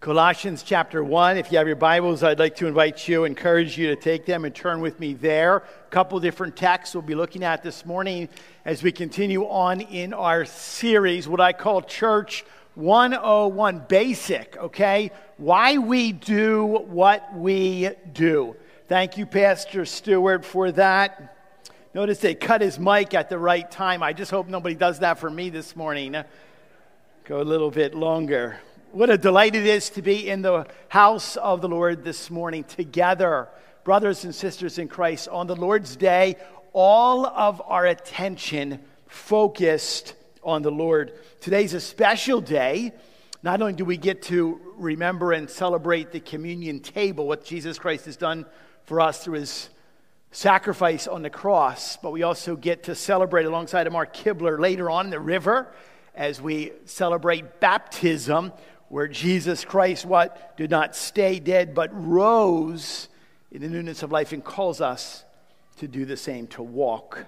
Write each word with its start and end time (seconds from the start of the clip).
Colossians 0.00 0.62
chapter 0.62 1.02
1. 1.02 1.38
If 1.38 1.50
you 1.50 1.58
have 1.58 1.66
your 1.66 1.74
Bibles, 1.74 2.22
I'd 2.22 2.38
like 2.38 2.54
to 2.56 2.68
invite 2.68 3.08
you, 3.08 3.24
encourage 3.24 3.76
you 3.76 3.88
to 3.88 3.96
take 3.96 4.26
them 4.26 4.44
and 4.44 4.54
turn 4.54 4.80
with 4.80 5.00
me 5.00 5.12
there. 5.12 5.56
A 5.56 5.90
couple 5.90 6.20
different 6.20 6.54
texts 6.54 6.94
we'll 6.94 7.02
be 7.02 7.16
looking 7.16 7.42
at 7.42 7.64
this 7.64 7.84
morning 7.84 8.28
as 8.64 8.80
we 8.80 8.92
continue 8.92 9.42
on 9.48 9.80
in 9.80 10.14
our 10.14 10.44
series, 10.44 11.26
what 11.26 11.40
I 11.40 11.52
call 11.52 11.82
Church 11.82 12.44
101 12.76 13.86
Basic, 13.88 14.56
okay? 14.58 15.10
Why 15.36 15.78
we 15.78 16.12
do 16.12 16.64
what 16.64 17.34
we 17.34 17.90
do. 18.12 18.54
Thank 18.86 19.18
you, 19.18 19.26
Pastor 19.26 19.84
Stewart, 19.84 20.44
for 20.44 20.70
that. 20.70 21.36
Notice 21.92 22.20
they 22.20 22.36
cut 22.36 22.60
his 22.60 22.78
mic 22.78 23.14
at 23.14 23.28
the 23.28 23.38
right 23.38 23.68
time. 23.68 24.04
I 24.04 24.12
just 24.12 24.30
hope 24.30 24.46
nobody 24.46 24.76
does 24.76 25.00
that 25.00 25.18
for 25.18 25.28
me 25.28 25.50
this 25.50 25.74
morning. 25.74 26.16
Go 27.24 27.40
a 27.40 27.42
little 27.42 27.72
bit 27.72 27.96
longer. 27.96 28.60
What 28.92 29.10
a 29.10 29.18
delight 29.18 29.54
it 29.54 29.66
is 29.66 29.90
to 29.90 30.02
be 30.02 30.30
in 30.30 30.40
the 30.40 30.66
house 30.88 31.36
of 31.36 31.60
the 31.60 31.68
Lord 31.68 32.04
this 32.04 32.30
morning 32.30 32.64
together, 32.64 33.50
brothers 33.84 34.24
and 34.24 34.34
sisters 34.34 34.78
in 34.78 34.88
Christ, 34.88 35.28
on 35.28 35.46
the 35.46 35.54
Lord's 35.54 35.94
day, 35.94 36.36
all 36.72 37.26
of 37.26 37.60
our 37.66 37.84
attention 37.84 38.80
focused 39.06 40.14
on 40.42 40.62
the 40.62 40.70
Lord. 40.70 41.12
Today's 41.42 41.74
a 41.74 41.82
special 41.82 42.40
day. 42.40 42.92
Not 43.42 43.60
only 43.60 43.74
do 43.74 43.84
we 43.84 43.98
get 43.98 44.22
to 44.22 44.58
remember 44.78 45.32
and 45.32 45.50
celebrate 45.50 46.10
the 46.10 46.20
communion 46.20 46.80
table, 46.80 47.28
what 47.28 47.44
Jesus 47.44 47.78
Christ 47.78 48.06
has 48.06 48.16
done 48.16 48.46
for 48.84 49.02
us 49.02 49.22
through 49.22 49.40
his 49.40 49.68
sacrifice 50.32 51.06
on 51.06 51.20
the 51.20 51.30
cross, 51.30 51.98
but 51.98 52.10
we 52.10 52.22
also 52.22 52.56
get 52.56 52.84
to 52.84 52.94
celebrate 52.94 53.44
alongside 53.44 53.86
of 53.86 53.92
Mark 53.92 54.16
Kibler 54.16 54.58
later 54.58 54.88
on 54.88 55.04
in 55.04 55.10
the 55.10 55.20
river 55.20 55.70
as 56.14 56.40
we 56.40 56.72
celebrate 56.86 57.60
baptism 57.60 58.50
where 58.88 59.08
Jesus 59.08 59.64
Christ 59.64 60.04
what 60.04 60.56
did 60.56 60.70
not 60.70 60.96
stay 60.96 61.38
dead 61.38 61.74
but 61.74 61.90
rose 61.92 63.08
in 63.50 63.62
the 63.62 63.68
newness 63.68 64.02
of 64.02 64.12
life 64.12 64.32
and 64.32 64.44
calls 64.44 64.80
us 64.80 65.24
to 65.76 65.88
do 65.88 66.04
the 66.04 66.16
same 66.16 66.46
to 66.48 66.62
walk 66.62 67.26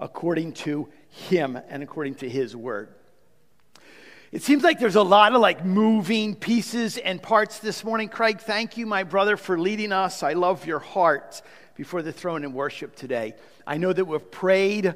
according 0.00 0.52
to 0.52 0.88
him 1.08 1.58
and 1.68 1.82
according 1.82 2.16
to 2.16 2.28
his 2.28 2.54
word. 2.54 2.88
It 4.32 4.42
seems 4.42 4.64
like 4.64 4.80
there's 4.80 4.96
a 4.96 5.02
lot 5.02 5.32
of 5.32 5.40
like 5.40 5.64
moving 5.64 6.34
pieces 6.34 6.98
and 6.98 7.22
parts 7.22 7.60
this 7.60 7.84
morning. 7.84 8.08
Craig 8.08 8.40
thank 8.40 8.76
you 8.76 8.84
my 8.84 9.04
brother 9.04 9.36
for 9.36 9.58
leading 9.58 9.92
us. 9.92 10.22
I 10.24 10.32
love 10.32 10.66
your 10.66 10.80
heart 10.80 11.40
before 11.76 12.02
the 12.02 12.12
throne 12.12 12.44
in 12.44 12.52
worship 12.52 12.96
today. 12.96 13.34
I 13.66 13.78
know 13.78 13.92
that 13.92 14.04
we've 14.04 14.30
prayed 14.30 14.94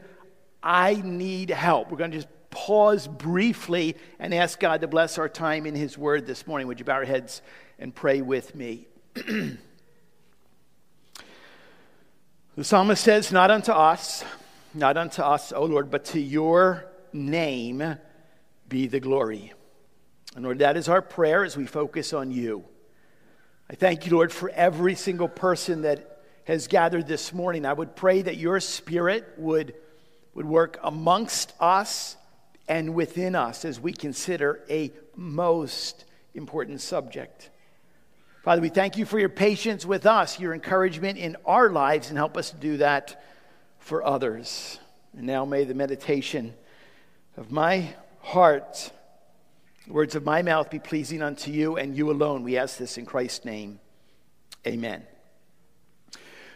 i 0.63 0.95
need 1.05 1.51
help. 1.51 1.91
We're 1.91 1.99
going 1.99 2.11
to 2.11 2.19
just 2.19 2.29
pause 2.51 3.07
briefly 3.07 3.97
and 4.19 4.35
ask 4.35 4.59
God 4.59 4.81
to 4.81 4.89
bless 4.89 5.19
our 5.19 5.29
time 5.29 5.67
in 5.67 5.75
His 5.75 5.99
Word 5.99 6.27
this 6.27 6.47
morning. 6.47 6.67
Would 6.69 6.79
you 6.79 6.85
bow 6.85 6.97
your 6.97 7.07
heads 7.07 7.43
and 7.79 7.95
pray 7.95 8.21
with 8.23 8.55
me? 8.55 8.87
the 9.15 9.59
psalmist 12.63 13.03
says, 13.03 13.33
Not 13.33 13.51
unto 13.51 13.73
us, 13.73 14.25
not 14.75 14.97
unto 14.97 15.23
us, 15.23 15.53
O 15.53 15.65
Lord, 15.65 15.91
but 15.91 16.05
to 16.07 16.21
your 16.21 16.87
name 17.13 17.97
be 18.69 18.87
the 18.87 19.01
glory. 19.01 19.53
And 20.35 20.45
Lord, 20.45 20.59
that 20.59 20.77
is 20.77 20.89
our 20.89 21.03
prayer 21.03 21.45
as 21.45 21.57
we 21.57 21.67
focus 21.67 22.13
on 22.13 22.31
you. 22.31 22.65
I 23.71 23.75
thank 23.75 24.07
you, 24.07 24.13
Lord, 24.13 24.33
for 24.33 24.51
every 24.51 24.95
single 24.95 25.29
person 25.29 25.83
that 25.83 26.23
has 26.45 26.67
gathered 26.67 27.07
this 27.07 27.33
morning. 27.35 27.67
I 27.67 27.73
would 27.73 27.95
pray 27.95 28.23
that 28.23 28.37
your 28.37 28.61
spirit 28.61 29.35
would, 29.37 29.75
would 30.35 30.47
work 30.47 30.79
amongst 30.83 31.53
us 31.61 32.17
and 32.69 32.95
within 32.95 33.35
us 33.35 33.65
as 33.65 33.81
we 33.81 33.93
consider 33.93 34.61
a 34.69 34.93
most 35.17 36.05
important 36.35 36.81
subject. 36.81 37.51
Father, 38.45 38.63
we 38.63 38.69
thank 38.69 38.97
you 38.97 39.05
for 39.05 39.19
your 39.19 39.29
patience 39.29 39.85
with 39.85 40.07
us, 40.07 40.39
your 40.39 40.55
encouragement 40.55 41.19
in 41.19 41.37
our 41.45 41.71
lives, 41.71 42.09
and 42.09 42.17
help 42.17 42.37
us 42.37 42.51
to 42.51 42.57
do 42.57 42.77
that 42.79 43.23
for 43.79 44.05
others. 44.05 44.79
And 45.17 45.27
now 45.27 45.45
may 45.45 45.65
the 45.65 45.75
meditation 45.75 46.55
of 47.37 47.51
my 47.51 47.95
heart, 48.21 48.91
the 49.87 49.93
words 49.93 50.15
of 50.15 50.25
my 50.25 50.43
mouth 50.43 50.71
be 50.71 50.79
pleasing 50.79 51.23
unto 51.23 51.51
you 51.51 51.77
and 51.77 51.97
you 51.97 52.11
alone. 52.11 52.43
We 52.43 52.57
ask 52.57 52.79
this 52.79 52.99
in 52.99 53.07
Christ's 53.07 53.45
name. 53.45 53.81
Amen. 54.67 55.05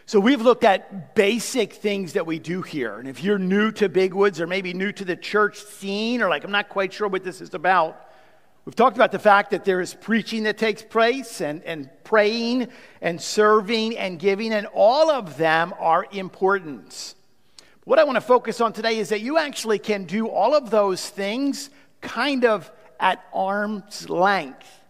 So, 0.05 0.19
we've 0.19 0.41
looked 0.41 0.65
at 0.65 1.15
basic 1.15 1.73
things 1.73 2.13
that 2.13 2.25
we 2.25 2.37
do 2.37 2.61
here. 2.61 2.99
And 2.99 3.07
if 3.07 3.23
you're 3.23 3.39
new 3.39 3.71
to 3.73 3.87
Big 3.87 4.13
Woods 4.13 4.41
or 4.41 4.47
maybe 4.47 4.73
new 4.73 4.91
to 4.91 5.05
the 5.05 5.15
church 5.15 5.57
scene 5.63 6.21
or 6.21 6.27
like, 6.27 6.43
I'm 6.43 6.51
not 6.51 6.67
quite 6.67 6.91
sure 6.91 7.07
what 7.07 7.23
this 7.23 7.39
is 7.39 7.53
about, 7.53 8.09
we've 8.65 8.75
talked 8.75 8.97
about 8.97 9.13
the 9.13 9.19
fact 9.19 9.51
that 9.51 9.63
there 9.63 9.79
is 9.79 9.93
preaching 9.93 10.43
that 10.43 10.57
takes 10.57 10.81
place 10.81 11.39
and, 11.39 11.63
and 11.63 11.89
praying 12.03 12.67
and 13.01 13.21
serving 13.21 13.97
and 13.97 14.19
giving, 14.19 14.51
and 14.51 14.67
all 14.73 15.09
of 15.09 15.37
them 15.37 15.73
are 15.79 16.05
important. 16.11 17.15
What 17.85 17.97
I 17.97 18.03
want 18.03 18.17
to 18.17 18.21
focus 18.21 18.59
on 18.59 18.73
today 18.73 18.97
is 18.97 19.07
that 19.09 19.21
you 19.21 19.37
actually 19.37 19.79
can 19.79 20.03
do 20.03 20.27
all 20.27 20.53
of 20.53 20.69
those 20.69 21.07
things 21.09 21.69
kind 22.01 22.43
of 22.43 22.69
at 22.99 23.23
arm's 23.33 24.09
length. 24.09 24.82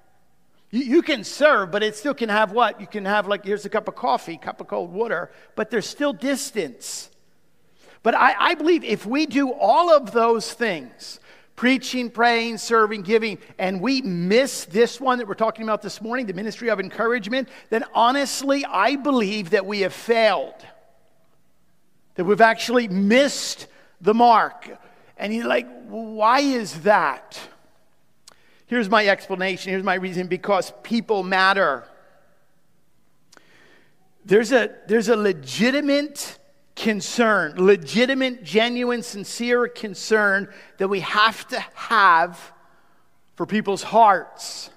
You, 0.74 0.82
you 0.82 1.02
can 1.04 1.24
serve, 1.24 1.70
but 1.70 1.84
it 1.84 1.96
still 1.96 2.16
can 2.16 2.30
have 2.30 2.52
what? 2.52 2.82
You 2.82 2.88
can 2.88 3.06
have, 3.06 3.28
like, 3.28 3.46
here's 3.46 3.64
a 3.64 3.70
cup 3.70 3.88
of 3.88 3.94
coffee, 3.94 4.38
cup 4.38 4.60
of 4.60 4.68
cold 4.68 4.92
water, 4.92 5.32
but 5.56 5.70
there's 5.70 5.88
still 5.88 6.14
distance. 6.14 7.12
But 8.02 8.16
I, 8.16 8.34
I 8.38 8.54
believe 8.56 8.84
if 8.84 9.06
we 9.06 9.28
do 9.28 9.54
all 9.54 9.96
of 9.96 10.12
those 10.12 10.52
things, 10.52 11.20
preaching, 11.56 12.10
praying, 12.10 12.58
serving, 12.58 13.04
giving, 13.04 13.38
and 13.60 13.82
we 13.82 14.02
miss 14.02 14.66
this 14.66 15.00
one 15.00 15.20
that 15.20 15.28
we're 15.28 15.36
talking 15.36 15.64
about 15.64 15.84
this 15.84 16.02
morning, 16.02 16.26
the 16.26 16.34
ministry 16.34 16.72
of 16.72 16.80
encouragement, 16.80 17.50
then 17.70 17.84
honestly, 17.94 18.66
I 18.66 18.96
believe 18.96 19.52
that 19.52 19.68
we 19.68 19.82
have 19.82 19.94
failed. 19.94 20.56
That 22.16 22.26
we've 22.26 22.42
actually 22.42 22.88
missed 22.88 23.68
the 24.02 24.16
mark. 24.16 24.70
And 25.18 25.32
you're 25.36 25.48
like, 25.48 25.68
why 25.88 26.40
is 26.40 26.82
that? 26.82 27.40
Here's 28.74 28.90
my 28.90 29.06
explanation. 29.06 29.70
Here's 29.70 29.84
my 29.84 29.94
reason 29.94 30.26
because 30.26 30.74
people 30.82 31.22
matter. 31.22 31.84
There's 34.26 34.52
a, 34.52 34.74
there's 34.88 35.10
a 35.10 35.16
legitimate 35.16 36.40
concern, 36.76 37.54
legitimate, 37.64 38.44
genuine, 38.44 39.04
sincere 39.04 39.68
concern 39.68 40.52
that 40.80 40.88
we 40.88 41.02
have 41.02 41.48
to 41.50 41.60
have 41.76 42.52
for 43.36 43.46
people's 43.46 43.84
hearts 43.84 44.72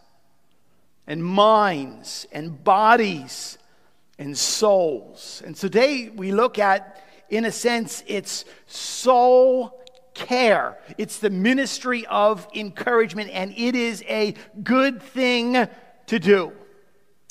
and 1.06 1.24
minds 1.24 2.26
and 2.32 2.62
bodies 2.62 3.56
and 4.18 4.36
souls. 4.36 5.42
And 5.42 5.56
today 5.56 6.10
we 6.14 6.32
look 6.32 6.58
at, 6.58 7.02
in 7.30 7.46
a 7.46 7.50
sense, 7.50 8.04
it's 8.06 8.44
soul 8.66 9.85
care. 10.16 10.78
It's 10.98 11.18
the 11.18 11.30
ministry 11.30 12.06
of 12.06 12.48
encouragement, 12.54 13.30
and 13.30 13.52
it 13.56 13.76
is 13.76 14.02
a 14.08 14.34
good 14.62 15.00
thing 15.02 15.68
to 16.06 16.18
do. 16.18 16.52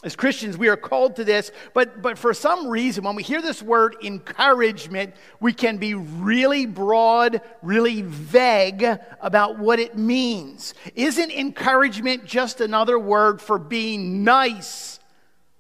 As 0.04 0.16
Christians, 0.16 0.56
we 0.56 0.68
are 0.68 0.78
called 0.78 1.16
to 1.16 1.24
this, 1.24 1.52
but, 1.74 2.04
but 2.04 2.20
for 2.20 2.32
some 2.32 2.68
reason, 2.68 3.04
when 3.04 3.16
we 3.16 3.24
hear 3.24 3.42
this 3.42 3.64
word 3.64 3.96
encouragement, 4.04 5.16
we 5.40 5.52
can 5.52 5.78
be 5.78 5.96
really 5.96 6.68
broad, 6.68 7.42
really 7.64 8.04
vague 8.04 8.86
about 9.20 9.58
what 9.58 9.80
it 9.80 9.98
means. 9.98 10.76
Isn't 10.94 11.32
encouragement 11.32 12.24
just 12.24 12.62
another 12.62 13.00
word 13.00 13.42
for 13.42 13.58
being 13.58 14.24
nice 14.24 15.00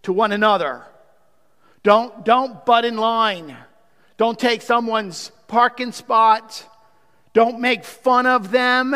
to 0.04 0.14
one 0.14 0.32
another? 0.32 0.86
Don't, 1.82 2.24
don't 2.24 2.64
butt 2.68 2.86
in 2.86 2.98
line. 2.98 3.58
Don't 4.18 4.38
take 4.38 4.62
someone's 4.62 5.32
parking 5.48 5.92
spot. 5.92 6.64
Don't 7.36 7.60
make 7.60 7.84
fun 7.84 8.26
of 8.26 8.50
them. 8.50 8.94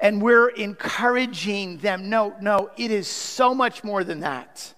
And 0.00 0.22
we're 0.22 0.48
encouraging 0.48 1.78
them. 1.78 2.08
No, 2.08 2.36
no, 2.40 2.70
it 2.76 2.92
is 2.92 3.08
so 3.08 3.52
much 3.52 3.82
more 3.82 4.04
than 4.04 4.20
that. 4.20 4.72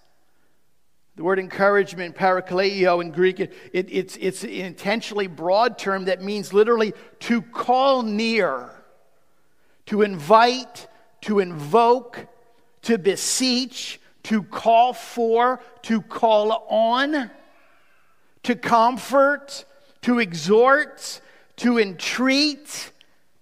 The 1.17 1.25
word 1.25 1.38
encouragement, 1.38 2.17
parakaleo 2.17 3.02
in 3.02 3.11
Greek, 3.11 3.38
it, 3.38 3.52
it, 3.75 3.88
it's, 3.90 4.17
it's 4.17 4.44
an 4.44 4.50
intentionally 4.50 5.26
broad 5.26 5.76
term 5.76 6.06
that 6.06 6.23
means 6.23 6.55
literally 6.55 6.94
to 7.20 7.43
call 7.43 8.02
near, 8.02 8.70
to 9.87 10.00
invite, 10.00 10.88
to 11.20 11.38
invoke, 11.38 12.26
to 12.81 12.96
beseech, 12.96 14.00
to 14.23 14.43
call 14.43 14.94
for, 14.94 15.61
to 15.82 16.00
call 16.00 16.67
on, 16.70 17.31
to 18.44 18.56
comfort, 18.56 19.67
to 20.00 20.19
exhort, 20.19 21.20
to 21.62 21.79
entreat, 21.79 22.91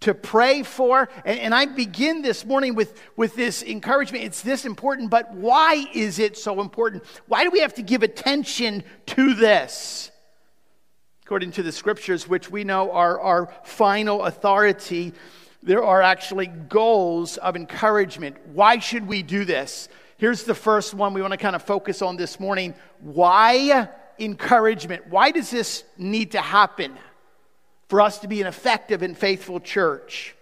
to 0.00 0.12
pray 0.12 0.62
for. 0.62 1.08
And, 1.24 1.40
and, 1.40 1.54
I 1.54 1.64
begin 1.64 2.20
this 2.20 2.44
morning 2.44 2.74
with, 2.74 3.00
with 3.16 3.34
this 3.34 3.62
encouragement. 3.62 4.24
It's 4.24 4.42
this 4.42 4.66
important, 4.66 5.08
but 5.08 5.32
why 5.32 5.86
is 5.94 6.18
it 6.18 6.36
so 6.36 6.60
important? 6.60 7.02
Why 7.28 7.44
do 7.44 7.50
we 7.50 7.60
have 7.60 7.72
to 7.74 7.82
give 7.82 8.02
attention 8.02 8.84
to 9.06 9.32
this? 9.32 10.10
According 11.24 11.52
to 11.52 11.62
the 11.62 11.72
scriptures, 11.72 12.28
which 12.28 12.50
we 12.50 12.62
know 12.62 12.92
are 12.92 13.18
our 13.18 13.54
final 13.64 14.24
authority, 14.24 15.14
there 15.62 15.82
are 15.82 16.02
actually 16.02 16.48
goals 16.48 17.38
of 17.38 17.56
encouragement. 17.56 18.36
Why 18.52 18.80
should 18.80 19.06
we 19.06 19.22
do 19.22 19.46
this? 19.46 19.88
Here's 20.18 20.44
the 20.44 20.54
first 20.54 20.92
one 20.92 21.14
we 21.14 21.22
want 21.22 21.32
to 21.32 21.38
kind 21.38 21.56
of 21.56 21.62
focus 21.62 22.02
on 22.02 22.16
this 22.16 22.38
morning. 22.38 22.74
Why 23.00 23.88
encouragement? 24.18 25.06
Why 25.06 25.30
does 25.30 25.50
this 25.50 25.84
need 25.96 26.32
to 26.32 26.42
happen 26.42 26.98
for 27.90 28.00
us 28.00 28.20
to 28.20 28.28
be 28.28 28.40
an 28.40 28.46
effective 28.46 29.02
and 29.02 29.18
faithful 29.18 29.58
church? 29.58 30.36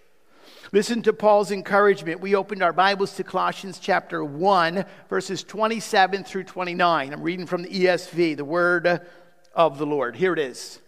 Listen 0.71 1.01
to 1.01 1.13
Paul's 1.13 1.49
encouragement. 1.49 2.21
We 2.21 2.35
opened 2.35 2.61
our 2.61 2.71
Bibles 2.71 3.15
to 3.15 3.23
Colossians 3.23 3.79
chapter 3.79 4.23
1, 4.23 4.85
verses 5.09 5.41
27 5.41 6.23
through 6.23 6.43
29. 6.43 7.11
I'm 7.11 7.23
reading 7.23 7.47
from 7.47 7.63
the 7.63 7.69
ESV, 7.69 8.37
the 8.37 8.45
word 8.45 9.01
of 9.55 9.79
the 9.79 9.87
Lord. 9.87 10.15
Here 10.15 10.31
it 10.31 10.37
is. 10.37 10.79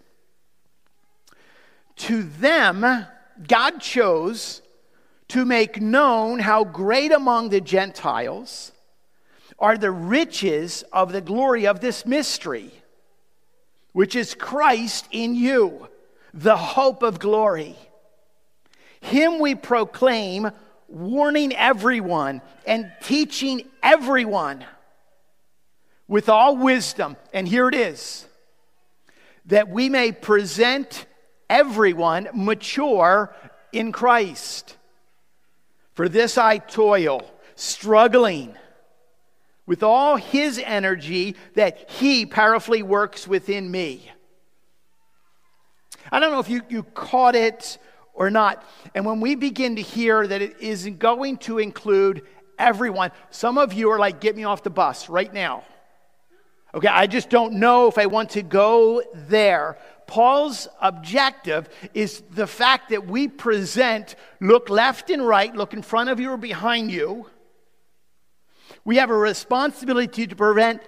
To 1.95 2.21
them, 2.21 3.07
God 3.47 3.81
chose 3.81 4.61
to 5.29 5.45
make 5.45 5.81
known 5.81 6.37
how 6.37 6.63
great 6.63 7.11
among 7.11 7.49
the 7.49 7.61
Gentiles 7.61 8.71
are 9.57 9.79
the 9.79 9.89
riches 9.89 10.83
of 10.93 11.11
the 11.11 11.21
glory 11.21 11.65
of 11.65 11.79
this 11.79 12.05
mystery, 12.05 12.71
which 13.93 14.15
is 14.15 14.35
Christ 14.35 15.07
in 15.09 15.33
you, 15.33 15.87
the 16.33 16.57
hope 16.57 17.03
of 17.03 17.19
glory. 17.19 17.75
Him 19.01 19.39
we 19.39 19.55
proclaim, 19.55 20.51
warning 20.87 21.55
everyone 21.55 22.41
and 22.67 22.91
teaching 23.01 23.63
everyone 23.81 24.65
with 26.07 26.29
all 26.29 26.57
wisdom. 26.57 27.15
And 27.33 27.47
here 27.47 27.67
it 27.69 27.75
is 27.75 28.25
that 29.45 29.69
we 29.69 29.89
may 29.89 30.11
present 30.11 31.05
everyone 31.49 32.29
mature 32.33 33.33
in 33.71 33.91
Christ. 33.91 34.77
For 35.93 36.07
this 36.07 36.37
I 36.37 36.57
toil, 36.57 37.29
struggling 37.55 38.55
with 39.65 39.83
all 39.83 40.17
his 40.17 40.61
energy 40.63 41.35
that 41.55 41.89
he 41.89 42.25
powerfully 42.25 42.83
works 42.83 43.27
within 43.27 43.69
me. 43.71 44.11
I 46.11 46.19
don't 46.19 46.31
know 46.31 46.39
if 46.39 46.49
you, 46.49 46.61
you 46.69 46.83
caught 46.83 47.35
it 47.35 47.77
or 48.13 48.29
not. 48.29 48.63
And 48.93 49.05
when 49.05 49.21
we 49.21 49.35
begin 49.35 49.77
to 49.77 49.81
hear 49.81 50.27
that 50.27 50.41
it 50.41 50.59
is 50.59 50.87
going 50.97 51.37
to 51.37 51.59
include 51.59 52.23
everyone, 52.59 53.11
some 53.29 53.57
of 53.57 53.73
you 53.73 53.89
are 53.91 53.99
like, 53.99 54.19
get 54.19 54.35
me 54.35 54.43
off 54.43 54.63
the 54.63 54.69
bus 54.69 55.09
right 55.09 55.33
now. 55.33 55.63
Okay, 56.73 56.87
I 56.87 57.07
just 57.07 57.29
don't 57.29 57.53
know 57.53 57.87
if 57.87 57.97
I 57.97 58.05
want 58.05 58.31
to 58.31 58.41
go 58.41 59.01
there. 59.13 59.77
Paul's 60.07 60.67
objective 60.81 61.69
is 61.93 62.21
the 62.31 62.47
fact 62.47 62.89
that 62.89 63.07
we 63.07 63.27
present, 63.27 64.15
look 64.39 64.69
left 64.69 65.09
and 65.09 65.25
right, 65.25 65.53
look 65.55 65.73
in 65.73 65.81
front 65.81 66.09
of 66.09 66.19
you 66.19 66.31
or 66.31 66.37
behind 66.37 66.91
you. 66.91 67.27
We 68.83 68.97
have 68.97 69.09
a 69.09 69.17
responsibility 69.17 70.27
to 70.27 70.35
prevent, 70.35 70.81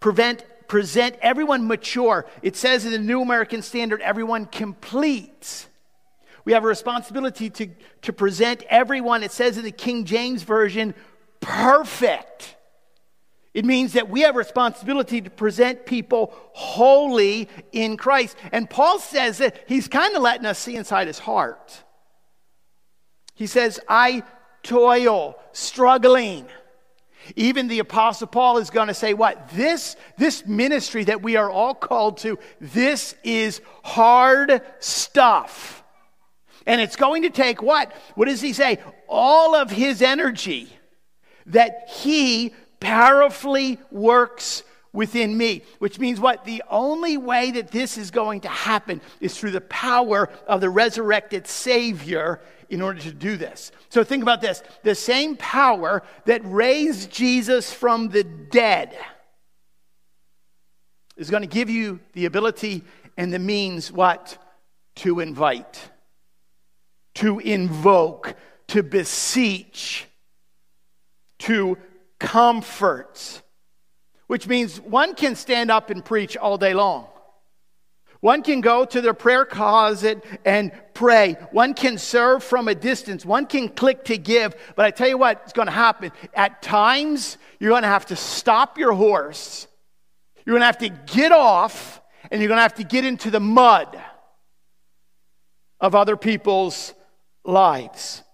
prevent, 0.00 0.44
present 0.68 1.16
everyone 1.20 1.66
mature. 1.66 2.26
It 2.42 2.56
says 2.56 2.84
in 2.84 2.92
the 2.92 2.98
New 2.98 3.22
American 3.22 3.62
Standard, 3.62 4.00
everyone 4.02 4.46
complete. 4.46 5.68
We 6.44 6.52
have 6.52 6.64
a 6.64 6.68
responsibility 6.68 7.50
to, 7.50 7.68
to 8.02 8.12
present 8.12 8.62
everyone, 8.68 9.22
it 9.22 9.32
says 9.32 9.58
in 9.58 9.64
the 9.64 9.72
King 9.72 10.04
James 10.04 10.42
Version, 10.42 10.94
perfect. 11.40 12.56
It 13.52 13.64
means 13.64 13.94
that 13.94 14.10
we 14.10 14.20
have 14.20 14.34
a 14.34 14.38
responsibility 14.38 15.22
to 15.22 15.30
present 15.30 15.86
people 15.86 16.34
holy 16.52 17.48
in 17.72 17.96
Christ. 17.96 18.36
And 18.52 18.68
Paul 18.68 18.98
says 18.98 19.38
that 19.38 19.64
he's 19.66 19.88
kind 19.88 20.14
of 20.14 20.22
letting 20.22 20.44
us 20.44 20.58
see 20.58 20.76
inside 20.76 21.06
his 21.06 21.18
heart. 21.18 21.82
He 23.34 23.46
says, 23.46 23.80
I 23.88 24.24
toil, 24.62 25.36
struggling. 25.52 26.46
Even 27.34 27.68
the 27.68 27.80
apostle 27.80 28.26
Paul 28.26 28.58
is 28.58 28.70
going 28.70 28.88
to 28.88 28.94
say 28.94 29.14
what? 29.14 29.50
This 29.50 29.96
this 30.16 30.46
ministry 30.46 31.04
that 31.04 31.22
we 31.22 31.36
are 31.36 31.50
all 31.50 31.74
called 31.74 32.18
to, 32.18 32.38
this 32.60 33.14
is 33.24 33.60
hard 33.82 34.62
stuff. 34.78 35.82
And 36.66 36.80
it's 36.80 36.96
going 36.96 37.22
to 37.22 37.30
take 37.30 37.62
what? 37.62 37.92
What 38.14 38.28
does 38.28 38.40
he 38.40 38.52
say? 38.52 38.78
All 39.08 39.54
of 39.54 39.70
his 39.70 40.02
energy 40.02 40.68
that 41.46 41.88
he 41.88 42.54
powerfully 42.80 43.78
works 43.90 44.64
within 44.92 45.36
me. 45.36 45.62
Which 45.78 45.98
means 46.00 46.18
what? 46.18 46.44
The 46.44 46.62
only 46.68 47.16
way 47.16 47.52
that 47.52 47.70
this 47.70 47.96
is 47.98 48.10
going 48.10 48.40
to 48.40 48.48
happen 48.48 49.00
is 49.20 49.38
through 49.38 49.52
the 49.52 49.60
power 49.60 50.28
of 50.48 50.60
the 50.60 50.70
resurrected 50.70 51.46
Savior 51.46 52.40
in 52.68 52.82
order 52.82 53.00
to 53.00 53.12
do 53.12 53.36
this. 53.36 53.72
So 53.88 54.04
think 54.04 54.22
about 54.22 54.40
this 54.40 54.62
the 54.82 54.94
same 54.94 55.36
power 55.36 56.02
that 56.24 56.40
raised 56.44 57.10
Jesus 57.10 57.72
from 57.72 58.08
the 58.08 58.24
dead 58.24 58.96
is 61.16 61.30
going 61.30 61.42
to 61.42 61.48
give 61.48 61.70
you 61.70 62.00
the 62.12 62.26
ability 62.26 62.84
and 63.16 63.32
the 63.32 63.38
means 63.38 63.90
what? 63.90 64.38
To 64.96 65.20
invite, 65.20 65.90
to 67.14 67.38
invoke, 67.38 68.34
to 68.68 68.82
beseech, 68.82 70.06
to 71.40 71.78
comfort, 72.18 73.42
which 74.26 74.46
means 74.46 74.80
one 74.80 75.14
can 75.14 75.34
stand 75.34 75.70
up 75.70 75.90
and 75.90 76.04
preach 76.04 76.36
all 76.36 76.58
day 76.58 76.74
long. 76.74 77.08
One 78.26 78.42
can 78.42 78.60
go 78.60 78.84
to 78.84 79.00
their 79.00 79.14
prayer 79.14 79.44
closet 79.44 80.24
and 80.44 80.72
pray. 80.94 81.34
One 81.52 81.74
can 81.74 81.96
serve 81.96 82.42
from 82.42 82.66
a 82.66 82.74
distance. 82.74 83.24
One 83.24 83.46
can 83.46 83.68
click 83.68 84.06
to 84.06 84.18
give. 84.18 84.56
But 84.74 84.84
I 84.84 84.90
tell 84.90 85.06
you 85.06 85.16
what, 85.16 85.42
it's 85.44 85.52
going 85.52 85.66
to 85.66 85.72
happen. 85.72 86.10
At 86.34 86.60
times, 86.60 87.38
you're 87.60 87.70
going 87.70 87.82
to 87.82 87.88
have 87.88 88.06
to 88.06 88.16
stop 88.16 88.78
your 88.78 88.94
horse. 88.94 89.68
You're 90.44 90.54
going 90.54 90.62
to 90.62 90.66
have 90.66 90.78
to 90.78 90.88
get 90.88 91.30
off, 91.30 92.00
and 92.28 92.40
you're 92.40 92.48
going 92.48 92.58
to 92.58 92.62
have 92.62 92.74
to 92.74 92.82
get 92.82 93.04
into 93.04 93.30
the 93.30 93.38
mud 93.38 93.96
of 95.78 95.94
other 95.94 96.16
people's 96.16 96.94
lives. 97.44 98.24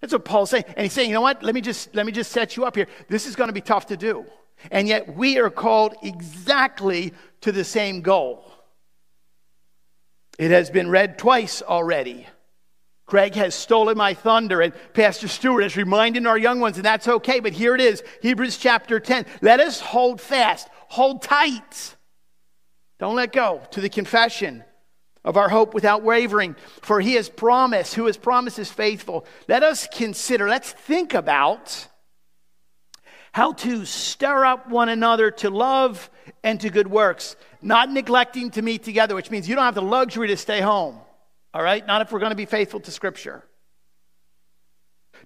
That's 0.00 0.12
what 0.12 0.24
Paul's 0.24 0.50
saying. 0.50 0.62
And 0.68 0.84
he's 0.84 0.92
saying, 0.92 1.10
you 1.10 1.14
know 1.14 1.22
what? 1.22 1.42
Let 1.42 1.56
me 1.56 1.60
just 1.60 1.92
let 1.92 2.06
me 2.06 2.12
just 2.12 2.30
set 2.30 2.56
you 2.56 2.64
up 2.66 2.76
here. 2.76 2.86
This 3.08 3.26
is 3.26 3.34
going 3.34 3.48
to 3.48 3.52
be 3.52 3.62
tough 3.62 3.86
to 3.86 3.96
do. 3.96 4.26
And 4.70 4.86
yet 4.86 5.16
we 5.16 5.40
are 5.40 5.50
called 5.50 5.96
exactly 6.04 7.12
to 7.40 7.50
the 7.50 7.64
same 7.64 8.00
goal. 8.00 8.51
It 10.42 10.50
has 10.50 10.70
been 10.70 10.90
read 10.90 11.18
twice 11.18 11.62
already. 11.62 12.26
Craig 13.06 13.36
has 13.36 13.54
stolen 13.54 13.96
my 13.96 14.12
thunder, 14.12 14.60
and 14.60 14.72
Pastor 14.92 15.28
Stewart 15.28 15.62
is 15.62 15.76
reminding 15.76 16.26
our 16.26 16.36
young 16.36 16.58
ones, 16.58 16.78
and 16.78 16.84
that's 16.84 17.06
okay. 17.06 17.38
But 17.38 17.52
here 17.52 17.76
it 17.76 17.80
is 17.80 18.02
Hebrews 18.22 18.56
chapter 18.56 18.98
10. 18.98 19.24
Let 19.40 19.60
us 19.60 19.78
hold 19.78 20.20
fast, 20.20 20.66
hold 20.88 21.22
tight. 21.22 21.94
Don't 22.98 23.14
let 23.14 23.30
go 23.30 23.62
to 23.70 23.80
the 23.80 23.88
confession 23.88 24.64
of 25.24 25.36
our 25.36 25.48
hope 25.48 25.74
without 25.74 26.02
wavering, 26.02 26.56
for 26.80 27.00
he 27.00 27.14
has 27.14 27.28
promised, 27.28 27.94
who 27.94 28.06
has 28.06 28.16
promised 28.16 28.58
is 28.58 28.68
faithful. 28.68 29.24
Let 29.46 29.62
us 29.62 29.86
consider, 29.86 30.48
let's 30.48 30.72
think 30.72 31.14
about 31.14 31.86
how 33.32 33.52
to 33.52 33.84
stir 33.86 34.44
up 34.44 34.68
one 34.68 34.88
another 34.88 35.30
to 35.30 35.50
love 35.50 36.10
and 36.44 36.60
to 36.60 36.70
good 36.70 36.86
works, 36.86 37.36
not 37.62 37.90
neglecting 37.90 38.50
to 38.52 38.62
meet 38.62 38.82
together, 38.82 39.14
which 39.14 39.30
means 39.30 39.48
you 39.48 39.54
don't 39.54 39.64
have 39.64 39.74
the 39.74 39.82
luxury 39.82 40.28
to 40.28 40.36
stay 40.36 40.60
home, 40.60 40.98
all 41.54 41.62
right? 41.62 41.86
Not 41.86 42.02
if 42.02 42.12
we're 42.12 42.20
going 42.20 42.30
to 42.30 42.36
be 42.36 42.46
faithful 42.46 42.80
to 42.80 42.90
Scripture. 42.90 43.42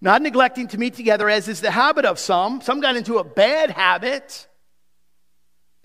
Not 0.00 0.22
neglecting 0.22 0.68
to 0.68 0.78
meet 0.78 0.94
together, 0.94 1.28
as 1.28 1.48
is 1.48 1.60
the 1.60 1.70
habit 1.70 2.04
of 2.04 2.18
some. 2.18 2.60
Some 2.60 2.80
got 2.80 2.96
into 2.96 3.18
a 3.18 3.24
bad 3.24 3.70
habit. 3.70 4.46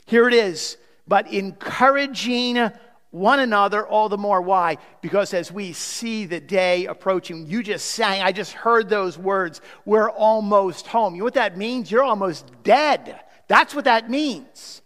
Here 0.06 0.28
it 0.28 0.34
is. 0.34 0.78
But 1.08 1.32
encouraging 1.32 2.72
one 3.12 3.40
another 3.40 3.86
all 3.86 4.10
the 4.10 4.18
more. 4.18 4.42
Why? 4.42 4.78
Because 5.02 5.34
as 5.34 5.52
we 5.52 5.74
see 5.74 6.26
the 6.26 6.40
day 6.40 6.86
approaching, 6.86 7.46
you 7.46 7.62
just 7.62 7.86
sang, 7.86 8.22
I 8.22 8.32
just 8.32 8.54
heard 8.54 8.90
those 8.90 9.18
words, 9.18 9.62
we're 9.86 10.10
almost 10.10 10.88
home. 10.88 11.14
You 11.14 11.20
know 11.20 11.26
what 11.26 11.36
that 11.36 11.58
means? 11.58 11.92
You're 11.92 12.04
almost 12.04 12.50
dead. 12.64 13.20
That's 13.48 13.76
what 13.76 13.86
that 13.86 14.10
means. 14.10 14.82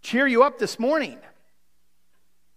Cheer 0.00 0.26
you 0.26 0.42
up 0.42 0.58
this 0.58 0.78
morning. 0.78 1.18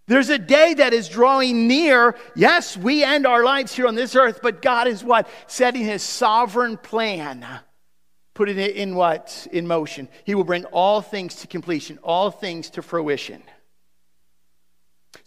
There's 0.06 0.30
a 0.30 0.38
day 0.38 0.74
that 0.74 0.92
is 0.92 1.08
drawing 1.08 1.68
near. 1.68 2.16
Yes, 2.34 2.76
we 2.76 3.04
end 3.04 3.26
our 3.26 3.44
lives 3.44 3.74
here 3.74 3.86
on 3.86 3.94
this 3.94 4.16
earth, 4.16 4.40
but 4.42 4.62
God 4.62 4.88
is 4.88 5.04
what? 5.04 5.28
Setting 5.46 5.84
his 5.84 6.02
sovereign 6.02 6.78
plan. 6.78 7.46
Putting 8.34 8.58
it 8.58 8.76
in 8.76 8.94
what? 8.94 9.46
In 9.52 9.66
motion. 9.66 10.08
He 10.24 10.34
will 10.34 10.44
bring 10.44 10.64
all 10.66 11.02
things 11.02 11.36
to 11.36 11.46
completion, 11.46 11.98
all 12.02 12.30
things 12.30 12.70
to 12.70 12.82
fruition. 12.82 13.42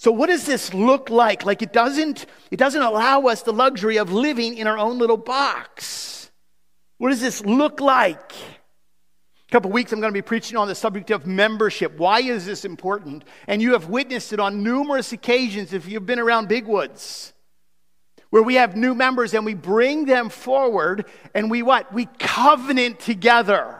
So 0.04 0.12
what 0.12 0.28
does 0.28 0.46
this 0.46 0.74
look 0.74 1.10
like? 1.10 1.46
Like 1.46 1.62
it 1.62 1.72
doesn't 1.72 2.26
it 2.52 2.58
doesn't 2.58 2.82
allow 2.82 3.22
us 3.22 3.42
the 3.44 3.54
luxury 3.54 3.96
of 3.96 4.12
living 4.12 4.58
in 4.58 4.68
our 4.68 4.78
own 4.78 5.00
little 5.00 5.16
box. 5.16 6.30
What 6.98 7.12
does 7.12 7.22
this 7.22 7.46
look 7.46 7.80
like? 7.80 8.34
A 8.34 9.52
couple 9.54 9.72
weeks 9.72 9.94
I'm 9.94 10.02
going 10.02 10.12
to 10.12 10.14
be 10.14 10.22
preaching 10.22 10.58
on 10.58 10.68
the 10.68 10.76
subject 10.76 11.10
of 11.10 11.26
membership. 11.26 11.98
Why 11.98 12.20
is 12.20 12.46
this 12.46 12.66
important? 12.66 13.24
And 13.48 13.62
you 13.62 13.72
have 13.72 13.88
witnessed 13.88 14.34
it 14.34 14.42
on 14.42 14.62
numerous 14.62 15.14
occasions 15.14 15.72
if 15.72 15.88
you've 15.88 16.06
been 16.06 16.20
around 16.20 16.50
Big 16.50 16.68
Woods. 16.68 17.32
where 18.30 18.44
we 18.44 18.56
have 18.56 18.76
new 18.76 18.94
members 18.94 19.34
and 19.34 19.46
we 19.46 19.54
bring 19.54 20.04
them 20.04 20.28
forward 20.28 21.06
and 21.34 21.50
we 21.50 21.64
what? 21.64 21.94
We 21.94 22.08
covenant 22.20 23.00
together. 23.00 23.80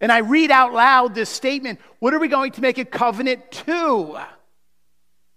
And 0.00 0.10
I 0.10 0.20
read 0.20 0.50
out 0.50 0.72
loud 0.72 1.14
this 1.14 1.28
statement 1.28 1.78
what 1.98 2.14
are 2.14 2.20
we 2.20 2.28
going 2.28 2.52
to 2.52 2.62
make 2.62 2.78
a 2.78 2.86
covenant 2.86 3.50
to? 3.66 4.18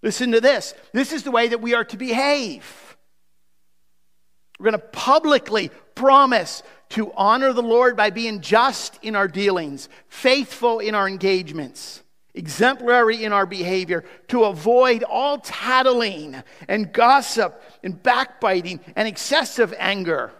Listen 0.02 0.32
to 0.32 0.40
this. 0.40 0.74
This 0.92 1.12
is 1.12 1.22
the 1.22 1.30
way 1.30 1.48
that 1.48 1.60
we 1.60 1.74
are 1.74 1.84
to 1.84 1.96
behave. 1.96 2.96
We're 4.58 4.70
going 4.70 4.80
to 4.80 4.88
publicly 4.88 5.70
promise 5.94 6.62
to 6.90 7.12
honor 7.12 7.52
the 7.52 7.62
Lord 7.62 7.96
by 7.96 8.10
being 8.10 8.40
just 8.40 8.98
in 9.02 9.14
our 9.14 9.28
dealings, 9.28 9.88
faithful 10.08 10.80
in 10.80 10.94
our 10.94 11.08
engagements, 11.08 12.02
exemplary 12.34 13.24
in 13.24 13.32
our 13.32 13.46
behavior, 13.46 14.04
to 14.28 14.44
avoid 14.44 15.02
all 15.02 15.38
tattling 15.38 16.42
and 16.68 16.92
gossip 16.92 17.62
and 17.82 18.02
backbiting 18.02 18.80
and 18.96 19.06
excessive 19.06 19.74
anger. 19.78 20.32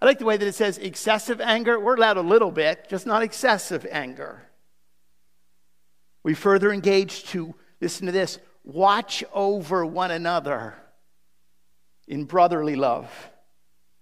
I 0.00 0.04
like 0.04 0.18
the 0.18 0.26
way 0.26 0.36
that 0.36 0.46
it 0.46 0.54
says 0.54 0.78
excessive 0.78 1.40
anger. 1.40 1.80
We're 1.80 1.96
allowed 1.96 2.18
a 2.18 2.22
little 2.22 2.50
bit, 2.50 2.86
just 2.88 3.06
not 3.06 3.22
excessive 3.22 3.86
anger. 3.90 4.42
We 6.22 6.34
further 6.34 6.72
engage 6.72 7.24
to, 7.26 7.54
listen 7.80 8.06
to 8.06 8.12
this, 8.12 8.38
watch 8.66 9.24
over 9.32 9.86
one 9.86 10.10
another 10.10 10.74
in 12.06 12.24
brotherly 12.24 12.76
love. 12.76 13.10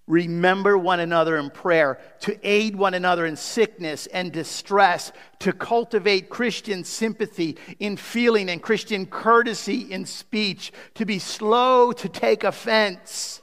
Remember 0.06 0.76
one 0.76 1.00
another 1.00 1.38
in 1.38 1.48
prayer, 1.48 1.98
to 2.20 2.38
aid 2.46 2.76
one 2.76 2.92
another 2.92 3.24
in 3.24 3.36
sickness 3.36 4.06
and 4.06 4.32
distress, 4.32 5.12
to 5.38 5.52
cultivate 5.52 6.28
Christian 6.28 6.84
sympathy 6.84 7.56
in 7.78 7.96
feeling 7.96 8.50
and 8.50 8.62
Christian 8.62 9.06
courtesy 9.06 9.90
in 9.90 10.04
speech, 10.04 10.72
to 10.94 11.06
be 11.06 11.18
slow 11.18 11.92
to 11.92 12.08
take 12.08 12.44
offense, 12.44 13.40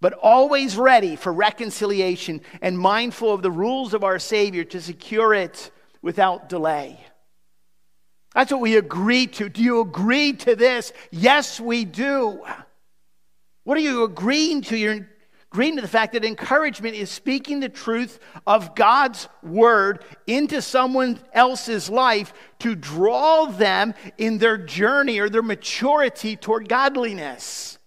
but 0.00 0.14
always 0.14 0.78
ready 0.78 1.14
for 1.14 1.30
reconciliation 1.30 2.40
and 2.62 2.78
mindful 2.78 3.34
of 3.34 3.42
the 3.42 3.50
rules 3.50 3.92
of 3.92 4.02
our 4.02 4.18
Savior 4.18 4.64
to 4.64 4.80
secure 4.80 5.34
it 5.34 5.70
without 6.00 6.48
delay. 6.48 6.98
That's 8.34 8.52
what 8.52 8.60
we 8.60 8.76
agree 8.76 9.26
to. 9.26 9.48
Do 9.48 9.62
you 9.62 9.80
agree 9.80 10.32
to 10.34 10.54
this? 10.54 10.92
Yes, 11.10 11.58
we 11.58 11.84
do. 11.84 12.44
What 13.64 13.76
are 13.76 13.82
you 13.82 14.04
agreeing 14.04 14.62
to? 14.62 14.76
You're 14.76 15.08
agreeing 15.52 15.76
to 15.76 15.82
the 15.82 15.88
fact 15.88 16.12
that 16.12 16.24
encouragement 16.24 16.94
is 16.94 17.10
speaking 17.10 17.58
the 17.58 17.68
truth 17.68 18.20
of 18.46 18.76
God's 18.76 19.28
word 19.42 20.04
into 20.28 20.62
someone 20.62 21.18
else's 21.32 21.90
life 21.90 22.32
to 22.60 22.76
draw 22.76 23.46
them 23.46 23.94
in 24.16 24.38
their 24.38 24.56
journey 24.56 25.18
or 25.18 25.28
their 25.28 25.42
maturity 25.42 26.36
toward 26.36 26.68
godliness. 26.68 27.78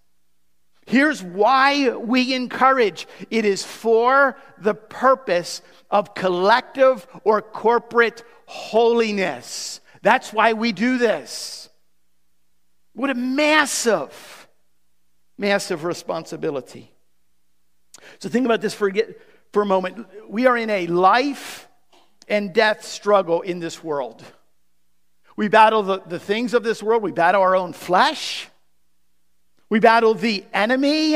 Here's 0.85 1.23
why 1.23 1.91
we 1.91 2.33
encourage 2.33 3.07
it 3.31 3.45
is 3.45 3.63
for 3.63 4.35
the 4.57 4.73
purpose 4.73 5.61
of 5.89 6.13
collective 6.13 7.07
or 7.23 7.41
corporate 7.41 8.23
holiness. 8.45 9.79
That's 10.03 10.33
why 10.33 10.51
we 10.51 10.73
do 10.73 10.97
this. 10.97 11.69
What 12.93 13.09
a 13.09 13.15
massive, 13.15 14.47
massive 15.37 15.85
responsibility. 15.85 16.91
So 18.19 18.27
think 18.27 18.45
about 18.45 18.59
this 18.59 18.73
for, 18.73 18.91
for 19.53 19.61
a 19.61 19.65
moment. 19.65 20.05
We 20.29 20.45
are 20.45 20.57
in 20.57 20.69
a 20.69 20.87
life 20.87 21.69
and 22.27 22.53
death 22.53 22.83
struggle 22.83 23.41
in 23.41 23.59
this 23.59 23.81
world. 23.81 24.21
We 25.37 25.47
battle 25.47 25.83
the, 25.83 26.01
the 26.01 26.19
things 26.19 26.53
of 26.53 26.63
this 26.63 26.83
world, 26.83 27.01
we 27.01 27.13
battle 27.13 27.41
our 27.41 27.55
own 27.55 27.71
flesh, 27.71 28.49
we 29.69 29.79
battle 29.79 30.13
the 30.13 30.43
enemy. 30.53 31.15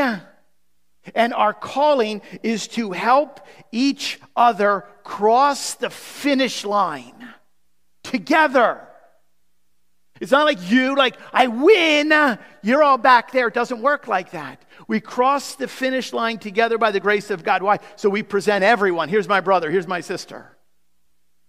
And 1.15 1.33
our 1.33 1.53
calling 1.53 2.21
is 2.43 2.67
to 2.69 2.91
help 2.91 3.39
each 3.71 4.19
other 4.35 4.85
cross 5.03 5.75
the 5.75 5.89
finish 5.89 6.65
line 6.65 7.16
together. 8.07 8.81
It's 10.19 10.31
not 10.31 10.45
like 10.45 10.71
you, 10.71 10.95
like, 10.95 11.15
I 11.31 11.47
win, 11.47 12.39
you're 12.63 12.81
all 12.81 12.97
back 12.97 13.31
there. 13.31 13.47
It 13.47 13.53
doesn't 13.53 13.81
work 13.81 14.07
like 14.07 14.31
that. 14.31 14.63
We 14.87 14.99
cross 14.99 15.55
the 15.55 15.67
finish 15.67 16.11
line 16.11 16.39
together 16.39 16.77
by 16.77 16.91
the 16.91 16.99
grace 16.99 17.29
of 17.29 17.43
God. 17.43 17.61
Why? 17.61 17.79
So 17.95 18.09
we 18.09 18.23
present 18.23 18.63
everyone. 18.63 19.09
Here's 19.09 19.27
my 19.27 19.41
brother, 19.41 19.69
here's 19.69 19.87
my 19.87 20.01
sister. 20.01 20.57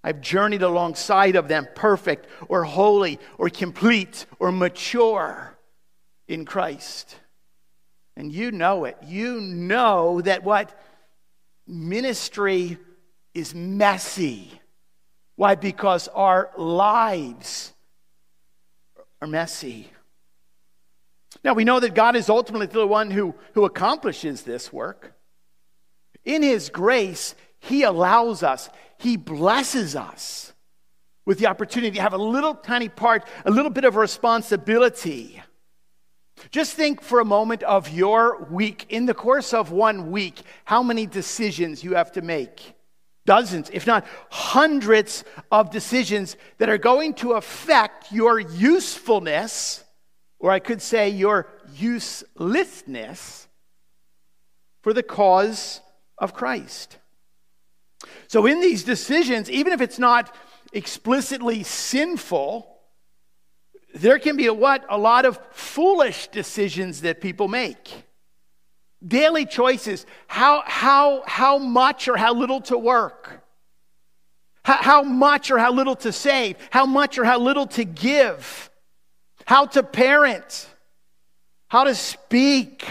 I've 0.04 0.20
journeyed 0.20 0.62
alongside 0.62 1.34
of 1.34 1.48
them, 1.48 1.66
perfect 1.74 2.26
or 2.48 2.64
holy 2.64 3.18
or 3.36 3.48
complete 3.48 4.26
or 4.38 4.52
mature 4.52 5.56
in 6.28 6.44
Christ. 6.44 7.16
And 8.16 8.32
you 8.32 8.50
know 8.50 8.84
it. 8.84 8.96
You 9.04 9.40
know 9.40 10.20
that 10.20 10.44
what? 10.44 10.78
Ministry 11.66 12.78
is 13.34 13.54
messy. 13.54 14.57
Why? 15.38 15.54
Because 15.54 16.08
our 16.08 16.50
lives 16.58 17.72
are 19.22 19.28
messy. 19.28 19.88
Now, 21.44 21.54
we 21.54 21.62
know 21.62 21.78
that 21.78 21.94
God 21.94 22.16
is 22.16 22.28
ultimately 22.28 22.66
the 22.66 22.84
one 22.84 23.12
who, 23.12 23.36
who 23.54 23.64
accomplishes 23.64 24.42
this 24.42 24.72
work. 24.72 25.14
In 26.24 26.42
His 26.42 26.70
grace, 26.70 27.36
He 27.60 27.84
allows 27.84 28.42
us, 28.42 28.68
He 28.98 29.16
blesses 29.16 29.94
us 29.94 30.52
with 31.24 31.38
the 31.38 31.46
opportunity 31.46 31.94
to 31.98 32.02
have 32.02 32.14
a 32.14 32.18
little 32.18 32.56
tiny 32.56 32.88
part, 32.88 33.24
a 33.44 33.52
little 33.52 33.70
bit 33.70 33.84
of 33.84 33.94
responsibility. 33.94 35.40
Just 36.50 36.74
think 36.74 37.00
for 37.00 37.20
a 37.20 37.24
moment 37.24 37.62
of 37.62 37.88
your 37.90 38.42
week. 38.50 38.86
In 38.88 39.06
the 39.06 39.14
course 39.14 39.54
of 39.54 39.70
one 39.70 40.10
week, 40.10 40.42
how 40.64 40.82
many 40.82 41.06
decisions 41.06 41.84
you 41.84 41.94
have 41.94 42.10
to 42.12 42.22
make? 42.22 42.74
Dozens, 43.28 43.68
if 43.74 43.86
not 43.86 44.06
hundreds, 44.30 45.22
of 45.52 45.70
decisions 45.70 46.34
that 46.56 46.70
are 46.70 46.78
going 46.78 47.12
to 47.12 47.32
affect 47.34 48.10
your 48.10 48.40
usefulness 48.40 49.84
or 50.38 50.50
I 50.50 50.60
could 50.60 50.80
say 50.80 51.10
your 51.10 51.46
uselessness 51.74 53.46
for 54.80 54.94
the 54.94 55.02
cause 55.02 55.82
of 56.16 56.32
Christ. 56.32 56.96
So, 58.28 58.46
in 58.46 58.62
these 58.62 58.82
decisions, 58.82 59.50
even 59.50 59.74
if 59.74 59.82
it's 59.82 59.98
not 59.98 60.34
explicitly 60.72 61.64
sinful, 61.64 62.78
there 63.94 64.18
can 64.18 64.36
be 64.36 64.46
a 64.46 64.54
what? 64.54 64.86
A 64.88 64.96
lot 64.96 65.26
of 65.26 65.38
foolish 65.50 66.28
decisions 66.28 67.02
that 67.02 67.20
people 67.20 67.46
make. 67.46 68.07
Daily 69.06 69.46
choices 69.46 70.06
how, 70.26 70.62
how, 70.66 71.22
how 71.26 71.58
much 71.58 72.08
or 72.08 72.16
how 72.16 72.34
little 72.34 72.60
to 72.62 72.76
work, 72.76 73.44
how, 74.64 74.76
how 74.76 75.02
much 75.02 75.50
or 75.50 75.58
how 75.58 75.72
little 75.72 75.96
to 75.96 76.12
save, 76.12 76.56
how 76.70 76.86
much 76.86 77.18
or 77.18 77.24
how 77.24 77.38
little 77.38 77.66
to 77.68 77.84
give. 77.84 78.70
How 79.48 79.64
to 79.64 79.82
parent, 79.82 80.68
how 81.68 81.84
to 81.84 81.94
speak, 81.94 82.84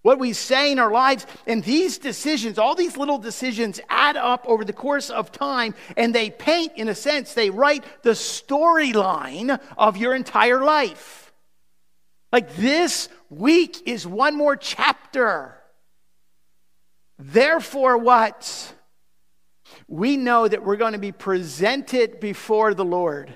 what 0.00 0.18
we 0.18 0.32
say 0.32 0.72
in 0.72 0.78
our 0.78 0.90
lives. 0.90 1.26
And 1.46 1.62
these 1.62 1.98
decisions, 1.98 2.58
all 2.58 2.74
these 2.74 2.96
little 2.96 3.18
decisions, 3.18 3.78
add 3.90 4.16
up 4.16 4.46
over 4.46 4.64
the 4.64 4.72
course 4.72 5.10
of 5.10 5.30
time 5.30 5.74
and 5.94 6.14
they 6.14 6.30
paint, 6.30 6.72
in 6.76 6.88
a 6.88 6.94
sense, 6.94 7.34
they 7.34 7.50
write 7.50 7.84
the 8.02 8.12
storyline 8.12 9.60
of 9.76 9.98
your 9.98 10.14
entire 10.14 10.64
life. 10.64 11.27
Like 12.32 12.56
this 12.56 13.08
week 13.30 13.82
is 13.86 14.06
one 14.06 14.36
more 14.36 14.56
chapter. 14.56 15.54
Therefore, 17.18 17.98
what? 17.98 18.74
We 19.86 20.16
know 20.16 20.46
that 20.46 20.64
we're 20.64 20.76
going 20.76 20.92
to 20.92 20.98
be 20.98 21.12
presented 21.12 22.20
before 22.20 22.74
the 22.74 22.84
Lord 22.84 23.34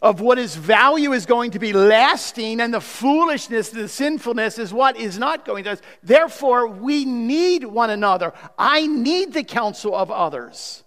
of 0.00 0.20
what 0.20 0.38
his 0.38 0.54
value 0.54 1.12
is 1.12 1.26
going 1.26 1.50
to 1.52 1.58
be 1.58 1.72
lasting, 1.72 2.60
and 2.60 2.72
the 2.72 2.80
foolishness, 2.80 3.70
the 3.70 3.88
sinfulness 3.88 4.58
is 4.58 4.72
what 4.72 4.96
is 4.96 5.18
not 5.18 5.44
going 5.44 5.64
to. 5.64 5.76
Therefore, 6.02 6.68
we 6.68 7.04
need 7.04 7.64
one 7.64 7.90
another. 7.90 8.32
I 8.56 8.86
need 8.86 9.32
the 9.32 9.42
counsel 9.42 9.94
of 9.94 10.10
others. 10.10 10.83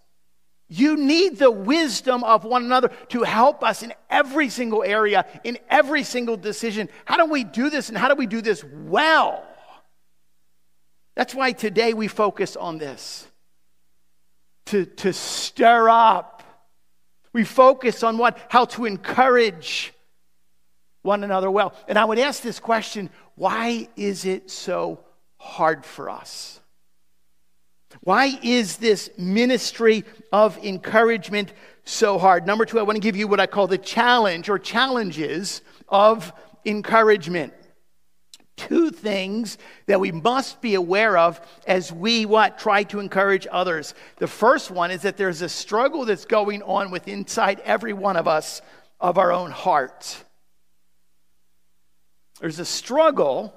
You 0.70 0.98
need 0.98 1.38
the 1.38 1.52
wisdom 1.52 2.24
of 2.24 2.44
one 2.44 2.66
another 2.66 2.90
to 3.10 3.24
help 3.24 3.64
us 3.64 3.84
in 3.84 3.94
every 4.10 4.50
single 4.50 4.84
area, 4.84 5.26
in 5.44 5.58
every 5.70 6.04
single 6.04 6.36
decision. 6.36 6.90
How 7.06 7.18
do 7.18 7.26
we 7.26 7.44
do 7.44 7.70
this, 7.70 7.90
and 7.90 7.98
how 7.98 8.10
do 8.10 8.16
we 8.16 8.28
do 8.28 8.42
this 8.42 8.64
well? 8.64 9.46
That's 11.16 11.34
why 11.34 11.54
today 11.54 11.94
we 11.94 12.08
focus 12.08 12.56
on 12.56 12.78
this 12.78 13.28
to, 14.66 14.86
to 14.86 15.14
stir 15.14 15.90
up 15.90 16.38
we 17.38 17.44
focus 17.44 18.02
on 18.02 18.18
what? 18.18 18.36
How 18.50 18.66
to 18.66 18.86
encourage 18.86 19.94
one 21.04 21.24
another 21.24 21.52
well. 21.52 21.76
And 21.88 21.96
I 21.96 22.04
would 22.04 22.18
ask 22.18 22.42
this 22.42 22.60
question 22.60 23.12
why 23.36 23.90
is 23.96 24.26
it 24.26 24.50
so 24.50 25.02
hard 25.38 25.86
for 25.86 26.10
us? 26.10 26.60
Why 28.08 28.40
is 28.42 28.78
this 28.78 29.10
ministry 29.18 30.06
of 30.32 30.58
encouragement 30.64 31.52
so 31.84 32.18
hard? 32.18 32.48
Number 32.48 32.64
two, 32.64 32.80
I 32.80 32.84
want 32.84 32.96
to 32.96 33.02
give 33.02 33.18
you 33.18 33.28
what 33.28 33.42
I 33.42 33.48
call 33.48 33.68
the 33.68 33.78
challenge 33.78 34.48
or 34.48 34.58
challenges 34.58 35.62
of 35.90 36.32
encouragement. 36.66 37.52
two 38.56 38.92
things 38.92 39.58
that 39.88 40.00
we 40.00 40.14
must 40.14 40.62
be 40.62 40.76
aware 40.76 41.18
of 41.18 41.42
as 41.68 41.92
we 41.92 42.26
what 42.26 42.58
try 42.58 42.84
to 42.84 43.00
encourage 43.02 43.46
others. 43.52 43.94
The 44.20 44.28
first 44.28 44.72
one 44.72 44.90
is 44.90 45.02
that 45.02 45.18
there's 45.18 45.42
a 45.42 45.50
struggle 45.50 46.06
that's 46.06 46.26
going 46.26 46.64
on 46.64 46.92
with 46.92 47.10
inside 47.10 47.60
every 47.66 47.92
one 47.92 48.16
of 48.16 48.26
us 48.26 48.62
of 49.02 49.18
our 49.18 49.34
own 49.34 49.52
heart. 49.52 50.24
There's 52.40 52.60
a 52.60 52.66
struggle 52.66 53.54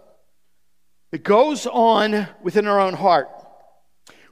that 1.13 1.23
goes 1.23 1.69
on 1.69 2.27
within 2.43 2.67
our 2.67 2.81
own 2.81 2.95
heart. 2.95 3.29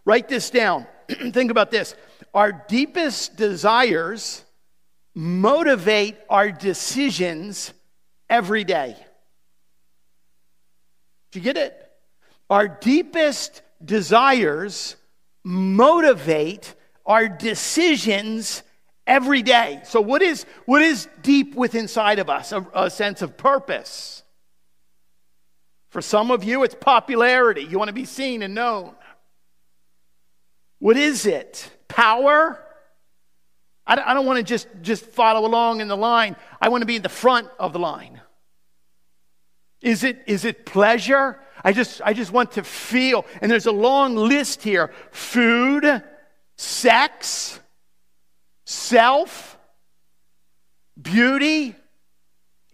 Write 0.08 0.26
this 0.26 0.48
down. 0.48 0.86
Think 1.08 1.50
about 1.50 1.70
this. 1.70 1.94
Our 2.32 2.64
deepest 2.66 3.36
desires 3.36 4.42
motivate 5.14 6.16
our 6.30 6.50
decisions 6.50 7.74
every 8.30 8.64
day. 8.64 8.96
Do 11.30 11.38
you 11.38 11.42
get 11.42 11.58
it? 11.58 11.90
Our 12.48 12.68
deepest 12.68 13.60
desires 13.84 14.96
motivate 15.44 16.74
our 17.04 17.28
decisions 17.28 18.62
every 19.06 19.42
day. 19.42 19.82
So, 19.84 20.00
what 20.00 20.22
is, 20.22 20.46
what 20.64 20.80
is 20.80 21.06
deep 21.20 21.54
within 21.54 21.82
inside 21.82 22.18
of 22.18 22.30
us? 22.30 22.52
A, 22.52 22.66
a 22.72 22.88
sense 22.88 23.20
of 23.20 23.36
purpose. 23.36 24.22
For 25.90 26.00
some 26.00 26.30
of 26.30 26.44
you, 26.44 26.62
it's 26.62 26.74
popularity. 26.74 27.62
You 27.62 27.78
want 27.78 27.88
to 27.88 27.94
be 27.94 28.06
seen 28.06 28.42
and 28.42 28.54
known. 28.54 28.94
What 30.78 30.96
is 30.96 31.26
it? 31.26 31.70
Power? 31.88 32.64
I 33.86 34.12
don't, 34.12 34.26
want 34.26 34.36
to 34.36 34.42
just, 34.42 34.68
just 34.82 35.06
follow 35.06 35.46
along 35.46 35.80
in 35.80 35.88
the 35.88 35.96
line. 35.96 36.36
I 36.60 36.68
want 36.68 36.82
to 36.82 36.86
be 36.86 36.96
in 36.96 37.02
the 37.02 37.08
front 37.08 37.48
of 37.58 37.72
the 37.72 37.78
line. 37.78 38.20
Is 39.80 40.04
it, 40.04 40.22
is 40.26 40.44
it 40.44 40.66
pleasure? 40.66 41.40
I 41.64 41.72
just, 41.72 42.02
I 42.04 42.12
just 42.12 42.30
want 42.30 42.52
to 42.52 42.64
feel. 42.64 43.24
And 43.40 43.50
there's 43.50 43.64
a 43.64 43.72
long 43.72 44.14
list 44.14 44.62
here 44.62 44.92
food, 45.10 46.02
sex, 46.56 47.60
self, 48.66 49.58
beauty, 51.00 51.74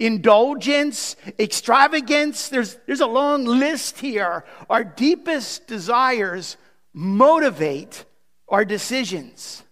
indulgence, 0.00 1.14
extravagance. 1.38 2.48
There's, 2.48 2.76
there's 2.86 3.00
a 3.00 3.06
long 3.06 3.44
list 3.44 3.98
here. 3.98 4.44
Our 4.68 4.82
deepest 4.82 5.68
desires 5.68 6.56
motivate 6.94 8.04
our 8.48 8.64
decisions. 8.64 9.62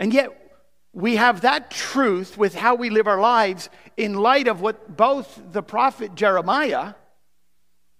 And 0.00 0.12
yet, 0.12 0.30
we 0.92 1.16
have 1.16 1.42
that 1.42 1.70
truth 1.70 2.36
with 2.36 2.54
how 2.54 2.74
we 2.74 2.90
live 2.90 3.06
our 3.06 3.20
lives 3.20 3.68
in 3.96 4.14
light 4.14 4.48
of 4.48 4.60
what 4.60 4.96
both 4.96 5.40
the 5.52 5.62
prophet 5.62 6.14
Jeremiah 6.14 6.94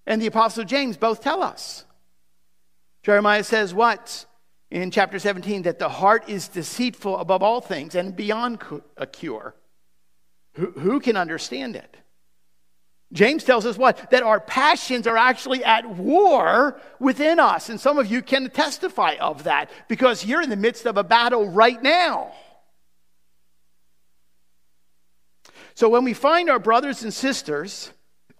and 0.05 0.21
the 0.21 0.27
apostle 0.27 0.63
James 0.63 0.97
both 0.97 1.21
tell 1.21 1.41
us. 1.41 1.85
Jeremiah 3.03 3.43
says 3.43 3.73
what? 3.73 4.25
In 4.69 4.91
chapter 4.91 5.19
17, 5.19 5.63
that 5.63 5.79
the 5.79 5.89
heart 5.89 6.27
is 6.27 6.47
deceitful 6.47 7.17
above 7.17 7.43
all 7.43 7.61
things 7.61 7.95
and 7.95 8.15
beyond 8.15 8.59
a 8.97 9.05
cure. 9.05 9.55
Who, 10.55 10.71
who 10.71 10.99
can 10.99 11.15
understand 11.15 11.75
it? 11.75 11.95
James 13.13 13.43
tells 13.43 13.65
us 13.65 13.77
what? 13.77 14.09
That 14.09 14.23
our 14.23 14.39
passions 14.39 15.05
are 15.05 15.17
actually 15.17 15.63
at 15.63 15.87
war 15.87 16.81
within 16.99 17.39
us. 17.39 17.69
And 17.69 17.79
some 17.79 17.99
of 17.99 18.07
you 18.07 18.21
can 18.23 18.49
testify 18.49 19.15
of 19.21 19.43
that 19.43 19.69
because 19.87 20.25
you're 20.25 20.41
in 20.41 20.49
the 20.49 20.55
midst 20.55 20.85
of 20.87 20.97
a 20.97 21.03
battle 21.03 21.47
right 21.47 21.81
now. 21.81 22.31
So 25.75 25.89
when 25.89 26.03
we 26.03 26.13
find 26.13 26.49
our 26.49 26.59
brothers 26.59 27.03
and 27.03 27.13
sisters 27.13 27.91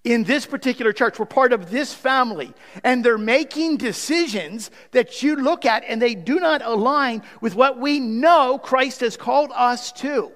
in 0.03 0.24
this 0.24 0.46
particular 0.46 0.92
church, 0.92 1.18
we're 1.18 1.25
part 1.25 1.53
of 1.53 1.72
this 1.72 1.94
family, 1.94 2.53
and 2.84 3.03
they're 3.03 3.18
making 3.18 3.77
decisions 3.77 4.70
that 4.92 5.24
you 5.24 5.36
look 5.36 5.65
at 5.65 5.84
and 5.88 6.01
they 6.01 6.13
do 6.13 6.39
not 6.39 6.62
align 6.63 7.24
with 7.42 7.56
what 7.56 7.80
we 7.80 8.00
know 8.00 8.59
Christ 8.62 9.01
has 9.01 9.18
called 9.18 9.51
us 9.55 9.92
to. 9.94 10.31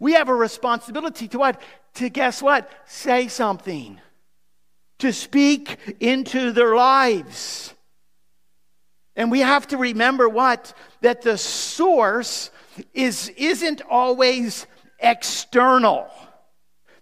We 0.00 0.14
have 0.14 0.28
a 0.28 0.34
responsibility 0.34 1.28
to 1.28 1.38
what? 1.38 1.60
To 1.94 2.08
guess 2.08 2.42
what? 2.42 2.70
Say 2.86 3.28
something. 3.28 4.00
To 5.00 5.12
speak 5.12 5.78
into 6.00 6.52
their 6.52 6.74
lives. 6.74 7.74
And 9.14 9.30
we 9.30 9.40
have 9.40 9.66
to 9.68 9.76
remember 9.76 10.28
what? 10.28 10.74
That 11.02 11.22
the 11.22 11.36
source 11.36 12.50
is, 12.94 13.30
isn't 13.36 13.82
always 13.88 14.66
external. 14.98 16.08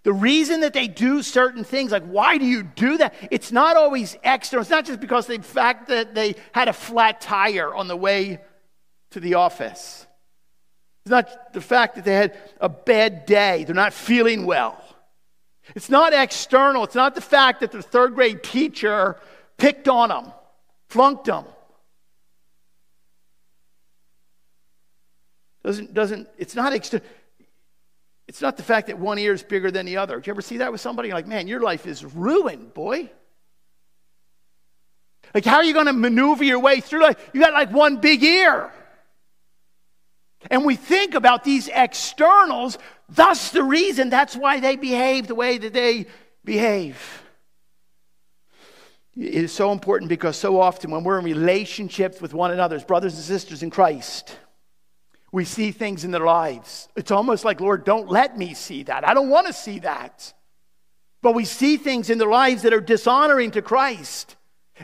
The 0.03 0.13
reason 0.13 0.61
that 0.61 0.73
they 0.73 0.87
do 0.87 1.21
certain 1.21 1.63
things, 1.63 1.91
like 1.91 2.05
why 2.05 2.37
do 2.37 2.45
you 2.45 2.63
do 2.63 2.97
that? 2.97 3.13
It's 3.29 3.51
not 3.51 3.77
always 3.77 4.17
external. 4.23 4.61
It's 4.61 4.71
not 4.71 4.85
just 4.85 4.99
because 4.99 5.27
the 5.27 5.39
fact 5.39 5.89
that 5.89 6.15
they 6.15 6.35
had 6.53 6.67
a 6.67 6.73
flat 6.73 7.21
tire 7.21 7.73
on 7.73 7.87
the 7.87 7.95
way 7.95 8.39
to 9.11 9.19
the 9.19 9.35
office. 9.35 10.07
It's 11.03 11.11
not 11.11 11.53
the 11.53 11.61
fact 11.61 11.95
that 11.95 12.05
they 12.05 12.13
had 12.13 12.37
a 12.59 12.69
bad 12.69 13.25
day. 13.25 13.63
They're 13.63 13.75
not 13.75 13.93
feeling 13.93 14.45
well. 14.45 14.81
It's 15.75 15.89
not 15.89 16.13
external. 16.13 16.83
It's 16.83 16.95
not 16.95 17.15
the 17.15 17.21
fact 17.21 17.61
that 17.61 17.71
their 17.71 17.81
third 17.81 18.13
grade 18.13 18.43
teacher 18.43 19.19
picked 19.57 19.87
on 19.87 20.09
them, 20.09 20.31
flunked 20.89 21.25
them. 21.25 21.45
Doesn't, 25.63 25.93
doesn't, 25.93 26.27
it's 26.37 26.55
not 26.55 26.73
external. 26.73 27.05
It's 28.27 28.41
not 28.41 28.57
the 28.57 28.63
fact 28.63 28.87
that 28.87 28.97
one 28.97 29.17
ear 29.19 29.33
is 29.33 29.43
bigger 29.43 29.71
than 29.71 29.85
the 29.85 29.97
other. 29.97 30.15
Did 30.15 30.27
you 30.27 30.31
ever 30.31 30.41
see 30.41 30.57
that 30.57 30.71
with 30.71 30.81
somebody? 30.81 31.09
You're 31.09 31.17
like, 31.17 31.27
man, 31.27 31.47
your 31.47 31.59
life 31.59 31.85
is 31.85 32.05
ruined, 32.05 32.73
boy. 32.73 33.09
Like, 35.33 35.45
how 35.45 35.57
are 35.57 35.63
you 35.63 35.73
going 35.73 35.87
to 35.87 35.93
maneuver 35.93 36.43
your 36.43 36.59
way 36.59 36.79
through 36.79 37.01
life? 37.01 37.29
You 37.33 37.41
got 37.41 37.53
like 37.53 37.71
one 37.71 37.97
big 37.97 38.23
ear. 38.23 38.71
And 40.49 40.65
we 40.65 40.75
think 40.75 41.13
about 41.13 41.43
these 41.43 41.69
externals, 41.71 42.77
thus 43.07 43.51
the 43.51 43.63
reason 43.63 44.09
that's 44.09 44.35
why 44.35 44.59
they 44.59 44.75
behave 44.75 45.27
the 45.27 45.35
way 45.35 45.57
that 45.57 45.73
they 45.73 46.07
behave. 46.43 47.23
It 49.15 49.43
is 49.43 49.51
so 49.51 49.71
important 49.71 50.09
because 50.09 50.37
so 50.37 50.59
often 50.59 50.89
when 50.89 51.03
we're 51.03 51.19
in 51.19 51.25
relationships 51.25 52.21
with 52.21 52.33
one 52.33 52.51
another, 52.51 52.77
as 52.77 52.83
brothers 52.83 53.15
and 53.15 53.23
sisters 53.23 53.61
in 53.61 53.69
Christ, 53.69 54.37
we 55.31 55.45
see 55.45 55.71
things 55.71 56.03
in 56.03 56.11
their 56.11 56.25
lives. 56.25 56.87
It's 56.95 57.11
almost 57.11 57.45
like, 57.45 57.61
Lord, 57.61 57.83
don't 57.83 58.09
let 58.09 58.37
me 58.37 58.53
see 58.53 58.83
that. 58.83 59.07
I 59.07 59.13
don't 59.13 59.29
want 59.29 59.47
to 59.47 59.53
see 59.53 59.79
that. 59.79 60.33
But 61.21 61.35
we 61.35 61.45
see 61.45 61.77
things 61.77 62.09
in 62.09 62.17
their 62.17 62.29
lives 62.29 62.63
that 62.63 62.73
are 62.73 62.81
dishonoring 62.81 63.51
to 63.51 63.61
Christ. 63.61 64.35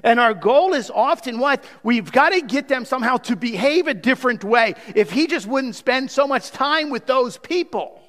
And 0.03 0.19
our 0.19 0.33
goal 0.33 0.73
is 0.73 0.91
often 0.93 1.39
what? 1.39 1.63
We've 1.83 2.11
got 2.11 2.29
to 2.29 2.41
get 2.41 2.67
them 2.67 2.85
somehow 2.85 3.17
to 3.17 3.35
behave 3.35 3.87
a 3.87 3.93
different 3.93 4.43
way. 4.43 4.75
If 4.95 5.11
he 5.11 5.27
just 5.27 5.47
wouldn't 5.47 5.75
spend 5.75 6.11
so 6.11 6.27
much 6.27 6.51
time 6.51 6.89
with 6.89 7.05
those 7.05 7.37
people, 7.37 8.01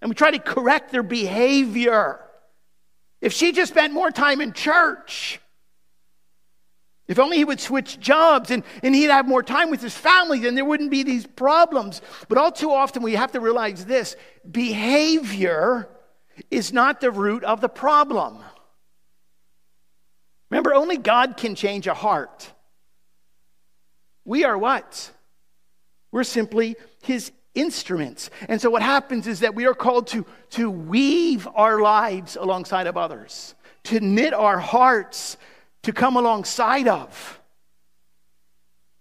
and 0.00 0.08
we 0.08 0.14
try 0.14 0.30
to 0.30 0.38
correct 0.38 0.92
their 0.92 1.02
behavior. 1.02 2.20
If 3.20 3.32
she 3.32 3.52
just 3.52 3.72
spent 3.72 3.92
more 3.92 4.10
time 4.10 4.40
in 4.40 4.52
church, 4.52 5.40
if 7.06 7.18
only 7.18 7.38
he 7.38 7.44
would 7.44 7.60
switch 7.60 7.98
jobs 7.98 8.50
and, 8.50 8.62
and 8.82 8.94
he'd 8.94 9.10
have 9.10 9.26
more 9.26 9.42
time 9.42 9.68
with 9.68 9.82
his 9.82 9.96
family, 9.96 10.38
then 10.38 10.54
there 10.54 10.64
wouldn't 10.64 10.92
be 10.92 11.02
these 11.02 11.26
problems. 11.26 12.00
But 12.28 12.38
all 12.38 12.52
too 12.52 12.70
often, 12.70 13.02
we 13.02 13.14
have 13.14 13.32
to 13.32 13.40
realize 13.40 13.84
this 13.84 14.16
behavior 14.48 15.88
is 16.50 16.72
not 16.72 17.00
the 17.00 17.10
root 17.10 17.42
of 17.42 17.60
the 17.60 17.68
problem. 17.68 18.38
Remember, 20.50 20.74
only 20.74 20.96
God 20.96 21.36
can 21.36 21.54
change 21.54 21.86
a 21.86 21.94
heart. 21.94 22.52
We 24.24 24.44
are 24.44 24.58
what? 24.58 25.10
We're 26.12 26.24
simply 26.24 26.76
his 27.02 27.32
instruments. 27.54 28.30
And 28.48 28.60
so 28.60 28.70
what 28.70 28.82
happens 28.82 29.26
is 29.26 29.40
that 29.40 29.54
we 29.54 29.66
are 29.66 29.74
called 29.74 30.08
to, 30.08 30.26
to 30.50 30.70
weave 30.70 31.48
our 31.54 31.80
lives 31.80 32.36
alongside 32.36 32.86
of 32.86 32.96
others, 32.96 33.54
to 33.84 34.00
knit 34.00 34.34
our 34.34 34.58
hearts 34.58 35.36
to 35.82 35.92
come 35.92 36.16
alongside 36.16 36.88
of. 36.88 37.40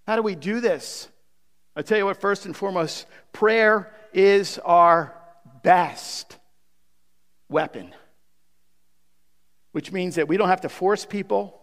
How 0.08 0.16
do 0.16 0.22
we 0.22 0.36
do 0.36 0.60
this? 0.60 1.10
I 1.76 1.82
tell 1.82 1.98
you 1.98 2.06
what, 2.06 2.20
first 2.20 2.46
and 2.46 2.56
foremost, 2.56 3.06
prayer 3.34 3.94
is 4.14 4.58
our 4.60 5.16
best 5.64 6.38
weapon, 7.50 7.94
which 9.72 9.92
means 9.92 10.16
that 10.16 10.28
we 10.28 10.38
don't 10.38 10.50
have 10.50 10.62
to 10.62 10.70
force 10.70 11.06
people. 11.06 11.62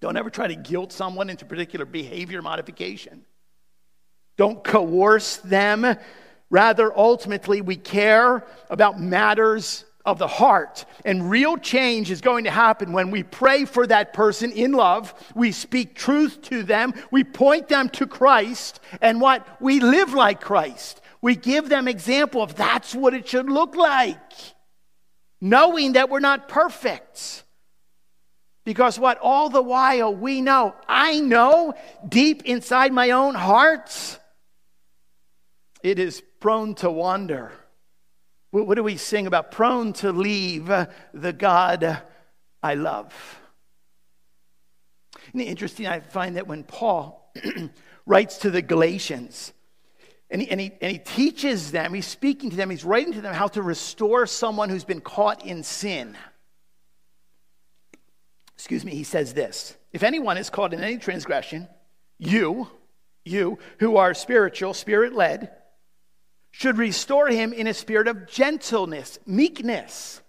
Don't 0.00 0.16
ever 0.16 0.30
try 0.30 0.46
to 0.46 0.56
guilt 0.56 0.92
someone 0.92 1.28
into 1.28 1.44
particular 1.44 1.84
behavior 1.84 2.40
modification. 2.42 3.24
Don't 4.36 4.64
coerce 4.64 5.36
them. 5.38 5.96
Rather, 6.48 6.96
ultimately, 6.96 7.60
we 7.60 7.76
care 7.76 8.46
about 8.70 8.98
matters 8.98 9.84
of 10.04 10.18
the 10.18 10.26
heart. 10.26 10.84
And 11.04 11.30
real 11.30 11.56
change 11.58 12.10
is 12.10 12.20
going 12.20 12.44
to 12.44 12.50
happen 12.50 12.92
when 12.92 13.10
we 13.10 13.22
pray 13.22 13.64
for 13.64 13.86
that 13.86 14.12
person 14.12 14.50
in 14.52 14.72
love, 14.72 15.14
we 15.34 15.52
speak 15.52 15.94
truth 15.94 16.40
to 16.42 16.62
them, 16.62 16.94
we 17.10 17.22
point 17.22 17.68
them 17.68 17.88
to 17.90 18.06
Christ, 18.06 18.80
and 19.00 19.20
what? 19.20 19.46
We 19.60 19.80
live 19.80 20.14
like 20.14 20.40
Christ. 20.40 21.00
We 21.22 21.36
give 21.36 21.68
them 21.68 21.86
example 21.86 22.42
of 22.42 22.54
that's 22.54 22.94
what 22.94 23.12
it 23.12 23.28
should 23.28 23.50
look 23.50 23.76
like. 23.76 24.18
Knowing 25.40 25.92
that 25.92 26.10
we're 26.10 26.20
not 26.20 26.48
perfect. 26.48 27.44
Because 28.64 28.98
what? 28.98 29.18
All 29.18 29.48
the 29.48 29.62
while 29.62 30.14
we 30.14 30.40
know, 30.40 30.74
I 30.86 31.20
know 31.20 31.74
deep 32.06 32.42
inside 32.44 32.92
my 32.92 33.10
own 33.10 33.34
heart, 33.34 34.18
it 35.82 35.98
is 35.98 36.22
prone 36.40 36.74
to 36.76 36.90
wander. 36.90 37.52
What 38.50 38.74
do 38.74 38.82
we 38.82 38.96
sing 38.96 39.26
about? 39.26 39.52
Prone 39.52 39.92
to 39.94 40.12
leave 40.12 40.66
the 40.66 41.32
God 41.32 42.02
I 42.62 42.74
love. 42.74 43.40
It 45.32 45.40
interesting? 45.40 45.86
I 45.86 46.00
find 46.00 46.36
that 46.36 46.46
when 46.46 46.64
Paul 46.64 47.32
writes 48.06 48.38
to 48.38 48.50
the 48.50 48.62
Galatians, 48.62 49.52
and 50.30 50.40
he, 50.40 50.50
and, 50.50 50.60
he, 50.60 50.72
and 50.80 50.92
he 50.92 50.98
teaches 50.98 51.72
them, 51.72 51.92
he's 51.92 52.06
speaking 52.06 52.50
to 52.50 52.56
them, 52.56 52.70
he's 52.70 52.84
writing 52.84 53.14
to 53.14 53.20
them 53.20 53.34
how 53.34 53.48
to 53.48 53.62
restore 53.62 54.26
someone 54.26 54.68
who's 54.68 54.84
been 54.84 55.00
caught 55.00 55.44
in 55.44 55.62
sin. 55.64 56.16
Excuse 58.54 58.84
me, 58.84 58.94
he 58.94 59.04
says 59.04 59.34
this 59.34 59.76
If 59.92 60.02
anyone 60.02 60.38
is 60.38 60.50
caught 60.50 60.72
in 60.72 60.82
any 60.84 60.98
transgression, 60.98 61.68
you, 62.18 62.68
you 63.24 63.58
who 63.80 63.96
are 63.96 64.14
spiritual, 64.14 64.74
spirit 64.74 65.14
led, 65.14 65.50
should 66.52 66.78
restore 66.78 67.28
him 67.28 67.52
in 67.52 67.66
a 67.66 67.74
spirit 67.74 68.06
of 68.06 68.26
gentleness, 68.26 69.18
meekness. 69.26 70.20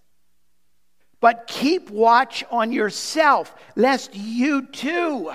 But 1.20 1.46
keep 1.46 1.90
watch 1.90 2.42
on 2.50 2.72
yourself, 2.72 3.54
lest 3.76 4.16
you 4.16 4.66
too 4.66 5.32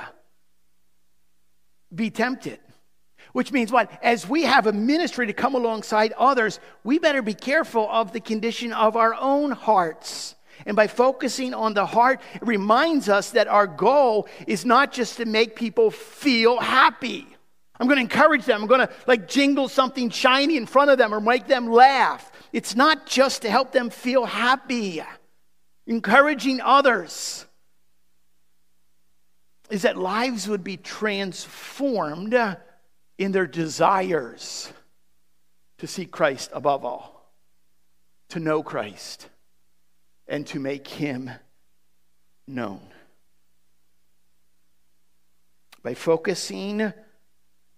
be 1.94 2.10
tempted. 2.10 2.60
Which 3.38 3.52
means 3.52 3.72
what? 3.72 3.92
As 4.02 4.28
we 4.28 4.46
have 4.46 4.66
a 4.66 4.74
ministry 4.74 5.28
to 5.28 5.32
come 5.34 5.54
alongside 5.54 6.12
others, 6.14 6.60
we 6.84 6.98
better 6.98 7.22
be 7.22 7.36
careful 7.36 7.88
of 7.88 8.12
the 8.12 8.20
condition 8.20 8.74
of 8.74 8.96
our 8.96 9.14
own 9.14 9.52
hearts. 9.52 10.34
And 10.66 10.76
by 10.76 10.88
focusing 10.88 11.54
on 11.54 11.76
the 11.76 11.86
heart, 11.86 12.20
it 12.34 12.48
reminds 12.48 13.10
us 13.10 13.30
that 13.30 13.48
our 13.48 13.68
goal 13.68 14.28
is 14.48 14.66
not 14.66 14.92
just 14.92 15.18
to 15.18 15.26
make 15.26 15.56
people 15.56 15.92
feel 15.92 16.60
happy. 16.60 17.28
I'm 17.80 17.86
going 17.86 17.98
to 17.98 18.02
encourage 18.02 18.46
them. 18.46 18.64
I'm 18.64 18.68
going 18.68 18.88
to 18.88 18.90
like 19.06 19.28
jingle 19.28 19.70
something 19.70 20.10
shiny 20.10 20.58
in 20.58 20.66
front 20.66 20.90
of 20.90 20.98
them 20.98 21.14
or 21.14 21.22
make 21.22 21.46
them 21.46 21.68
laugh. 21.68 22.32
It's 22.54 22.76
not 22.76 23.06
just 23.06 23.44
to 23.44 23.52
help 23.52 23.72
them 23.72 23.92
feel 23.92 24.26
happy. 24.26 25.04
Encouraging 25.86 26.60
others 26.60 27.46
is 29.70 29.84
that 29.84 29.96
lives 29.96 30.48
would 30.48 30.64
be 30.64 30.78
transformed 30.78 32.34
in 33.18 33.32
their 33.32 33.48
desires 33.48 34.72
to 35.78 35.88
see 35.88 36.06
Christ 36.06 36.50
above 36.54 36.86
all, 36.86 37.32
to 38.30 38.40
know 38.40 38.64
Christ, 38.64 39.30
and 40.28 40.46
to 40.48 40.60
make 40.60 40.88
him 40.88 41.30
known. 42.48 42.82
By 45.84 45.94
focusing 45.94 46.92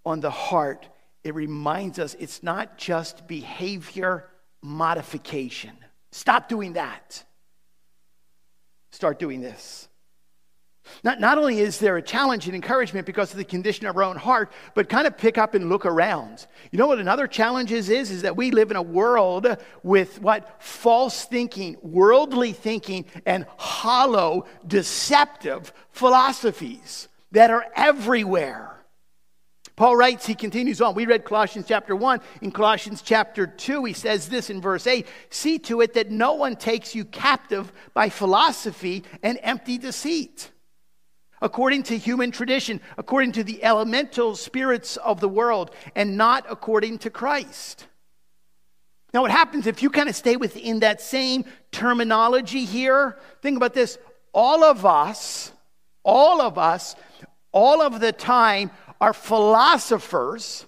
on 0.05 0.19
the 0.21 0.31
heart, 0.31 0.87
it 1.23 1.35
reminds 1.35 1.99
us 1.99 2.15
it's 2.19 2.41
not 2.41 2.77
just 2.77 3.27
behavior 3.27 4.29
modification. 4.61 5.75
Stop 6.11 6.49
doing 6.49 6.73
that. 6.73 7.23
Start 8.91 9.19
doing 9.19 9.41
this. 9.41 9.88
Not, 11.03 11.19
not 11.19 11.37
only 11.37 11.59
is 11.59 11.79
there 11.79 11.97
a 11.97 12.01
challenge 12.01 12.45
and 12.45 12.55
encouragement 12.55 13.05
because 13.05 13.31
of 13.31 13.37
the 13.37 13.43
condition 13.43 13.85
of 13.85 13.95
our 13.97 14.03
own 14.03 14.15
heart, 14.15 14.51
but 14.73 14.89
kind 14.89 15.07
of 15.07 15.17
pick 15.17 15.37
up 15.37 15.53
and 15.55 15.69
look 15.69 15.85
around. 15.85 16.47
You 16.71 16.79
know 16.79 16.87
what 16.87 16.99
another 16.99 17.27
challenge 17.27 17.71
is? 17.71 17.89
Is, 17.89 18.11
is 18.11 18.21
that 18.23 18.35
we 18.35 18.51
live 18.51 18.71
in 18.71 18.77
a 18.77 18.81
world 18.81 19.47
with 19.83 20.21
what? 20.21 20.61
False 20.61 21.25
thinking, 21.25 21.77
worldly 21.81 22.53
thinking, 22.53 23.05
and 23.25 23.45
hollow, 23.57 24.45
deceptive 24.65 25.73
philosophies 25.91 27.07
that 27.31 27.51
are 27.51 27.65
everywhere. 27.75 28.79
Paul 29.79 29.95
writes, 29.95 30.25
he 30.25 30.35
continues 30.35 30.81
on. 30.81 30.93
We 30.93 31.05
read 31.05 31.23
Colossians 31.23 31.65
chapter 31.65 31.95
1. 31.95 32.19
In 32.41 32.51
Colossians 32.51 33.01
chapter 33.01 33.47
2, 33.47 33.85
he 33.85 33.93
says 33.93 34.27
this 34.27 34.49
in 34.49 34.59
verse 34.59 34.85
8 34.85 35.07
See 35.29 35.57
to 35.59 35.79
it 35.79 35.93
that 35.93 36.11
no 36.11 36.33
one 36.33 36.57
takes 36.57 36.93
you 36.93 37.05
captive 37.05 37.71
by 37.93 38.09
philosophy 38.09 39.05
and 39.23 39.39
empty 39.41 39.77
deceit, 39.77 40.51
according 41.41 41.83
to 41.83 41.97
human 41.97 42.31
tradition, 42.31 42.81
according 42.97 43.31
to 43.33 43.43
the 43.43 43.63
elemental 43.63 44.35
spirits 44.35 44.97
of 44.97 45.19
the 45.19 45.29
world, 45.29 45.71
and 45.95 46.17
not 46.17 46.45
according 46.49 46.99
to 46.99 47.09
Christ. 47.09 47.87
Now, 49.13 49.21
what 49.21 49.31
happens 49.31 49.65
if 49.65 49.81
you 49.81 49.89
kind 49.89 50.09
of 50.09 50.15
stay 50.15 50.35
within 50.35 50.79
that 50.79 51.01
same 51.01 51.45
terminology 51.71 52.65
here? 52.65 53.17
Think 53.41 53.57
about 53.57 53.73
this. 53.73 53.97
All 54.33 54.63
of 54.63 54.85
us, 54.85 55.51
all 56.03 56.41
of 56.41 56.57
us, 56.57 56.95
all 57.51 57.81
of 57.81 57.99
the 57.99 58.11
time 58.11 58.69
are 59.01 59.13
philosophers 59.13 60.65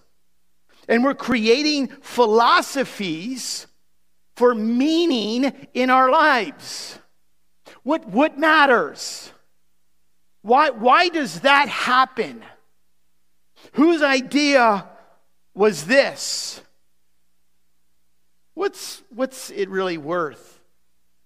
and 0.88 1.04
we're 1.04 1.14
creating 1.14 1.88
philosophies 2.02 3.68
for 4.36 4.54
meaning 4.54 5.68
in 5.74 5.90
our 5.90 6.12
lives. 6.12 7.00
What, 7.84 8.08
what 8.10 8.38
matters? 8.38 9.32
Why, 10.42 10.72
why 10.72 11.10
does 11.10 11.42
that 11.42 11.70
happen? 11.70 12.44
Whose 13.74 14.02
idea 14.02 14.88
was 15.54 15.86
this? 15.86 16.62
What's, 18.54 19.04
what's 19.10 19.50
it 19.52 19.70
really 19.70 19.98
worth 19.98 20.60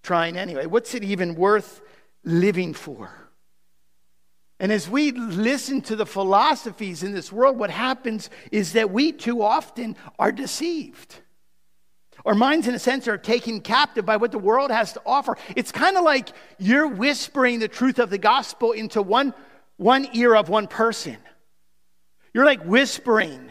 trying 0.02 0.36
anyway? 0.36 0.66
What's 0.66 0.94
it 0.94 1.02
even 1.02 1.34
worth 1.34 1.80
living 2.24 2.74
for? 2.74 3.10
And 4.58 4.72
as 4.72 4.88
we 4.88 5.12
listen 5.12 5.82
to 5.82 5.96
the 5.96 6.06
philosophies 6.06 7.02
in 7.02 7.12
this 7.12 7.30
world, 7.30 7.58
what 7.58 7.70
happens 7.70 8.30
is 8.50 8.72
that 8.72 8.90
we 8.90 9.12
too 9.12 9.42
often 9.42 9.96
are 10.18 10.32
deceived. 10.32 11.16
Our 12.26 12.34
minds, 12.34 12.66
in 12.66 12.74
a 12.74 12.78
sense, 12.80 13.06
are 13.06 13.16
taken 13.16 13.60
captive 13.60 14.04
by 14.04 14.16
what 14.16 14.32
the 14.32 14.38
world 14.38 14.72
has 14.72 14.92
to 14.94 15.02
offer. 15.06 15.38
It's 15.54 15.70
kind 15.70 15.96
of 15.96 16.02
like 16.02 16.30
you're 16.58 16.88
whispering 16.88 17.60
the 17.60 17.68
truth 17.68 18.00
of 18.00 18.10
the 18.10 18.18
gospel 18.18 18.72
into 18.72 19.00
one, 19.00 19.32
one 19.76 20.08
ear 20.12 20.34
of 20.34 20.48
one 20.48 20.66
person. 20.66 21.18
You're 22.34 22.44
like 22.44 22.64
whispering. 22.64 23.48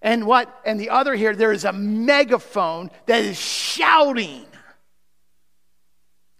And 0.00 0.26
what? 0.26 0.62
And 0.64 0.80
the 0.80 0.88
other 0.88 1.14
here, 1.14 1.36
there 1.36 1.52
is 1.52 1.66
a 1.66 1.74
megaphone 1.74 2.90
that 3.04 3.22
is 3.22 3.38
shouting 3.38 4.46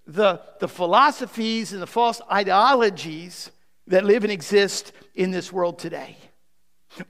the, 0.07 0.41
the 0.61 0.69
philosophies 0.69 1.75
and 1.75 1.83
the 1.83 1.87
false 1.87 2.23
ideologies 2.33 3.51
that 3.89 4.05
live 4.05 4.25
and 4.25 4.33
exist 4.33 4.93
in 5.15 5.31
this 5.31 5.53
world 5.53 5.79
today. 5.79 6.17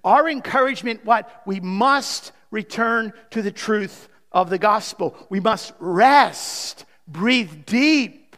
Our 0.03 0.29
encouragement, 0.29 1.05
what? 1.05 1.43
We 1.47 1.61
must 1.61 2.33
return 2.51 3.13
to 3.31 3.43
the 3.43 3.53
truth 3.53 4.09
of 4.33 4.51
the 4.51 4.59
gospel. 4.59 5.17
We 5.29 5.41
must 5.41 5.73
rest, 5.79 6.85
breathe 7.07 7.67
deep 7.67 8.37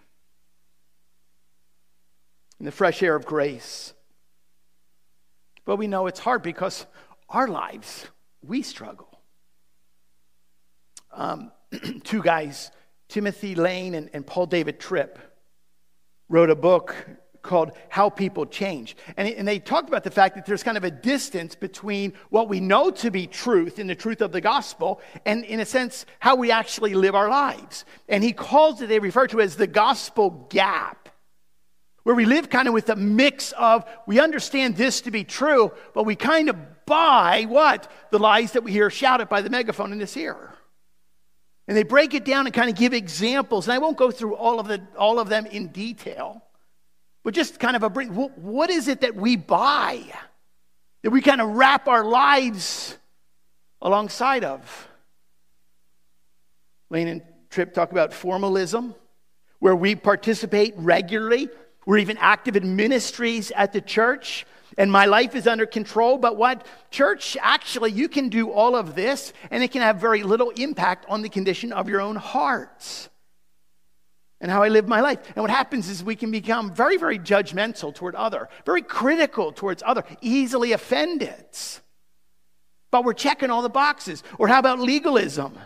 in 2.58 2.66
the 2.66 2.72
fresh 2.72 3.02
air 3.02 3.14
of 3.14 3.26
grace. 3.26 3.92
But 5.64 5.76
we 5.76 5.86
know 5.86 6.06
it's 6.06 6.20
hard 6.20 6.42
because 6.42 6.86
our 7.28 7.48
lives, 7.48 8.06
we 8.42 8.62
struggle. 8.62 9.20
Um, 11.12 11.52
two 12.04 12.22
guys 12.22 12.70
Timothy 13.08 13.54
Lane 13.54 13.94
and, 13.94 14.08
and 14.14 14.26
Paul 14.26 14.46
David 14.46 14.80
Tripp 14.80 15.18
wrote 16.30 16.48
a 16.48 16.56
book 16.56 16.96
called 17.42 17.72
How 17.88 18.08
People 18.08 18.46
Change. 18.46 18.96
And, 19.16 19.28
and 19.28 19.46
they 19.46 19.58
talked 19.58 19.88
about 19.88 20.04
the 20.04 20.10
fact 20.10 20.36
that 20.36 20.46
there's 20.46 20.62
kind 20.62 20.76
of 20.76 20.84
a 20.84 20.90
distance 20.90 21.54
between 21.54 22.14
what 22.30 22.48
we 22.48 22.60
know 22.60 22.90
to 22.90 23.10
be 23.10 23.26
truth 23.26 23.78
in 23.78 23.86
the 23.86 23.94
truth 23.94 24.22
of 24.22 24.32
the 24.32 24.40
gospel 24.40 25.00
and, 25.26 25.44
in 25.44 25.60
a 25.60 25.64
sense, 25.64 26.06
how 26.20 26.36
we 26.36 26.50
actually 26.50 26.94
live 26.94 27.14
our 27.14 27.28
lives. 27.28 27.84
And 28.08 28.22
he 28.22 28.32
calls 28.32 28.80
it, 28.80 28.88
they 28.88 28.98
refer 28.98 29.26
to 29.26 29.40
it 29.40 29.44
as 29.44 29.56
the 29.56 29.66
gospel 29.66 30.46
gap, 30.50 31.08
where 32.04 32.14
we 32.14 32.24
live 32.24 32.48
kind 32.50 32.68
of 32.68 32.74
with 32.74 32.88
a 32.88 32.96
mix 32.96 33.52
of 33.52 33.84
we 34.06 34.18
understand 34.20 34.76
this 34.76 35.02
to 35.02 35.10
be 35.10 35.24
true, 35.24 35.72
but 35.94 36.04
we 36.04 36.16
kind 36.16 36.48
of 36.48 36.56
buy 36.86 37.46
what? 37.48 37.90
The 38.10 38.18
lies 38.18 38.52
that 38.52 38.64
we 38.64 38.72
hear 38.72 38.90
shouted 38.90 39.28
by 39.28 39.40
the 39.40 39.50
megaphone 39.50 39.92
in 39.92 39.98
this 39.98 40.16
ear. 40.16 40.54
And 41.68 41.76
they 41.76 41.84
break 41.84 42.12
it 42.12 42.24
down 42.24 42.46
and 42.46 42.54
kind 42.54 42.68
of 42.68 42.76
give 42.76 42.92
examples. 42.92 43.66
And 43.66 43.72
I 43.72 43.78
won't 43.78 43.96
go 43.96 44.10
through 44.10 44.34
all 44.34 44.58
of, 44.58 44.66
the, 44.66 44.82
all 44.98 45.20
of 45.20 45.28
them 45.28 45.46
in 45.46 45.68
detail, 45.68 46.42
but 47.22 47.34
just 47.34 47.58
kind 47.60 47.76
of 47.76 47.82
a 47.82 47.90
brief 47.90 48.10
what 48.10 48.70
is 48.70 48.88
it 48.88 49.02
that 49.02 49.14
we 49.14 49.36
buy 49.36 50.02
that 51.02 51.10
we 51.10 51.20
kind 51.20 51.40
of 51.40 51.50
wrap 51.50 51.88
our 51.88 52.04
lives 52.04 52.96
alongside 53.80 54.44
of? 54.44 54.88
Lane 56.90 57.08
and 57.08 57.22
Tripp 57.50 57.74
talk 57.74 57.92
about 57.92 58.14
formalism, 58.14 58.94
where 59.58 59.76
we 59.76 59.94
participate 59.94 60.74
regularly. 60.76 61.50
We're 61.84 61.98
even 61.98 62.16
active 62.18 62.56
in 62.56 62.76
ministries 62.76 63.50
at 63.50 63.72
the 63.72 63.80
church. 63.80 64.46
and 64.78 64.90
my 64.90 65.04
life 65.04 65.34
is 65.34 65.46
under 65.46 65.66
control. 65.66 66.16
But 66.16 66.38
what? 66.38 66.66
Church, 66.90 67.36
actually, 67.42 67.92
you 67.92 68.08
can 68.08 68.30
do 68.30 68.50
all 68.50 68.74
of 68.74 68.94
this, 68.94 69.34
and 69.50 69.62
it 69.62 69.70
can 69.70 69.82
have 69.82 69.98
very 69.98 70.22
little 70.22 70.48
impact 70.50 71.04
on 71.10 71.20
the 71.20 71.28
condition 71.28 71.74
of 71.74 71.90
your 71.90 72.00
own 72.00 72.16
hearts 72.16 73.10
and 74.42 74.50
how 74.50 74.62
I 74.62 74.68
live 74.68 74.88
my 74.88 75.00
life. 75.00 75.20
And 75.34 75.42
what 75.42 75.50
happens 75.50 75.88
is 75.88 76.02
we 76.02 76.16
can 76.16 76.32
become 76.32 76.74
very, 76.74 76.96
very 76.96 77.18
judgmental 77.18 77.94
toward 77.94 78.16
other, 78.16 78.48
very 78.66 78.82
critical 78.82 79.52
towards 79.52 79.84
other, 79.86 80.04
easily 80.20 80.72
offended. 80.72 81.46
But 82.90 83.04
we're 83.04 83.14
checking 83.14 83.50
all 83.50 83.62
the 83.62 83.70
boxes. 83.70 84.24
Or 84.38 84.48
how 84.48 84.58
about 84.58 84.80
legalism? 84.80 85.56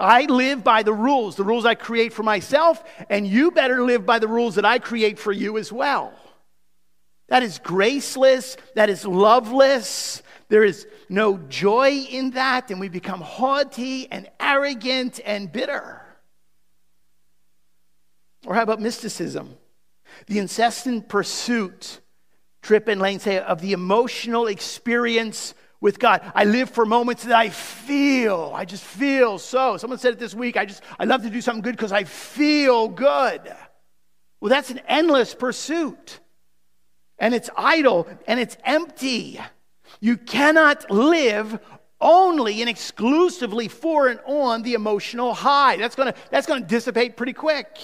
I 0.00 0.24
live 0.24 0.64
by 0.64 0.82
the 0.82 0.94
rules, 0.94 1.36
the 1.36 1.44
rules 1.44 1.66
I 1.66 1.74
create 1.74 2.14
for 2.14 2.22
myself, 2.22 2.82
and 3.10 3.26
you 3.26 3.50
better 3.50 3.82
live 3.82 4.06
by 4.06 4.18
the 4.18 4.28
rules 4.28 4.54
that 4.54 4.64
I 4.64 4.78
create 4.78 5.18
for 5.18 5.30
you 5.30 5.58
as 5.58 5.70
well. 5.70 6.14
That 7.28 7.42
is 7.42 7.58
graceless, 7.58 8.56
that 8.74 8.88
is 8.88 9.04
loveless. 9.04 10.22
There 10.48 10.64
is 10.64 10.86
no 11.10 11.36
joy 11.36 12.06
in 12.10 12.30
that, 12.30 12.70
and 12.70 12.80
we 12.80 12.88
become 12.88 13.20
haughty 13.20 14.10
and 14.10 14.28
arrogant 14.40 15.20
and 15.24 15.52
bitter. 15.52 16.03
Or 18.44 18.54
how 18.54 18.62
about 18.62 18.80
mysticism? 18.80 19.56
The 20.26 20.38
incessant 20.38 21.08
pursuit, 21.08 22.00
Tripp 22.62 22.88
and 22.88 23.00
Lane 23.00 23.16
eh, 23.16 23.20
say, 23.20 23.38
of 23.38 23.60
the 23.60 23.72
emotional 23.72 24.46
experience 24.46 25.54
with 25.80 25.98
God. 25.98 26.22
I 26.34 26.44
live 26.44 26.70
for 26.70 26.86
moments 26.86 27.24
that 27.24 27.36
I 27.36 27.50
feel. 27.50 28.52
I 28.54 28.64
just 28.64 28.84
feel 28.84 29.38
so. 29.38 29.76
Someone 29.76 29.98
said 29.98 30.14
it 30.14 30.18
this 30.18 30.34
week. 30.34 30.56
I 30.56 30.64
just, 30.64 30.82
I 30.98 31.04
love 31.04 31.22
to 31.22 31.30
do 31.30 31.40
something 31.40 31.62
good 31.62 31.76
because 31.76 31.92
I 31.92 32.04
feel 32.04 32.88
good. 32.88 33.40
Well, 34.40 34.50
that's 34.50 34.70
an 34.70 34.80
endless 34.88 35.34
pursuit. 35.34 36.20
And 37.18 37.34
it's 37.34 37.50
idle 37.56 38.08
and 38.26 38.40
it's 38.40 38.56
empty. 38.64 39.40
You 40.00 40.16
cannot 40.16 40.90
live 40.90 41.58
only 42.00 42.60
and 42.60 42.68
exclusively 42.68 43.68
for 43.68 44.08
and 44.08 44.20
on 44.26 44.62
the 44.62 44.74
emotional 44.74 45.34
high. 45.34 45.76
That's 45.76 45.94
going 45.94 46.12
to 46.12 46.18
that's 46.30 46.46
going 46.46 46.62
to 46.62 46.68
dissipate 46.68 47.16
pretty 47.16 47.32
quick. 47.32 47.78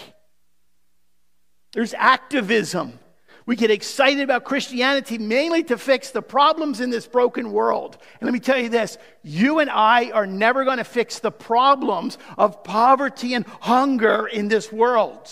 There's 1.73 1.95
activism. 1.95 2.99
We 3.47 3.57
get 3.57 3.71
excited 3.71 4.21
about 4.21 4.45
Christianity 4.45 5.19
mainly 5.19 5.65
to 5.65 5.79
fix 5.79 6.11
the 6.11 6.23
problems 6.23 6.81
in 6.81 6.91
this 6.91 7.07
broken 7.07 7.53
world. 7.53 7.99
And 8.21 8.27
let 8.27 8.33
me 8.33 8.41
tell 8.41 8.59
you 8.59 8.69
this 8.69 8.99
you 9.23 9.59
and 9.59 9.71
I 9.71 10.11
are 10.11 10.27
never 10.27 10.65
going 10.65 10.79
to 10.79 10.85
fix 10.85 11.19
the 11.19 11.33
problems 11.33 12.19
of 12.39 12.63
poverty 12.63 13.35
and 13.35 13.47
hunger 13.61 14.27
in 14.27 14.49
this 14.49 14.71
world. 14.71 15.29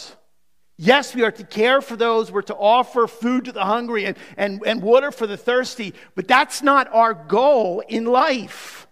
Yes, 0.77 1.13
we 1.15 1.25
are 1.25 1.33
to 1.33 1.45
care 1.45 1.81
for 1.81 1.97
those, 1.97 2.31
we're 2.31 2.43
to 2.43 2.55
offer 2.55 3.09
food 3.09 3.47
to 3.47 3.53
the 3.53 3.65
hungry 3.65 4.05
and, 4.05 4.17
and, 4.37 4.63
and 4.65 4.81
water 4.81 5.11
for 5.11 5.27
the 5.27 5.37
thirsty, 5.37 5.93
but 6.15 6.29
that's 6.29 6.63
not 6.63 6.93
our 6.93 7.15
goal 7.15 7.83
in 7.89 8.05
life. 8.05 8.87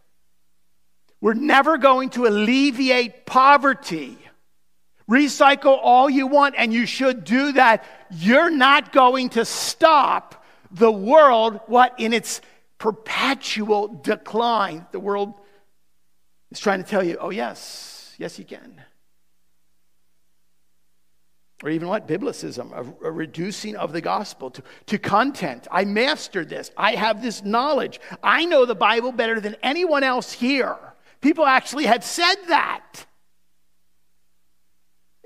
We're 1.20 1.34
never 1.34 1.78
going 1.78 2.10
to 2.10 2.26
alleviate 2.26 3.24
poverty. 3.24 4.18
Recycle 5.10 5.78
all 5.80 6.10
you 6.10 6.26
want, 6.26 6.56
and 6.58 6.72
you 6.72 6.84
should 6.84 7.24
do 7.24 7.52
that. 7.52 7.84
You're 8.10 8.50
not 8.50 8.92
going 8.92 9.30
to 9.30 9.44
stop 9.44 10.44
the 10.70 10.90
world, 10.90 11.60
what, 11.66 11.98
in 11.98 12.12
its 12.12 12.40
perpetual 12.78 13.88
decline. 13.88 14.86
The 14.90 15.00
world 15.00 15.34
is 16.50 16.58
trying 16.58 16.82
to 16.82 16.88
tell 16.88 17.04
you, 17.04 17.18
oh, 17.20 17.30
yes, 17.30 18.14
yes, 18.18 18.38
you 18.38 18.44
can. 18.44 18.82
Or 21.62 21.70
even 21.70 21.88
what? 21.88 22.06
Biblicism, 22.06 22.72
a, 22.72 23.06
a 23.06 23.10
reducing 23.10 23.76
of 23.76 23.92
the 23.92 24.00
gospel 24.00 24.50
to, 24.50 24.62
to 24.86 24.98
content. 24.98 25.66
I 25.70 25.84
mastered 25.84 26.48
this. 26.48 26.70
I 26.76 26.96
have 26.96 27.22
this 27.22 27.42
knowledge. 27.42 27.98
I 28.22 28.44
know 28.44 28.66
the 28.66 28.74
Bible 28.74 29.12
better 29.12 29.40
than 29.40 29.56
anyone 29.62 30.02
else 30.02 30.32
here. 30.32 30.76
People 31.20 31.46
actually 31.46 31.84
have 31.84 32.04
said 32.04 32.34
that. 32.48 33.06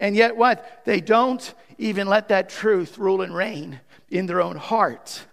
And 0.00 0.16
yet, 0.16 0.36
what? 0.36 0.82
They 0.84 1.00
don't 1.00 1.54
even 1.78 2.08
let 2.08 2.28
that 2.28 2.48
truth 2.48 2.98
rule 2.98 3.22
and 3.22 3.34
reign 3.34 3.80
in 4.08 4.26
their 4.26 4.40
own 4.40 4.56
heart. 4.56 5.24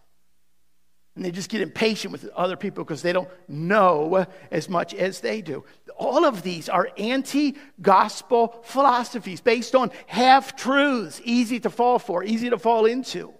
And 1.16 1.26
they 1.26 1.32
just 1.32 1.50
get 1.50 1.62
impatient 1.62 2.12
with 2.12 2.28
other 2.36 2.56
people 2.56 2.84
because 2.84 3.02
they 3.02 3.12
don't 3.12 3.30
know 3.48 4.28
as 4.52 4.70
much 4.70 4.94
as 4.94 5.20
they 5.20 5.42
do. 5.42 5.64
All 5.98 6.26
of 6.26 6.44
these 6.44 6.70
are 6.70 6.90
anti 6.96 7.56
gospel 7.82 8.60
philosophies 8.64 9.42
based 9.42 9.74
on 9.74 9.90
half 10.06 10.56
truths, 10.56 11.20
easy 11.24 11.60
to 11.62 11.72
fall 11.72 11.98
for, 11.98 12.24
easy 12.24 12.52
to 12.52 12.60
fall 12.60 12.86
into, 12.86 13.34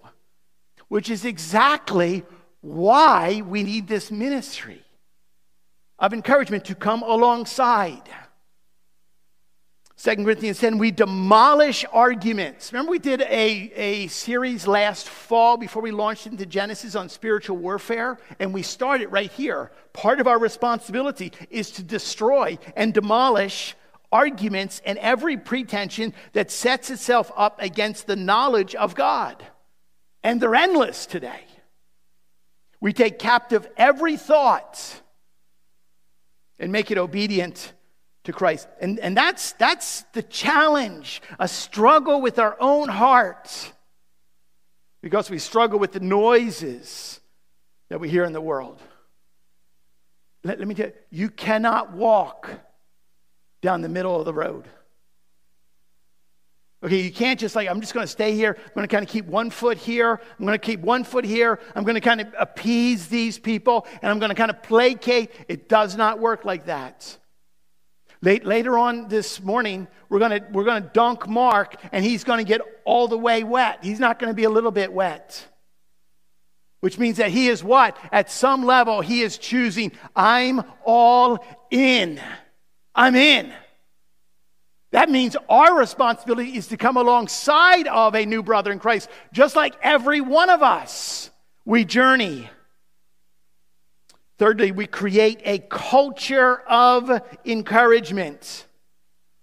which 0.88 1.08
is 1.08 1.24
exactly 1.24 2.24
why 2.62 3.42
we 3.46 3.62
need 3.62 3.86
this 3.86 4.10
ministry 4.10 4.82
of 6.00 6.12
encouragement 6.12 6.64
to 6.64 6.74
come 6.74 7.02
alongside. 7.02 8.02
2 10.00 10.14
Corinthians 10.16 10.60
10, 10.60 10.78
we 10.78 10.92
demolish 10.92 11.84
arguments. 11.92 12.72
Remember, 12.72 12.92
we 12.92 13.00
did 13.00 13.20
a, 13.22 13.72
a 13.74 14.06
series 14.06 14.68
last 14.68 15.08
fall 15.08 15.56
before 15.56 15.82
we 15.82 15.90
launched 15.90 16.28
into 16.28 16.46
Genesis 16.46 16.94
on 16.94 17.08
spiritual 17.08 17.56
warfare? 17.56 18.16
And 18.38 18.54
we 18.54 18.62
started 18.62 19.08
right 19.08 19.30
here. 19.30 19.72
Part 19.92 20.20
of 20.20 20.28
our 20.28 20.38
responsibility 20.38 21.32
is 21.50 21.72
to 21.72 21.82
destroy 21.82 22.58
and 22.76 22.94
demolish 22.94 23.74
arguments 24.12 24.80
and 24.84 24.98
every 24.98 25.36
pretension 25.36 26.14
that 26.32 26.52
sets 26.52 26.90
itself 26.90 27.32
up 27.36 27.60
against 27.60 28.06
the 28.06 28.16
knowledge 28.16 28.76
of 28.76 28.94
God. 28.94 29.44
And 30.22 30.40
they're 30.40 30.54
endless 30.54 31.06
today. 31.06 31.42
We 32.80 32.92
take 32.92 33.18
captive 33.18 33.68
every 33.76 34.16
thought 34.16 35.02
and 36.60 36.70
make 36.70 36.92
it 36.92 36.98
obedient 36.98 37.72
to 38.28 38.32
Christ. 38.34 38.68
And, 38.78 39.00
and 39.00 39.16
that's, 39.16 39.52
that's 39.52 40.02
the 40.12 40.22
challenge, 40.22 41.22
a 41.38 41.48
struggle 41.48 42.20
with 42.20 42.38
our 42.38 42.58
own 42.60 42.88
hearts 42.88 43.72
because 45.00 45.30
we 45.30 45.38
struggle 45.38 45.78
with 45.78 45.92
the 45.92 46.00
noises 46.00 47.20
that 47.88 48.00
we 48.00 48.10
hear 48.10 48.24
in 48.24 48.34
the 48.34 48.40
world. 48.40 48.82
Let, 50.44 50.58
let 50.58 50.68
me 50.68 50.74
tell 50.74 50.88
you, 50.88 50.92
you 51.10 51.30
cannot 51.30 51.94
walk 51.94 52.50
down 53.62 53.80
the 53.80 53.88
middle 53.88 54.18
of 54.18 54.26
the 54.26 54.34
road. 54.34 54.66
Okay, 56.84 57.00
you 57.00 57.10
can't 57.10 57.40
just 57.40 57.56
like, 57.56 57.66
I'm 57.66 57.80
just 57.80 57.94
going 57.94 58.04
to 58.04 58.12
stay 58.12 58.34
here. 58.34 58.58
I'm 58.58 58.72
going 58.74 58.86
to 58.86 58.94
kind 58.94 59.02
of 59.02 59.10
keep 59.10 59.24
one 59.24 59.48
foot 59.48 59.78
here. 59.78 60.20
I'm 60.38 60.44
going 60.44 60.52
to 60.52 60.64
keep 60.64 60.80
one 60.80 61.02
foot 61.02 61.24
here. 61.24 61.60
I'm 61.74 61.82
going 61.82 61.94
to 61.94 62.02
kind 62.02 62.20
of 62.20 62.28
appease 62.38 63.08
these 63.08 63.38
people 63.38 63.86
and 64.02 64.10
I'm 64.10 64.18
going 64.18 64.28
to 64.28 64.36
kind 64.36 64.50
of 64.50 64.62
placate. 64.62 65.30
It 65.48 65.70
does 65.70 65.96
not 65.96 66.18
work 66.18 66.44
like 66.44 66.66
that. 66.66 67.16
Late, 68.20 68.44
later 68.44 68.76
on 68.76 69.08
this 69.08 69.40
morning, 69.40 69.86
we're 70.08 70.18
going 70.18 70.42
we're 70.52 70.64
going 70.64 70.82
to 70.82 70.88
dunk 70.88 71.28
Mark, 71.28 71.76
and 71.92 72.04
he's 72.04 72.24
going 72.24 72.38
to 72.38 72.44
get 72.44 72.60
all 72.84 73.06
the 73.06 73.18
way 73.18 73.44
wet. 73.44 73.78
He's 73.82 74.00
not 74.00 74.18
going 74.18 74.30
to 74.30 74.34
be 74.34 74.44
a 74.44 74.50
little 74.50 74.72
bit 74.72 74.92
wet. 74.92 75.46
Which 76.80 76.98
means 76.98 77.16
that 77.18 77.30
he 77.30 77.48
is 77.48 77.62
what? 77.62 77.96
At 78.12 78.30
some 78.30 78.64
level, 78.64 79.00
he 79.00 79.22
is 79.22 79.38
choosing, 79.38 79.92
I'm 80.14 80.62
all 80.84 81.44
in. 81.70 82.20
I'm 82.94 83.14
in. 83.16 83.52
That 84.90 85.10
means 85.10 85.36
our 85.48 85.78
responsibility 85.78 86.56
is 86.56 86.68
to 86.68 86.76
come 86.76 86.96
alongside 86.96 87.86
of 87.86 88.14
a 88.14 88.24
new 88.24 88.42
brother 88.42 88.72
in 88.72 88.78
Christ, 88.78 89.08
just 89.32 89.54
like 89.54 89.74
every 89.82 90.20
one 90.20 90.50
of 90.50 90.62
us. 90.62 91.30
We 91.64 91.84
journey. 91.84 92.48
Thirdly, 94.38 94.70
we 94.70 94.86
create 94.86 95.40
a 95.44 95.58
culture 95.58 96.60
of 96.68 97.10
encouragement. 97.44 98.66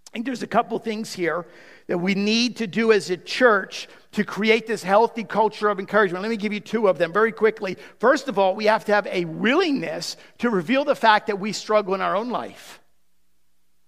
I 0.07 0.11
think 0.13 0.25
there's 0.25 0.43
a 0.43 0.47
couple 0.47 0.79
things 0.79 1.13
here 1.13 1.45
that 1.87 1.97
we 1.97 2.15
need 2.15 2.57
to 2.57 2.67
do 2.67 2.93
as 2.93 3.09
a 3.09 3.17
church 3.17 3.89
to 4.13 4.23
create 4.23 4.65
this 4.65 4.81
healthy 4.81 5.25
culture 5.25 5.67
of 5.67 5.77
encouragement. 5.79 6.21
Let 6.21 6.29
me 6.29 6.37
give 6.37 6.53
you 6.53 6.61
two 6.61 6.87
of 6.87 6.97
them 6.97 7.11
very 7.11 7.33
quickly. 7.33 7.77
First 7.99 8.29
of 8.29 8.39
all, 8.39 8.55
we 8.55 8.65
have 8.65 8.85
to 8.85 8.93
have 8.93 9.05
a 9.07 9.25
willingness 9.25 10.15
to 10.37 10.49
reveal 10.49 10.85
the 10.85 10.95
fact 10.95 11.27
that 11.27 11.39
we 11.39 11.51
struggle 11.51 11.93
in 11.93 11.99
our 12.01 12.15
own 12.15 12.29
life. 12.29 12.79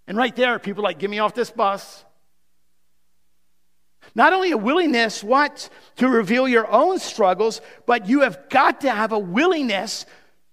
And 0.06 0.17
right 0.17 0.36
there, 0.36 0.60
people 0.60 0.84
like, 0.84 1.00
get 1.00 1.10
me 1.10 1.20
off 1.20 1.34
this 1.34 1.50
bus. 1.50 2.04
Not 4.13 4.34
only 4.34 4.52
a 4.52 4.58
willingness, 4.58 5.24
what? 5.24 5.70
To 5.98 6.10
reveal 6.10 6.48
your 6.48 6.70
own 6.70 7.00
struggles, 7.00 7.62
but 7.86 8.08
you 8.08 8.22
have 8.22 8.50
got 8.50 8.82
to 8.82 8.91
have 8.91 9.13
a 9.13 9.20
willingness 9.20 10.06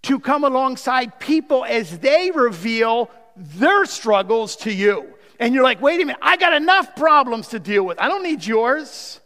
to 0.04 0.20
come 0.20 0.44
alongside 0.44 1.18
people 1.18 1.64
as 1.64 1.98
they 1.98 2.30
reveal 2.30 3.10
their 3.36 3.84
struggles 3.84 4.56
to 4.56 4.72
you. 4.72 5.14
And 5.40 5.54
you're 5.54 5.64
like, 5.64 5.80
wait 5.80 6.00
a 6.00 6.04
minute, 6.04 6.20
I 6.22 6.36
got 6.36 6.52
enough 6.54 6.94
problems 6.94 7.48
to 7.48 7.58
deal 7.58 7.84
with. 7.84 7.98
I 7.98 8.08
don't 8.08 8.22
need 8.22 8.44
yours. 8.44 9.20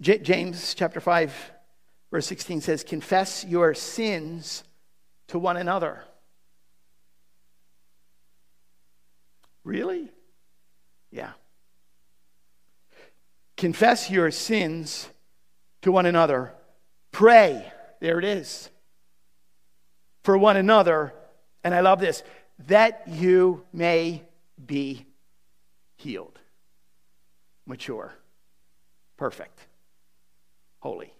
J- 0.00 0.18
James 0.18 0.74
chapter 0.74 1.00
5, 1.00 1.52
verse 2.10 2.26
16 2.26 2.62
says, 2.62 2.84
Confess 2.84 3.44
your 3.44 3.74
sins 3.74 4.64
to 5.28 5.38
one 5.38 5.56
another. 5.56 6.04
Really? 9.64 10.10
Yeah. 11.10 11.32
Confess 13.56 14.10
your 14.10 14.30
sins 14.30 15.08
to 15.82 15.92
one 15.92 16.06
another. 16.06 16.54
Pray. 17.12 17.70
There 18.00 18.18
it 18.18 18.24
is. 18.24 18.70
For 20.24 20.36
one 20.36 20.56
another. 20.56 21.14
And 21.64 21.74
I 21.74 21.80
love 21.80 22.00
this 22.00 22.22
that 22.66 23.04
you 23.08 23.64
may 23.72 24.22
be 24.64 25.06
healed, 25.96 26.38
mature, 27.66 28.12
perfect, 29.16 29.66
holy. 30.80 31.12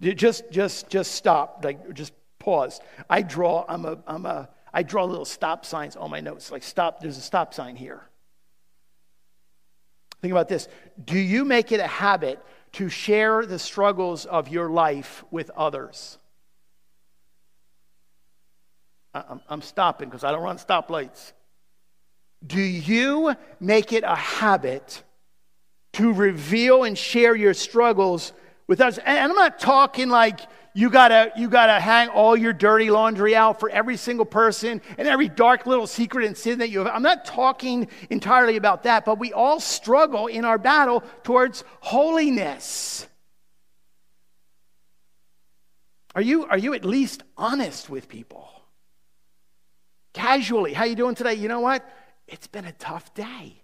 Just, 0.00 0.50
just, 0.50 0.88
just 0.88 1.12
stop. 1.12 1.60
Like, 1.64 1.94
just 1.94 2.12
pause. 2.38 2.80
I 3.08 3.22
draw. 3.22 3.64
I'm 3.68 3.84
a, 3.84 3.98
I'm 4.06 4.26
a. 4.26 4.48
I 4.74 4.82
draw 4.82 5.04
little 5.04 5.24
stop 5.24 5.64
signs 5.64 5.96
on 5.96 6.10
my 6.10 6.20
notes. 6.20 6.50
Like, 6.50 6.62
stop. 6.62 7.00
There's 7.00 7.18
a 7.18 7.22
stop 7.22 7.54
sign 7.54 7.76
here. 7.76 8.02
Think 10.20 10.32
about 10.32 10.48
this. 10.48 10.66
Do 11.04 11.18
you 11.18 11.44
make 11.44 11.72
it 11.72 11.80
a 11.80 11.86
habit 11.86 12.40
to 12.72 12.88
share 12.88 13.44
the 13.44 13.58
struggles 13.58 14.24
of 14.24 14.48
your 14.48 14.70
life 14.70 15.24
with 15.30 15.50
others? 15.50 16.18
I'm 19.14 19.60
stopping 19.60 20.08
because 20.08 20.24
I 20.24 20.32
don't 20.32 20.42
run 20.42 20.56
stoplights. 20.56 21.32
Do 22.44 22.60
you 22.60 23.34
make 23.60 23.92
it 23.92 24.04
a 24.04 24.16
habit 24.16 25.02
to 25.92 26.12
reveal 26.12 26.84
and 26.84 26.96
share 26.96 27.36
your 27.36 27.52
struggles 27.52 28.32
with 28.66 28.80
us? 28.80 28.96
And 28.96 29.18
I'm 29.18 29.36
not 29.36 29.58
talking 29.58 30.08
like 30.08 30.40
you 30.74 30.88
gotta, 30.88 31.32
you 31.36 31.48
gotta 31.48 31.78
hang 31.78 32.08
all 32.08 32.36
your 32.36 32.52
dirty 32.52 32.90
laundry 32.90 33.36
out 33.36 33.60
for 33.60 33.68
every 33.68 33.96
single 33.96 34.24
person 34.24 34.80
and 34.96 35.06
every 35.06 35.28
dark 35.28 35.66
little 35.66 35.86
secret 35.86 36.26
and 36.26 36.36
sin 36.36 36.60
that 36.60 36.70
you 36.70 36.78
have. 36.78 36.88
I'm 36.88 37.02
not 37.02 37.24
talking 37.24 37.88
entirely 38.08 38.56
about 38.56 38.84
that, 38.84 39.04
but 39.04 39.18
we 39.18 39.32
all 39.32 39.60
struggle 39.60 40.28
in 40.28 40.44
our 40.44 40.58
battle 40.58 41.04
towards 41.24 41.62
holiness. 41.80 43.06
Are 46.14 46.22
you, 46.22 46.46
are 46.46 46.58
you 46.58 46.74
at 46.74 46.84
least 46.84 47.22
honest 47.36 47.88
with 47.88 48.08
people? 48.08 48.48
Casually, 50.12 50.72
how 50.72 50.84
you 50.84 50.94
doing 50.94 51.14
today? 51.14 51.34
You 51.34 51.48
know 51.48 51.60
what? 51.60 51.88
It's 52.26 52.46
been 52.46 52.64
a 52.64 52.72
tough 52.72 53.14
day. 53.14 53.62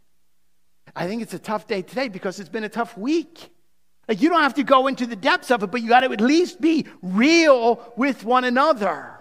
I 0.97 1.07
think 1.07 1.23
it's 1.23 1.35
a 1.35 1.38
tough 1.38 1.66
day 1.66 1.83
today 1.83 2.09
because 2.09 2.40
it's 2.40 2.49
been 2.49 2.64
a 2.64 2.68
tough 2.68 2.97
week. 2.97 3.51
Like 4.09 4.23
you 4.23 4.31
don't 4.31 4.40
have 4.40 4.55
to 4.55 4.64
go 4.64 4.87
into 4.87 5.07
the 5.07 5.16
depths 5.16 5.51
of 5.51 5.62
it, 5.62 5.71
but 5.71 5.83
you 5.83 5.88
got 5.88 6.01
to 6.01 6.11
at 6.11 6.21
least 6.21 6.61
be 6.61 6.87
real 7.03 7.92
with 7.97 8.25
one 8.25 8.44
another. 8.44 9.14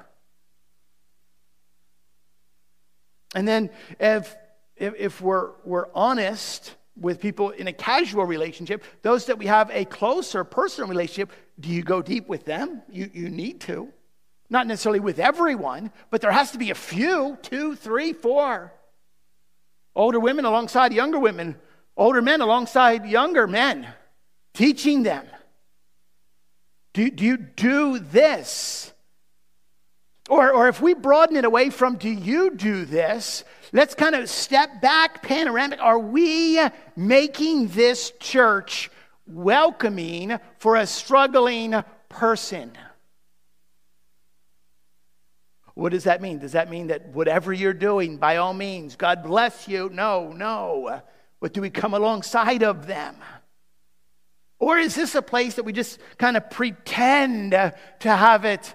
And 3.36 3.46
then 3.46 3.70
if, 4.00 4.34
if, 4.78 4.94
if 4.98 5.22
we're, 5.22 5.52
we're 5.66 5.88
honest 5.94 6.74
with 6.96 7.20
people 7.20 7.50
in 7.50 7.68
a 7.68 7.74
casual 7.74 8.24
relationship, 8.24 8.84
those 9.02 9.26
that 9.26 9.38
we 9.38 9.48
have 9.48 9.70
a 9.72 9.84
closer 9.84 10.46
personal 10.46 10.90
relationship, 10.90 11.34
do 11.60 11.70
you 11.70 11.84
go 11.84 12.02
deep 12.02 12.30
with 12.30 12.46
them? 12.46 12.82
You, 12.90 13.12
you 13.14 13.30
need 13.30 13.60
to. 13.62 13.90
Not 14.50 14.66
necessarily 14.66 15.02
with 15.02 15.20
everyone, 15.20 15.92
but 16.10 16.22
there 16.22 16.32
has 16.32 16.52
to 16.52 16.58
be 16.58 16.72
a 16.72 16.76
few 16.76 17.38
two, 17.42 17.76
three, 17.76 18.14
four. 18.14 18.72
Older 19.94 20.22
women 20.22 20.46
alongside 20.46 20.94
younger 20.94 21.20
women, 21.20 21.58
older 21.98 22.22
men 22.22 22.40
alongside 22.40 23.06
younger 23.06 23.48
men 23.48 23.88
teaching 24.58 25.04
them. 25.04 25.24
Do, 26.94 27.12
do 27.12 27.24
you 27.24 27.38
do 27.38 28.00
this? 28.00 28.92
Or, 30.30 30.52
or 30.52 30.68
if 30.68 30.82
we 30.82 30.96
broaden 30.96 31.38
it 31.38 31.46
away 31.46 31.70
from 31.70 31.98
do 31.98 32.10
you 32.10 32.56
do 32.56 32.84
this, 32.84 33.44
let's 33.72 33.94
kind 33.94 34.16
of 34.16 34.28
step 34.30 34.82
back 34.82 35.22
panoramic. 35.22 35.80
Are 35.80 36.00
we 36.00 36.60
making 36.96 37.68
this 37.68 38.12
church 38.20 38.90
welcoming 39.28 40.40
for 40.58 40.76
a 40.76 40.88
struggling 40.88 41.76
person? 42.10 42.72
What 45.76 45.92
does 45.92 46.06
that 46.06 46.20
mean? 46.20 46.40
Does 46.40 46.54
that 46.54 46.72
mean 46.72 46.88
that 46.88 47.10
whatever 47.10 47.54
you're 47.54 47.74
doing, 47.74 48.18
by 48.18 48.38
all 48.38 48.56
means, 48.56 48.96
God 48.96 49.22
bless 49.22 49.68
you? 49.68 49.92
No, 49.94 50.34
no. 50.34 51.04
But 51.40 51.54
do 51.54 51.62
we 51.62 51.70
come 51.70 51.94
alongside 51.94 52.64
of 52.64 52.88
them? 52.88 53.16
Or 54.60 54.78
is 54.78 54.96
this 54.96 55.16
a 55.16 55.22
place 55.22 55.56
that 55.56 55.64
we 55.64 55.74
just 55.74 56.00
kind 56.18 56.36
of 56.36 56.50
pretend 56.50 57.52
to 57.52 57.74
have 58.02 58.46
it 58.46 58.74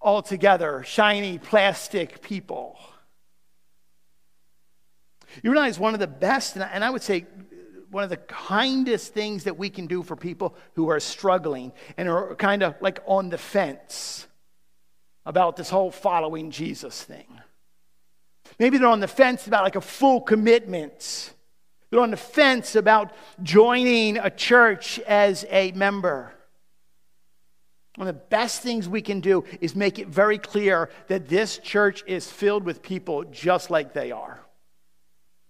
all 0.00 0.22
together, 0.22 0.82
shiny 0.84 1.38
plastic 1.38 2.20
people? 2.20 2.78
You 5.42 5.52
realize 5.52 5.78
one 5.78 5.94
of 5.94 6.00
the 6.00 6.08
best, 6.08 6.56
and 6.56 6.84
I 6.84 6.90
would 6.90 7.02
say 7.02 7.26
one 7.90 8.02
of 8.04 8.10
the 8.10 8.16
kindest 8.16 9.14
things 9.14 9.44
that 9.44 9.58
we 9.58 9.70
can 9.70 9.86
do 9.86 10.02
for 10.02 10.16
people 10.16 10.54
who 10.74 10.88
are 10.88 11.00
struggling 11.00 11.72
and 11.96 12.08
are 12.08 12.34
kind 12.36 12.62
of 12.62 12.74
like 12.80 13.00
on 13.06 13.30
the 13.30 13.38
fence 13.38 14.26
about 15.26 15.56
this 15.56 15.70
whole 15.70 15.90
following 15.90 16.50
Jesus 16.50 17.02
thing. 17.02 17.26
Maybe 18.58 18.78
they're 18.78 18.88
on 18.88 19.00
the 19.00 19.08
fence 19.08 19.46
about 19.46 19.64
like 19.64 19.76
a 19.76 19.80
full 19.80 20.20
commitment 20.20 21.34
they're 21.90 22.00
on 22.00 22.10
the 22.10 22.16
fence 22.16 22.76
about 22.76 23.12
joining 23.42 24.16
a 24.16 24.30
church 24.30 24.98
as 25.00 25.44
a 25.50 25.72
member. 25.72 26.32
One 27.96 28.08
of 28.08 28.14
the 28.14 28.20
best 28.30 28.62
things 28.62 28.88
we 28.88 29.02
can 29.02 29.20
do 29.20 29.44
is 29.60 29.74
make 29.74 29.98
it 29.98 30.08
very 30.08 30.38
clear 30.38 30.88
that 31.08 31.28
this 31.28 31.58
church 31.58 32.04
is 32.06 32.30
filled 32.30 32.64
with 32.64 32.82
people 32.82 33.24
just 33.24 33.70
like 33.70 33.92
they 33.92 34.12
are. 34.12 34.40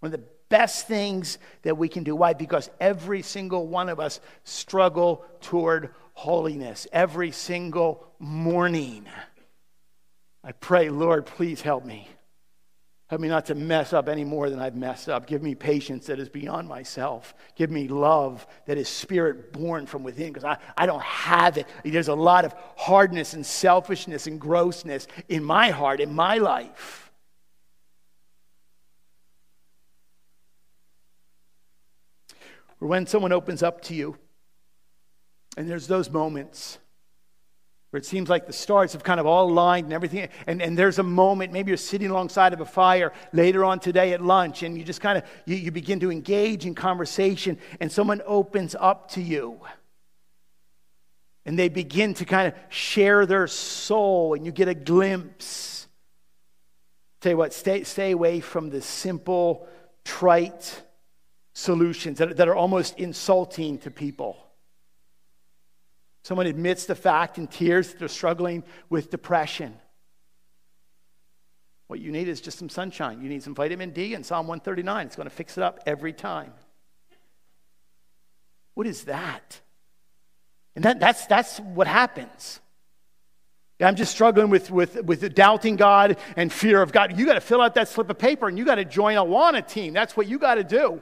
One 0.01 0.13
of 0.13 0.19
the 0.19 0.27
best 0.49 0.89
things 0.89 1.39
that 1.63 1.77
we 1.77 1.89
can 1.89 2.03
do. 2.03 2.17
Why? 2.17 2.33
Because 2.33 2.71
every 2.81 3.23
single 3.23 3.67
one 3.67 3.89
of 3.89 4.01
us 4.01 4.21
struggle 4.45 5.25
toward 5.41 5.91
holiness 6.15 6.87
every 6.93 7.31
single 7.31 8.07
morning. 8.19 9.07
I 10.43 10.53
pray, 10.53 10.89
Lord, 10.89 11.27
please 11.27 11.61
help 11.61 11.85
me. 11.85 12.09
Help 13.11 13.21
me 13.21 13.27
not 13.27 13.47
to 13.47 13.57
mess 13.57 13.93
up 13.93 14.09
any 14.09 14.23
more 14.23 14.51
than 14.51 14.61
I've 14.61 14.77
messed 14.77 15.09
up. 15.09 15.27
Give 15.27 15.43
me 15.43 15.57
patience 15.57 16.07
that 16.07 16.21
is 16.21 16.29
beyond 16.29 16.69
myself. 16.69 17.35
Give 17.57 17.69
me 17.69 17.89
love 17.89 18.47
that 18.67 18.79
is 18.79 18.89
spirit 18.89 19.53
born 19.53 19.87
from 19.87 20.05
within 20.05 20.29
because 20.29 20.45
I, 20.45 20.59
I 20.77 20.87
don't 20.87 21.03
have 21.03 21.59
it. 21.59 21.67
There's 21.85 22.07
a 22.07 22.15
lot 22.15 22.45
of 22.45 22.55
hardness 22.77 23.35
and 23.35 23.45
selfishness 23.45 24.29
and 24.29 24.41
grossness 24.41 25.09
in 25.29 25.43
my 25.43 25.71
heart, 25.71 25.99
in 25.99 26.15
my 26.15 26.39
life. 26.39 27.11
Or 32.81 32.87
when 32.87 33.09
someone 33.09 33.33
opens 33.33 33.65
up 33.65 33.83
to 33.87 33.95
you, 33.97 34.19
and 35.57 35.69
there's 35.69 35.89
those 35.89 36.09
moments 36.11 36.79
where 37.91 37.99
it 37.99 38.07
seems 38.07 38.29
like 38.29 38.47
the 38.47 38.53
stars 38.53 38.93
have 38.93 39.03
kind 39.03 39.19
of 39.19 39.27
all 39.27 39.51
aligned 39.51 39.85
and 39.85 39.93
everything. 39.93 40.29
And, 40.47 40.63
and 40.63 40.79
there's 40.79 40.99
a 40.99 41.03
moment, 41.03 41.53
maybe 41.53 41.71
you're 41.71 41.77
sitting 41.77 42.11
alongside 42.11 42.53
of 42.53 42.61
a 42.61 42.65
fire 42.67 43.13
later 43.33 43.65
on 43.65 43.81
today 43.81 44.13
at 44.13 44.23
lunch, 44.23 44.63
and 44.63 44.79
you 44.79 44.85
just 44.85 45.01
kind 45.01 45.19
of 45.19 45.25
you, 45.45 45.57
you 45.57 45.73
begin 45.73 46.01
to 46.01 46.11
engage 46.11 46.67
in 46.67 46.75
conversation, 46.75 47.59
and 47.81 47.91
someone 47.91 48.23
opens 48.27 48.77
up 48.79 49.11
to 49.13 49.21
you. 49.21 49.61
And 51.45 51.59
they 51.59 51.69
begin 51.69 52.15
to 52.15 52.25
kind 52.25 52.49
of 52.49 52.55
share 52.69 53.27
their 53.27 53.49
soul, 53.49 54.35
and 54.35 54.47
you 54.47 54.53
get 54.53 54.69
a 54.69 54.75
glimpse. 54.75 55.89
Tell 57.21 57.33
you 57.33 57.39
what, 57.39 57.53
stay, 57.53 57.83
stay 57.83 58.13
away 58.13 58.41
from 58.41 58.71
the 58.71 58.81
simple, 58.81 59.67
trite 60.05 60.83
solutions 61.55 62.19
that, 62.19 62.37
that 62.37 62.49
are 62.49 62.55
almost 62.55 62.99
insulting 62.99 63.79
to 63.79 63.91
people. 63.91 64.37
Someone 66.23 66.47
admits 66.47 66.87
the 66.87 66.95
fact 66.95 67.39
in 67.39 67.47
tears 67.47 67.89
that 67.89 67.99
they're 67.99 68.09
struggling 68.09 68.63
with 68.89 69.11
depression. 69.11 69.75
What 71.87 72.01
you 72.01 72.13
need 72.13 72.29
is 72.29 72.41
just 72.41 72.59
some 72.59 72.69
sunshine. 72.69 73.21
You 73.21 73.29
need 73.29 73.43
some 73.43 73.55
vitamin 73.55 73.91
D 73.91 74.15
and 74.15 74.25
Psalm 74.25 74.47
139. 74.47 75.07
It's 75.07 75.17
going 75.17 75.29
to 75.29 75.35
fix 75.35 75.59
it 75.59 75.65
up 75.65 75.81
every 75.87 76.13
time. 76.13 76.53
What 78.75 78.87
is 78.87 79.05
that? 79.05 79.61
And 80.77 80.85
that, 80.85 81.01
that's, 81.01 81.27
that's 81.27 81.59
what 81.59 81.87
happens. 81.87 82.61
I'm 83.81 83.97
just 83.97 84.13
struggling 84.13 84.51
with, 84.51 84.71
with, 84.71 85.03
with 85.05 85.35
doubting 85.35 85.77
God 85.77 86.19
and 86.37 86.53
fear 86.53 86.83
of 86.83 86.93
God. 86.93 87.19
You 87.19 87.25
got 87.25 87.35
to 87.35 87.41
fill 87.41 87.63
out 87.63 87.75
that 87.75 87.89
slip 87.89 88.11
of 88.11 88.19
paper 88.19 88.47
and 88.47 88.59
you 88.59 88.65
got 88.65 88.75
to 88.77 88.85
join 88.85 89.17
a 89.17 89.25
Awana 89.25 89.67
team. 89.67 89.95
That's 89.95 90.17
what 90.17 90.29
you 90.29 90.39
got 90.39 90.57
to 90.57 90.65
do. 90.65 91.01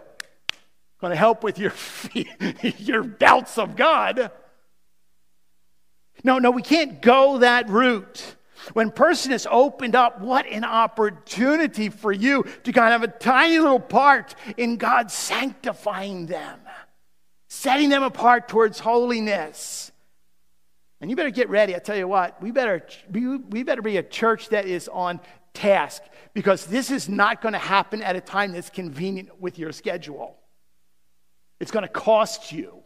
Going 1.01 1.11
to 1.11 1.17
help 1.17 1.43
with 1.43 1.59
your, 1.59 1.73
your 2.79 3.03
doubts 3.03 3.59
of 3.59 3.77
God. 3.77 4.31
No, 6.25 6.39
no, 6.39 6.51
we 6.51 6.63
can't 6.63 7.01
go 7.01 7.39
that 7.39 7.69
route. 7.69 8.37
When 8.73 8.91
person 8.91 9.33
is 9.33 9.47
opened 9.51 9.95
up, 9.95 10.21
what 10.21 10.47
an 10.47 10.65
opportunity 10.65 11.89
for 11.89 12.13
you 12.13 12.45
to 12.65 12.73
kind 12.73 12.93
of 12.93 13.01
have 13.01 13.11
a 13.11 13.19
tiny 13.19 13.59
little 13.59 13.81
part 13.81 14.35
in 14.57 14.77
God 14.77 15.11
sanctifying 15.11 16.27
them, 16.27 16.59
setting 17.49 17.89
them 17.89 18.03
apart 18.03 18.49
towards 18.49 18.79
holiness. 18.79 19.91
And 21.01 21.09
you 21.09 21.17
better 21.17 21.31
get 21.31 21.49
ready. 21.49 21.77
I 21.77 21.79
tell 21.79 21.97
you 21.97 22.09
what, 22.09 22.43
we 22.43 22.51
better, 22.51 22.85
we 23.11 23.63
better 23.63 23.83
be 23.83 23.97
a 23.97 24.03
church 24.03 24.49
that 24.49 24.67
is 24.67 24.89
on 24.89 25.21
task 25.55 26.03
because 26.35 26.67
this 26.67 26.91
is 26.91 27.09
not 27.09 27.41
going 27.41 27.53
to 27.53 27.59
happen 27.59 28.03
at 28.03 28.17
a 28.17 28.21
time 28.21 28.53
that's 28.53 28.71
convenient 28.71 29.41
with 29.41 29.59
your 29.59 29.73
schedule. 29.73 30.37
It's 31.61 31.71
going 31.71 31.85
to 31.85 31.89
cost 31.89 32.53
you. 32.53 32.83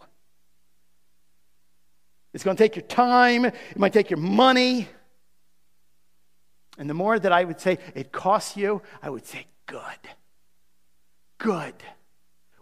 It's 2.33 2.45
going 2.45 2.57
to 2.57 2.63
take 2.63 2.77
your 2.77 2.87
time, 2.87 3.45
it 3.45 3.55
might 3.77 3.93
take 3.93 4.11
your 4.11 4.19
money. 4.19 4.89
And 6.79 6.89
the 6.89 6.95
more 6.95 7.19
that 7.19 7.33
I 7.33 7.45
would 7.45 7.61
say 7.61 7.79
it 7.95 8.13
costs 8.13 8.57
you, 8.57 8.83
I 9.03 9.11
would 9.11 9.27
say, 9.27 9.47
good. 9.67 9.81
Good. 11.39 11.75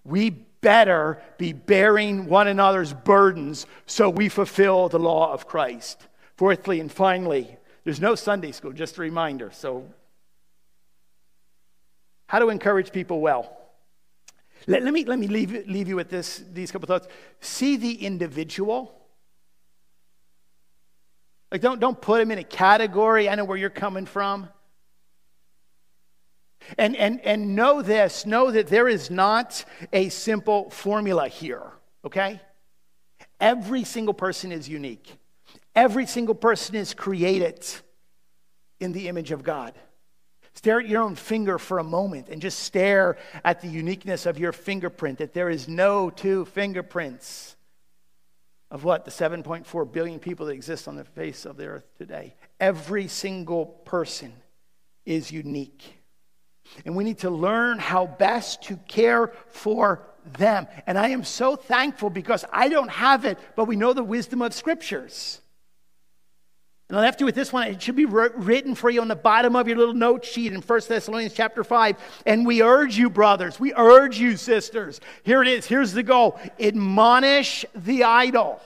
We 0.04 0.30
better 0.30 1.22
be 1.38 1.52
bearing 1.52 2.26
one 2.26 2.48
another's 2.48 2.92
burdens 2.92 3.66
so 3.86 4.10
we 4.10 4.28
fulfill 4.28 4.88
the 4.88 4.98
law 4.98 5.32
of 5.32 5.46
Christ. 5.46 6.08
Fourthly 6.36 6.80
and 6.80 6.90
finally, 6.90 7.56
there's 7.84 8.00
no 8.00 8.14
Sunday 8.14 8.52
school, 8.52 8.72
just 8.72 8.98
a 8.98 9.00
reminder. 9.00 9.50
So, 9.52 9.86
how 12.26 12.38
to 12.38 12.48
encourage 12.48 12.92
people 12.92 13.20
well. 13.20 13.56
Let, 14.66 14.82
let 14.82 14.92
me, 14.92 15.04
let 15.04 15.18
me 15.18 15.26
leave, 15.26 15.66
leave 15.66 15.88
you 15.88 15.96
with 15.96 16.10
this, 16.10 16.44
these 16.52 16.70
couple 16.70 16.86
thoughts. 16.86 17.08
See 17.40 17.76
the 17.76 18.04
individual. 18.04 18.99
Like, 21.50 21.60
don't, 21.60 21.80
don't 21.80 22.00
put 22.00 22.18
them 22.18 22.30
in 22.30 22.38
a 22.38 22.44
category. 22.44 23.28
I 23.28 23.34
know 23.34 23.44
where 23.44 23.56
you're 23.56 23.70
coming 23.70 24.06
from. 24.06 24.48
And, 26.78 26.94
and, 26.96 27.20
and 27.22 27.56
know 27.56 27.82
this 27.82 28.26
know 28.26 28.50
that 28.50 28.68
there 28.68 28.88
is 28.88 29.10
not 29.10 29.64
a 29.92 30.08
simple 30.10 30.70
formula 30.70 31.26
here, 31.28 31.62
okay? 32.04 32.40
Every 33.40 33.84
single 33.84 34.14
person 34.14 34.52
is 34.52 34.68
unique, 34.68 35.16
every 35.74 36.06
single 36.06 36.34
person 36.34 36.76
is 36.76 36.94
created 36.94 37.66
in 38.78 38.92
the 38.92 39.08
image 39.08 39.30
of 39.30 39.42
God. 39.42 39.74
Stare 40.54 40.80
at 40.80 40.88
your 40.88 41.02
own 41.02 41.14
finger 41.14 41.58
for 41.58 41.78
a 41.78 41.84
moment 41.84 42.28
and 42.28 42.42
just 42.42 42.58
stare 42.58 43.16
at 43.44 43.60
the 43.60 43.68
uniqueness 43.68 44.26
of 44.26 44.38
your 44.38 44.52
fingerprint, 44.52 45.18
that 45.18 45.32
there 45.32 45.48
is 45.48 45.68
no 45.68 46.10
two 46.10 46.44
fingerprints 46.44 47.56
of 48.70 48.84
what? 48.84 49.04
The 49.04 49.10
7.4 49.10 49.92
billion 49.92 50.18
people 50.18 50.46
that 50.46 50.52
exist 50.52 50.86
on 50.86 50.96
the 50.96 51.04
face 51.04 51.44
of 51.44 51.56
the 51.56 51.66
earth 51.66 51.86
today. 51.98 52.34
Every 52.58 53.08
single 53.08 53.66
person 53.66 54.32
is 55.04 55.32
unique. 55.32 55.96
And 56.84 56.94
we 56.94 57.04
need 57.04 57.18
to 57.18 57.30
learn 57.30 57.78
how 57.78 58.06
best 58.06 58.62
to 58.64 58.76
care 58.76 59.32
for 59.48 60.06
them. 60.38 60.68
And 60.86 60.98
I 60.98 61.08
am 61.08 61.24
so 61.24 61.56
thankful 61.56 62.10
because 62.10 62.44
I 62.52 62.68
don't 62.68 62.90
have 62.90 63.24
it, 63.24 63.38
but 63.56 63.66
we 63.66 63.76
know 63.76 63.92
the 63.92 64.04
wisdom 64.04 64.42
of 64.42 64.54
scriptures. 64.54 65.40
And 66.90 66.98
I'll 66.98 67.04
have 67.04 67.16
to 67.18 67.24
with 67.24 67.36
this 67.36 67.52
one. 67.52 67.68
It 67.68 67.80
should 67.80 67.94
be 67.94 68.04
written 68.04 68.74
for 68.74 68.90
you 68.90 69.00
on 69.00 69.06
the 69.06 69.14
bottom 69.14 69.54
of 69.54 69.68
your 69.68 69.76
little 69.76 69.94
note 69.94 70.24
sheet 70.24 70.52
in 70.52 70.60
1 70.60 70.80
Thessalonians 70.88 71.32
chapter 71.32 71.62
5. 71.62 71.96
And 72.26 72.44
we 72.44 72.62
urge 72.62 72.98
you, 72.98 73.08
brothers, 73.08 73.60
we 73.60 73.72
urge 73.74 74.18
you, 74.18 74.36
sisters. 74.36 75.00
Here 75.22 75.40
it 75.40 75.46
is. 75.46 75.66
Here's 75.66 75.92
the 75.92 76.02
goal 76.02 76.40
admonish 76.58 77.64
the 77.76 78.02
idle. 78.02 78.60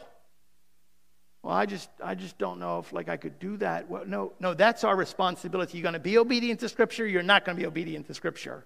Well, 1.43 1.53
I 1.53 1.67
just, 1.67 1.91
I 2.03 2.15
just 2.15 2.39
don't 2.39 2.59
know 2.59 2.79
if 2.79 2.95
like 2.95 3.11
I 3.11 3.19
could 3.19 3.39
do 3.39 3.59
that. 3.59 3.91
Well, 3.91 4.07
no, 4.07 4.33
no, 4.41 4.55
that's 4.55 4.85
our 4.85 4.97
responsibility. 4.97 5.77
You're 5.77 5.83
going 5.83 5.93
to 5.93 6.01
be 6.01 6.17
obedient 6.17 6.61
to 6.61 6.71
Scripture. 6.71 7.07
You're 7.07 7.23
not 7.23 7.45
going 7.45 7.59
to 7.59 7.61
be 7.61 7.67
obedient 7.67 8.07
to 8.07 8.15
Scripture. 8.15 8.65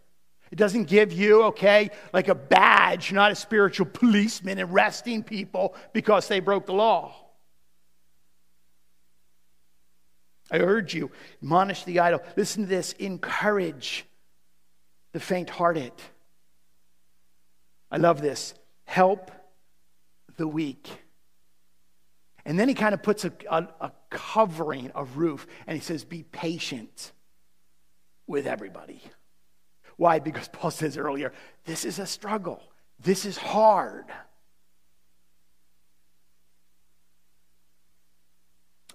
It 0.52 0.56
doesn't 0.56 0.84
give 0.84 1.12
you, 1.12 1.42
okay, 1.46 1.90
like 2.12 2.28
a 2.28 2.36
badge. 2.36 3.12
Not 3.12 3.32
a 3.32 3.34
spiritual 3.34 3.86
policeman 3.86 4.60
arresting 4.60 5.24
people 5.24 5.74
because 5.92 6.28
they 6.28 6.38
broke 6.38 6.66
the 6.66 6.74
law. 6.74 7.24
I 10.50 10.58
urge 10.58 10.94
you, 10.94 11.10
admonish 11.42 11.84
the 11.84 12.00
idle. 12.00 12.20
Listen 12.36 12.62
to 12.62 12.68
this 12.68 12.92
encourage 12.94 14.06
the 15.12 15.20
faint 15.20 15.50
hearted. 15.50 15.92
I 17.90 17.96
love 17.96 18.20
this. 18.20 18.54
Help 18.84 19.30
the 20.36 20.48
weak. 20.48 20.88
And 22.44 22.58
then 22.58 22.68
he 22.68 22.74
kind 22.74 22.94
of 22.94 23.02
puts 23.02 23.24
a, 23.24 23.32
a, 23.50 23.68
a 23.80 23.92
covering, 24.10 24.90
a 24.94 25.04
roof, 25.04 25.46
and 25.66 25.76
he 25.76 25.82
says, 25.82 26.04
Be 26.04 26.22
patient 26.22 27.12
with 28.26 28.46
everybody. 28.46 29.02
Why? 29.96 30.18
Because 30.20 30.48
Paul 30.48 30.70
says 30.70 30.96
earlier, 30.96 31.32
this 31.64 31.84
is 31.84 31.98
a 31.98 32.06
struggle. 32.06 32.62
This 33.00 33.24
is 33.24 33.36
hard. 33.36 34.06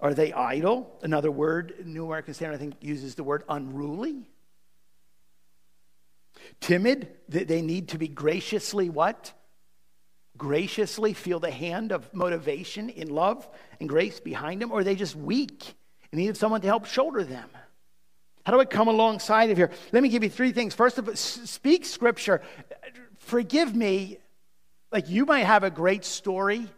Are 0.04 0.14
they 0.14 0.32
idle? 0.32 0.96
Another 1.02 1.32
word, 1.32 1.74
New 1.84 2.06
American 2.06 2.34
Standard, 2.34 2.54
I 2.54 2.58
think, 2.58 2.74
uses 2.80 3.16
the 3.16 3.24
word 3.24 3.42
unruly. 3.48 4.28
Timid, 6.60 7.08
they 7.28 7.62
need 7.62 7.88
to 7.88 7.98
be 7.98 8.06
graciously 8.06 8.88
what? 8.88 9.32
graciously 10.36 11.12
feel 11.12 11.40
the 11.40 11.50
hand 11.50 11.92
of 11.92 12.12
motivation 12.12 12.88
in 12.90 13.08
love 13.08 13.48
and 13.80 13.88
grace 13.88 14.20
behind 14.20 14.60
them, 14.60 14.72
or 14.72 14.80
are 14.80 14.84
they 14.84 14.96
just 14.96 15.14
weak 15.14 15.74
and 16.10 16.20
need 16.20 16.36
someone 16.36 16.60
to 16.60 16.66
help 16.66 16.86
shoulder 16.86 17.22
them? 17.22 17.48
How 18.44 18.52
do 18.52 18.60
I 18.60 18.64
come 18.64 18.88
alongside 18.88 19.50
of 19.50 19.56
here? 19.56 19.70
Let 19.92 20.02
me 20.02 20.08
give 20.08 20.22
you 20.22 20.28
three 20.28 20.52
things. 20.52 20.74
First 20.74 20.98
of 20.98 21.08
all, 21.08 21.16
speak 21.16 21.84
scripture. 21.84 22.42
Forgive 23.18 23.74
me, 23.74 24.18
like 24.92 25.08
you 25.08 25.24
might 25.24 25.44
have 25.44 25.64
a 25.64 25.70
great 25.70 26.04
story. 26.04 26.68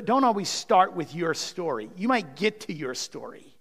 Don't 0.00 0.24
always 0.24 0.48
start 0.48 0.94
with 0.94 1.14
your 1.14 1.34
story. 1.34 1.90
You 1.96 2.08
might 2.08 2.36
get 2.36 2.60
to 2.62 2.72
your 2.72 2.94
story. 2.94 3.52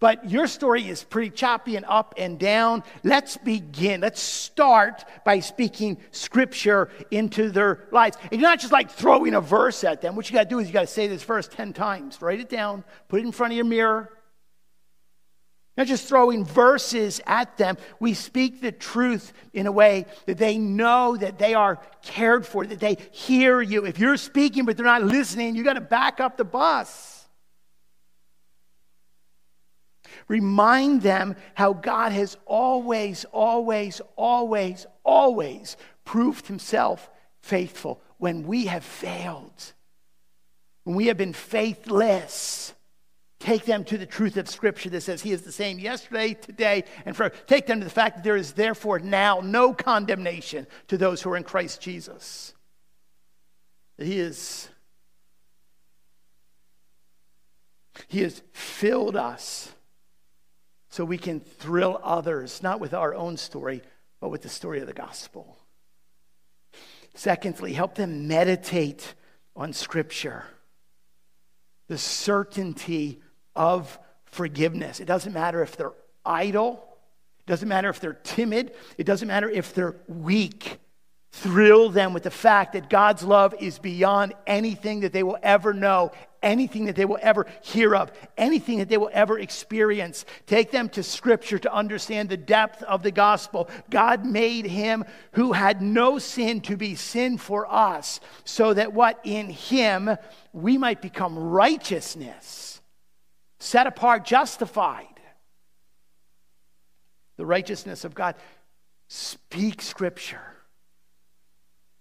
But 0.00 0.28
your 0.28 0.48
story 0.48 0.86
is 0.86 1.02
pretty 1.02 1.30
choppy 1.30 1.76
and 1.76 1.86
up 1.88 2.14
and 2.18 2.38
down. 2.38 2.82
Let's 3.04 3.38
begin. 3.38 4.02
Let's 4.02 4.20
start 4.20 5.02
by 5.24 5.40
speaking 5.40 5.96
scripture 6.10 6.90
into 7.10 7.50
their 7.50 7.84
lives. 7.90 8.18
And 8.30 8.38
you're 8.38 8.50
not 8.50 8.60
just 8.60 8.72
like 8.72 8.90
throwing 8.90 9.34
a 9.34 9.40
verse 9.40 9.82
at 9.82 10.02
them. 10.02 10.14
What 10.14 10.28
you 10.28 10.34
got 10.34 10.42
to 10.42 10.48
do 10.48 10.58
is 10.58 10.66
you 10.66 10.74
got 10.74 10.82
to 10.82 10.86
say 10.86 11.06
this 11.06 11.22
verse 11.22 11.48
10 11.48 11.72
times. 11.72 12.20
Write 12.20 12.40
it 12.40 12.50
down, 12.50 12.84
put 13.08 13.20
it 13.20 13.24
in 13.24 13.32
front 13.32 13.54
of 13.54 13.56
your 13.56 13.64
mirror. 13.64 14.10
Not 15.76 15.88
just 15.88 16.06
throwing 16.08 16.44
verses 16.44 17.20
at 17.26 17.56
them. 17.56 17.76
We 17.98 18.14
speak 18.14 18.60
the 18.60 18.70
truth 18.70 19.32
in 19.52 19.66
a 19.66 19.72
way 19.72 20.06
that 20.26 20.38
they 20.38 20.56
know 20.56 21.16
that 21.16 21.38
they 21.38 21.54
are 21.54 21.80
cared 22.02 22.46
for, 22.46 22.64
that 22.64 22.78
they 22.78 22.96
hear 23.10 23.60
you. 23.60 23.84
If 23.84 23.98
you're 23.98 24.16
speaking 24.16 24.64
but 24.64 24.76
they're 24.76 24.86
not 24.86 25.02
listening, 25.02 25.56
you 25.56 25.64
got 25.64 25.74
to 25.74 25.80
back 25.80 26.20
up 26.20 26.36
the 26.36 26.44
bus. 26.44 27.26
Remind 30.28 31.02
them 31.02 31.36
how 31.54 31.72
God 31.72 32.12
has 32.12 32.36
always, 32.46 33.24
always, 33.26 34.00
always, 34.16 34.86
always 35.02 35.76
proved 36.04 36.46
himself 36.46 37.10
faithful 37.40 38.00
when 38.18 38.46
we 38.46 38.66
have 38.66 38.84
failed, 38.84 39.72
when 40.84 40.96
we 40.96 41.06
have 41.08 41.16
been 41.16 41.32
faithless. 41.32 42.74
Take 43.40 43.64
them 43.64 43.84
to 43.84 43.98
the 43.98 44.06
truth 44.06 44.36
of 44.36 44.48
Scripture 44.48 44.88
that 44.90 45.02
says 45.02 45.22
He 45.22 45.32
is 45.32 45.42
the 45.42 45.52
same 45.52 45.78
yesterday, 45.78 46.34
today, 46.34 46.84
and 47.04 47.16
forever. 47.16 47.34
Take 47.46 47.66
them 47.66 47.80
to 47.80 47.84
the 47.84 47.90
fact 47.90 48.16
that 48.16 48.24
there 48.24 48.36
is 48.36 48.52
therefore 48.52 48.98
now 48.98 49.40
no 49.40 49.74
condemnation 49.74 50.66
to 50.88 50.96
those 50.96 51.20
who 51.20 51.30
are 51.30 51.36
in 51.36 51.44
Christ 51.44 51.80
Jesus. 51.80 52.54
He 53.98 54.18
is. 54.18 54.68
He 58.08 58.22
has 58.22 58.42
filled 58.52 59.16
us 59.16 59.72
so 60.88 61.04
we 61.04 61.18
can 61.18 61.40
thrill 61.40 62.00
others, 62.02 62.62
not 62.62 62.80
with 62.80 62.94
our 62.94 63.14
own 63.14 63.36
story, 63.36 63.82
but 64.20 64.30
with 64.30 64.42
the 64.42 64.48
story 64.48 64.80
of 64.80 64.86
the 64.86 64.92
gospel. 64.92 65.58
Secondly, 67.14 67.72
help 67.72 67.94
them 67.94 68.26
meditate 68.26 69.14
on 69.54 69.72
Scripture, 69.72 70.44
the 71.88 71.98
certainty 71.98 73.20
of 73.54 73.98
forgiveness. 74.24 75.00
It 75.00 75.06
doesn't 75.06 75.32
matter 75.32 75.62
if 75.62 75.76
they're 75.76 75.92
idle, 76.24 76.84
it 77.46 77.50
doesn't 77.50 77.68
matter 77.68 77.88
if 77.88 78.00
they're 78.00 78.14
timid, 78.14 78.72
it 78.98 79.04
doesn't 79.04 79.28
matter 79.28 79.48
if 79.48 79.74
they're 79.74 79.96
weak. 80.08 80.78
Thrill 81.32 81.90
them 81.90 82.14
with 82.14 82.22
the 82.22 82.30
fact 82.30 82.74
that 82.74 82.88
God's 82.88 83.24
love 83.24 83.54
is 83.58 83.80
beyond 83.80 84.34
anything 84.46 85.00
that 85.00 85.12
they 85.12 85.24
will 85.24 85.38
ever 85.42 85.74
know, 85.74 86.12
anything 86.44 86.84
that 86.84 86.94
they 86.94 87.04
will 87.04 87.18
ever 87.20 87.46
hear 87.60 87.96
of, 87.96 88.12
anything 88.38 88.78
that 88.78 88.88
they 88.88 88.98
will 88.98 89.10
ever 89.12 89.40
experience. 89.40 90.24
Take 90.46 90.70
them 90.70 90.88
to 90.90 91.02
Scripture 91.02 91.58
to 91.58 91.74
understand 91.74 92.28
the 92.28 92.36
depth 92.36 92.84
of 92.84 93.02
the 93.02 93.10
gospel. 93.10 93.68
God 93.90 94.24
made 94.24 94.64
him 94.64 95.04
who 95.32 95.52
had 95.52 95.82
no 95.82 96.20
sin 96.20 96.60
to 96.62 96.76
be 96.76 96.94
sin 96.94 97.36
for 97.36 97.66
us, 97.70 98.20
so 98.44 98.72
that 98.72 98.92
what 98.92 99.18
in 99.24 99.50
him 99.50 100.16
we 100.52 100.78
might 100.78 101.02
become 101.02 101.36
righteousness, 101.36 102.73
set 103.64 103.86
apart, 103.86 104.24
justified. 104.24 105.06
The 107.36 107.46
righteousness 107.46 108.04
of 108.04 108.14
God. 108.14 108.36
Speak 109.08 109.82
Scripture 109.82 110.40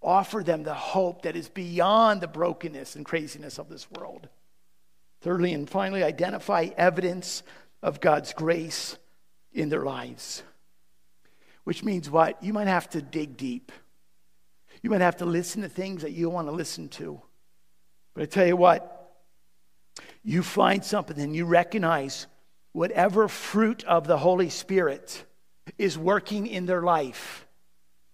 offer 0.02 0.44
them 0.44 0.64
the 0.64 0.74
hope 0.74 1.22
that 1.22 1.36
is 1.36 1.48
beyond 1.48 2.20
the 2.20 2.28
brokenness 2.28 2.96
and 2.96 3.06
craziness 3.06 3.58
of 3.58 3.70
this 3.70 3.90
world. 3.92 4.28
Thirdly 5.22 5.54
and 5.54 5.70
finally, 5.70 6.04
identify 6.04 6.68
evidence 6.76 7.42
of 7.82 8.02
God's 8.02 8.34
grace 8.34 8.98
in 9.54 9.70
their 9.70 9.84
lives. 9.84 10.44
Which 11.64 11.84
means 11.84 12.10
what? 12.10 12.44
You 12.44 12.52
might 12.52 12.68
have 12.68 12.90
to 12.90 13.02
dig 13.02 13.38
deep. 13.38 13.72
You 14.82 14.90
might 14.90 15.00
have 15.00 15.18
to 15.18 15.26
listen 15.26 15.62
to 15.62 15.70
things 15.70 16.02
that 16.02 16.12
you 16.12 16.30
want 16.30 16.50
to 16.50 16.52
listen 16.52 16.90
to. 16.90 17.22
But 18.14 18.24
I 18.24 18.26
tell 18.26 18.46
you 18.46 18.58
what, 18.58 19.03
you 20.24 20.42
find 20.44 20.84
something 20.84 21.20
and 21.20 21.36
you 21.36 21.46
recognize 21.46 22.28
whatever 22.72 23.28
fruit 23.28 23.84
of 23.84 24.08
the 24.08 24.18
Holy 24.18 24.50
Spirit 24.50 25.26
is 25.78 25.98
working 25.98 26.48
in 26.48 26.66
their 26.66 26.82
life, 26.82 27.46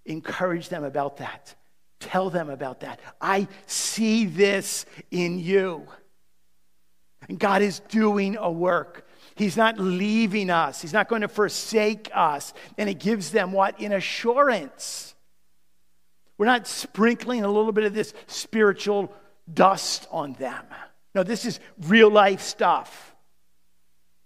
encourage 0.05 0.69
them 0.69 0.83
about 0.83 1.17
that. 1.17 1.55
Tell 1.99 2.29
them 2.29 2.49
about 2.49 2.81
that. 2.81 2.99
I 3.19 3.47
see 3.65 4.25
this 4.25 4.85
in 5.11 5.39
you. 5.39 5.85
And 7.27 7.37
God 7.39 7.61
is 7.61 7.79
doing 7.79 8.37
a 8.37 8.49
work. 8.49 9.07
He's 9.35 9.57
not 9.57 9.77
leaving 9.77 10.49
us. 10.49 10.81
He's 10.81 10.93
not 10.93 11.09
going 11.09 11.21
to 11.21 11.27
forsake 11.27 12.09
us. 12.13 12.53
And 12.77 12.89
it 12.89 12.99
gives 12.99 13.31
them 13.31 13.51
what? 13.51 13.79
An 13.79 13.91
assurance. 13.91 15.13
We're 16.37 16.45
not 16.45 16.67
sprinkling 16.67 17.43
a 17.43 17.47
little 17.47 17.71
bit 17.71 17.83
of 17.83 17.93
this 17.93 18.13
spiritual 18.27 19.13
dust 19.53 20.07
on 20.09 20.33
them. 20.33 20.65
No, 21.15 21.23
this 21.23 21.45
is 21.45 21.59
real 21.87 22.09
life 22.09 22.41
stuff. 22.41 23.15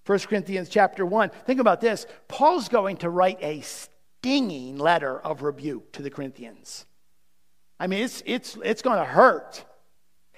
1 0.06 0.20
Corinthians 0.20 0.70
chapter 0.70 1.06
1. 1.06 1.30
Think 1.46 1.60
about 1.60 1.80
this. 1.80 2.06
Paul's 2.28 2.68
going 2.68 2.98
to 2.98 3.10
write 3.10 3.40
a 3.42 3.62
stinging 3.62 4.78
letter 4.78 5.20
of 5.20 5.44
rebuke 5.44 5.94
to 5.94 6.02
the 6.02 6.10
Corinthians. 6.10 6.86
I 7.80 7.88
mean, 7.88 8.04
it's, 8.04 8.22
it's, 8.26 8.58
it's 8.64 8.82
going 8.82 9.00
to 9.00 9.06
hurt. 9.06 9.64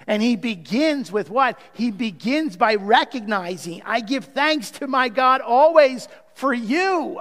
And 0.06 0.22
he 0.22 0.36
begins 0.36 1.10
with 1.10 1.30
what? 1.30 1.58
He 1.72 1.90
begins 1.90 2.56
by 2.56 2.76
recognizing, 2.76 3.82
I 3.84 4.00
give 4.00 4.26
thanks 4.26 4.70
to 4.72 4.86
my 4.86 5.08
God 5.08 5.40
always 5.40 6.06
for 6.34 6.52
you 6.52 7.20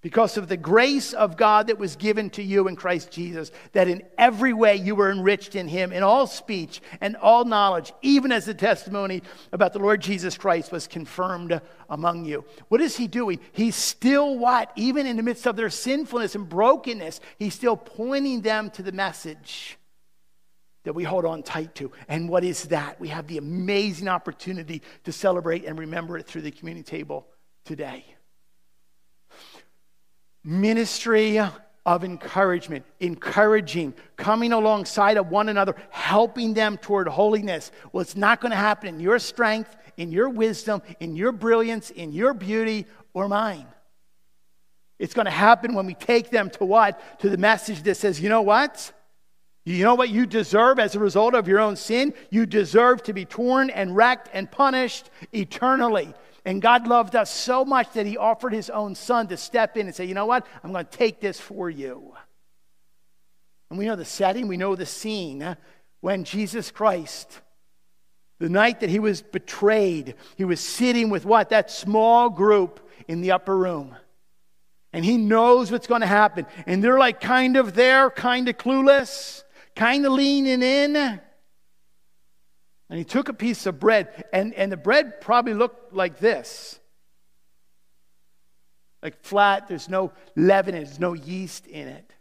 because 0.00 0.36
of 0.36 0.46
the 0.48 0.56
grace 0.56 1.12
of 1.12 1.36
God 1.36 1.66
that 1.66 1.78
was 1.78 1.96
given 1.96 2.30
to 2.30 2.42
you 2.42 2.68
in 2.68 2.76
Christ 2.76 3.10
Jesus, 3.10 3.50
that 3.72 3.88
in 3.88 4.02
every 4.16 4.52
way 4.52 4.76
you 4.76 4.94
were 4.94 5.10
enriched 5.10 5.56
in 5.56 5.66
him, 5.66 5.92
in 5.92 6.04
all 6.04 6.28
speech 6.28 6.80
and 7.00 7.16
all 7.16 7.44
knowledge, 7.44 7.92
even 8.00 8.30
as 8.30 8.46
the 8.46 8.54
testimony 8.54 9.22
about 9.52 9.72
the 9.72 9.80
Lord 9.80 10.00
Jesus 10.00 10.38
Christ 10.38 10.70
was 10.70 10.86
confirmed 10.86 11.60
among 11.90 12.24
you. 12.24 12.44
What 12.68 12.80
is 12.80 12.96
he 12.96 13.08
doing? 13.08 13.40
He's 13.50 13.74
still 13.74 14.38
what? 14.38 14.70
Even 14.76 15.04
in 15.04 15.16
the 15.16 15.22
midst 15.22 15.46
of 15.46 15.56
their 15.56 15.70
sinfulness 15.70 16.36
and 16.36 16.48
brokenness, 16.48 17.20
he's 17.36 17.54
still 17.54 17.76
pointing 17.76 18.42
them 18.42 18.70
to 18.70 18.84
the 18.84 18.92
message 18.92 19.78
that 20.84 20.92
we 20.92 21.02
hold 21.02 21.24
on 21.24 21.42
tight 21.42 21.74
to. 21.74 21.90
And 22.06 22.28
what 22.28 22.44
is 22.44 22.64
that? 22.64 23.00
We 23.00 23.08
have 23.08 23.26
the 23.26 23.38
amazing 23.38 24.06
opportunity 24.06 24.82
to 25.04 25.12
celebrate 25.12 25.64
and 25.64 25.76
remember 25.76 26.16
it 26.18 26.26
through 26.26 26.42
the 26.42 26.52
community 26.52 26.84
table 26.84 27.26
today 27.64 28.14
ministry 30.44 31.40
of 31.88 32.04
encouragement, 32.04 32.84
encouraging, 33.00 33.94
coming 34.16 34.52
alongside 34.52 35.16
of 35.16 35.30
one 35.30 35.48
another, 35.48 35.74
helping 35.90 36.52
them 36.52 36.76
toward 36.76 37.08
holiness. 37.08 37.72
Well, 37.92 38.02
it's 38.02 38.16
not 38.16 38.40
going 38.40 38.50
to 38.50 38.56
happen 38.56 38.88
in 38.88 39.00
your 39.00 39.18
strength, 39.18 39.74
in 39.96 40.12
your 40.12 40.28
wisdom, 40.28 40.82
in 41.00 41.16
your 41.16 41.32
brilliance, 41.32 41.88
in 41.90 42.12
your 42.12 42.34
beauty, 42.34 42.86
or 43.14 43.26
mine. 43.28 43.66
It's 44.98 45.14
going 45.14 45.26
to 45.26 45.30
happen 45.30 45.74
when 45.74 45.86
we 45.86 45.94
take 45.94 46.30
them 46.30 46.50
to 46.50 46.64
what? 46.64 47.20
To 47.20 47.30
the 47.30 47.38
message 47.38 47.82
that 47.84 47.96
says, 47.96 48.20
you 48.20 48.28
know 48.28 48.42
what? 48.42 48.92
You 49.64 49.84
know 49.84 49.94
what 49.94 50.08
you 50.08 50.26
deserve 50.26 50.78
as 50.78 50.94
a 50.94 50.98
result 50.98 51.34
of 51.34 51.46
your 51.46 51.60
own 51.60 51.76
sin? 51.76 52.14
You 52.30 52.46
deserve 52.46 53.02
to 53.04 53.12
be 53.12 53.24
torn 53.24 53.70
and 53.70 53.94
wrecked 53.94 54.28
and 54.32 54.50
punished 54.50 55.10
eternally. 55.32 56.14
And 56.48 56.62
God 56.62 56.86
loved 56.86 57.14
us 57.14 57.30
so 57.30 57.62
much 57.62 57.92
that 57.92 58.06
He 58.06 58.16
offered 58.16 58.54
His 58.54 58.70
own 58.70 58.94
Son 58.94 59.28
to 59.28 59.36
step 59.36 59.76
in 59.76 59.84
and 59.84 59.94
say, 59.94 60.06
you 60.06 60.14
know 60.14 60.24
what? 60.24 60.46
I'm 60.64 60.72
going 60.72 60.86
to 60.86 60.90
take 60.90 61.20
this 61.20 61.38
for 61.38 61.68
you. 61.68 62.14
And 63.68 63.78
we 63.78 63.84
know 63.84 63.96
the 63.96 64.06
setting, 64.06 64.48
we 64.48 64.56
know 64.56 64.74
the 64.74 64.86
scene 64.86 65.58
when 66.00 66.24
Jesus 66.24 66.70
Christ, 66.70 67.42
the 68.38 68.48
night 68.48 68.80
that 68.80 68.88
He 68.88 68.98
was 68.98 69.20
betrayed, 69.20 70.14
He 70.38 70.46
was 70.46 70.60
sitting 70.60 71.10
with 71.10 71.26
what? 71.26 71.50
That 71.50 71.70
small 71.70 72.30
group 72.30 72.80
in 73.08 73.20
the 73.20 73.32
upper 73.32 73.54
room. 73.54 73.94
And 74.94 75.04
He 75.04 75.18
knows 75.18 75.70
what's 75.70 75.86
going 75.86 76.00
to 76.00 76.06
happen. 76.06 76.46
And 76.66 76.82
they're 76.82 76.98
like 76.98 77.20
kind 77.20 77.58
of 77.58 77.74
there, 77.74 78.08
kind 78.08 78.48
of 78.48 78.56
clueless, 78.56 79.42
kind 79.76 80.06
of 80.06 80.12
leaning 80.12 80.62
in. 80.62 81.20
And 82.90 82.98
he 82.98 83.04
took 83.04 83.28
a 83.28 83.34
piece 83.34 83.66
of 83.66 83.78
bread, 83.78 84.24
and, 84.32 84.54
and 84.54 84.72
the 84.72 84.76
bread 84.76 85.20
probably 85.20 85.54
looked 85.54 85.92
like 85.92 86.18
this 86.18 86.78
like 89.02 89.22
flat, 89.22 89.68
there's 89.68 89.88
no 89.88 90.12
leaven, 90.34 90.74
there's 90.74 90.98
no 90.98 91.12
yeast 91.12 91.66
in 91.66 91.88
it. 91.88 92.14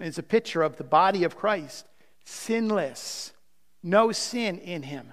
It's 0.00 0.18
a 0.18 0.22
picture 0.22 0.62
of 0.62 0.76
the 0.76 0.84
body 0.84 1.24
of 1.24 1.36
Christ, 1.36 1.86
sinless, 2.24 3.32
no 3.82 4.12
sin 4.12 4.58
in 4.58 4.82
him. 4.82 5.12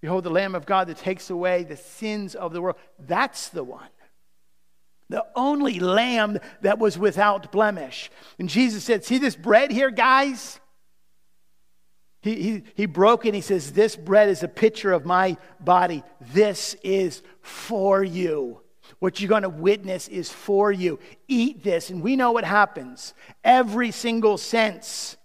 Behold, 0.00 0.24
the 0.24 0.30
Lamb 0.30 0.56
of 0.56 0.66
God 0.66 0.88
that 0.88 0.98
takes 0.98 1.30
away 1.30 1.62
the 1.62 1.76
sins 1.76 2.34
of 2.34 2.52
the 2.52 2.60
world. 2.60 2.76
That's 2.98 3.48
the 3.48 3.62
one. 3.62 3.88
The 5.08 5.24
only 5.36 5.78
lamb 5.78 6.38
that 6.62 6.78
was 6.78 6.98
without 6.98 7.52
blemish. 7.52 8.10
And 8.38 8.48
Jesus 8.48 8.82
said, 8.82 9.04
See 9.04 9.18
this 9.18 9.36
bread 9.36 9.70
here, 9.70 9.90
guys? 9.90 10.58
He, 12.22 12.36
he, 12.36 12.62
he 12.74 12.86
broke 12.86 13.26
it. 13.26 13.34
He 13.34 13.40
says, 13.40 13.72
This 13.72 13.96
bread 13.96 14.28
is 14.28 14.42
a 14.42 14.48
picture 14.48 14.92
of 14.92 15.04
my 15.04 15.36
body. 15.60 16.04
This 16.32 16.74
is 16.82 17.22
for 17.40 18.02
you. 18.02 18.60
What 19.00 19.20
you're 19.20 19.28
going 19.28 19.42
to 19.42 19.48
witness 19.48 20.06
is 20.06 20.30
for 20.30 20.70
you. 20.70 21.00
Eat 21.26 21.64
this. 21.64 21.90
And 21.90 22.00
we 22.00 22.14
know 22.14 22.30
what 22.30 22.44
happens. 22.44 23.12
Every 23.42 23.90
single 23.90 24.38
sense. 24.38 25.16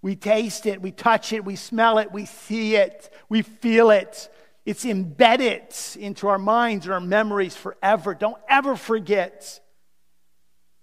We 0.00 0.14
taste 0.16 0.64
it, 0.66 0.80
we 0.80 0.92
touch 0.92 1.32
it, 1.32 1.44
we 1.44 1.56
smell 1.56 1.98
it, 1.98 2.12
we 2.12 2.24
see 2.24 2.76
it, 2.76 3.12
we 3.28 3.42
feel 3.42 3.90
it. 3.90 4.32
It's 4.64 4.84
embedded 4.84 5.74
into 5.98 6.28
our 6.28 6.38
minds 6.38 6.86
and 6.86 6.94
our 6.94 7.00
memories 7.00 7.56
forever. 7.56 8.14
Don't 8.14 8.40
ever 8.48 8.76
forget, 8.76 9.58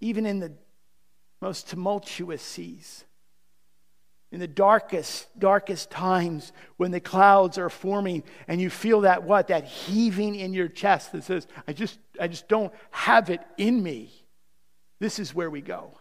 even 0.00 0.26
in 0.26 0.38
the 0.38 0.52
most 1.40 1.70
tumultuous 1.70 2.42
seas 2.42 3.05
in 4.32 4.40
the 4.40 4.48
darkest, 4.48 5.26
darkest 5.38 5.90
times 5.90 6.52
when 6.76 6.90
the 6.90 7.00
clouds 7.00 7.58
are 7.58 7.70
forming 7.70 8.24
and 8.48 8.60
you 8.60 8.70
feel 8.70 9.02
that 9.02 9.22
what? 9.22 9.48
That 9.48 9.64
heaving 9.64 10.34
in 10.34 10.52
your 10.52 10.68
chest 10.68 11.12
that 11.12 11.24
says, 11.24 11.46
I 11.66 11.72
just, 11.72 11.98
I 12.20 12.28
just 12.28 12.48
don't 12.48 12.72
have 12.90 13.30
it 13.30 13.40
in 13.56 13.82
me. 13.82 14.10
This 14.98 15.18
is 15.18 15.34
where 15.34 15.50
we 15.50 15.60
go. 15.60 15.98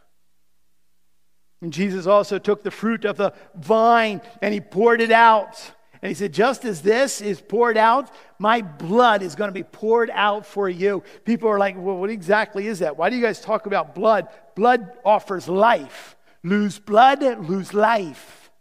And 1.61 1.71
Jesus 1.71 2.07
also 2.07 2.39
took 2.39 2.63
the 2.63 2.71
fruit 2.71 3.05
of 3.05 3.17
the 3.17 3.33
vine 3.55 4.21
and 4.41 4.53
he 4.53 4.61
poured 4.61 5.01
it 5.01 5.11
out. 5.11 5.59
And 6.01 6.09
he 6.09 6.13
said, 6.13 6.33
Just 6.33 6.65
as 6.65 6.81
this 6.81 7.21
is 7.21 7.41
poured 7.41 7.77
out, 7.77 8.11
my 8.37 8.61
blood 8.61 9.21
is 9.21 9.35
going 9.35 9.47
to 9.47 9.53
be 9.53 9.63
poured 9.63 10.09
out 10.11 10.45
for 10.45 10.69
you. 10.69 11.03
People 11.23 11.49
are 11.49 11.57
like, 11.57 11.75
Well, 11.77 11.97
what 11.97 12.09
exactly 12.09 12.67
is 12.67 12.79
that? 12.79 12.97
Why 12.97 13.09
do 13.09 13.15
you 13.15 13.21
guys 13.21 13.39
talk 13.39 13.65
about 13.65 13.95
blood? 13.95 14.27
Blood 14.55 14.91
offers 15.03 15.47
life. 15.47 16.15
Lose 16.45 16.77
blood, 16.77 17.23
lose 17.49 17.73
life. 17.73 18.51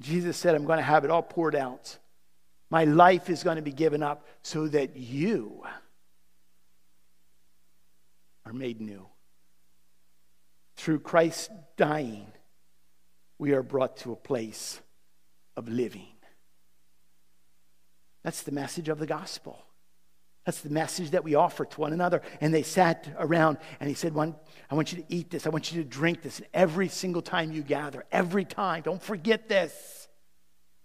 Jesus 0.00 0.38
said, 0.38 0.54
I'm 0.54 0.64
going 0.64 0.78
to 0.78 0.82
have 0.82 1.04
it 1.04 1.10
all 1.10 1.22
poured 1.22 1.54
out. 1.54 1.98
My 2.70 2.84
life 2.84 3.28
is 3.28 3.42
going 3.42 3.56
to 3.56 3.62
be 3.62 3.70
given 3.70 4.02
up 4.02 4.26
so 4.40 4.66
that 4.68 4.96
you 4.96 5.62
are 8.46 8.54
made 8.54 8.80
new. 8.80 9.06
Through 10.76 11.00
Christ 11.00 11.50
dying, 11.76 12.28
we 13.38 13.52
are 13.52 13.62
brought 13.62 13.98
to 13.98 14.12
a 14.12 14.16
place 14.16 14.80
of 15.58 15.68
living. 15.68 16.14
That's 18.22 18.42
the 18.42 18.52
message 18.52 18.88
of 18.88 18.98
the 18.98 19.06
gospel. 19.06 19.63
That's 20.44 20.60
the 20.60 20.70
message 20.70 21.12
that 21.12 21.24
we 21.24 21.34
offer 21.34 21.64
to 21.64 21.80
one 21.80 21.92
another. 21.92 22.20
And 22.40 22.52
they 22.52 22.62
sat 22.62 23.08
around 23.18 23.58
and 23.80 23.88
he 23.88 23.94
said, 23.94 24.14
I 24.14 24.74
want 24.74 24.92
you 24.92 25.02
to 25.02 25.14
eat 25.14 25.30
this. 25.30 25.46
I 25.46 25.50
want 25.50 25.72
you 25.72 25.82
to 25.82 25.88
drink 25.88 26.20
this. 26.20 26.38
And 26.38 26.48
every 26.52 26.88
single 26.88 27.22
time 27.22 27.50
you 27.50 27.62
gather, 27.62 28.04
every 28.12 28.44
time, 28.44 28.82
don't 28.82 29.02
forget 29.02 29.48
this. 29.48 30.08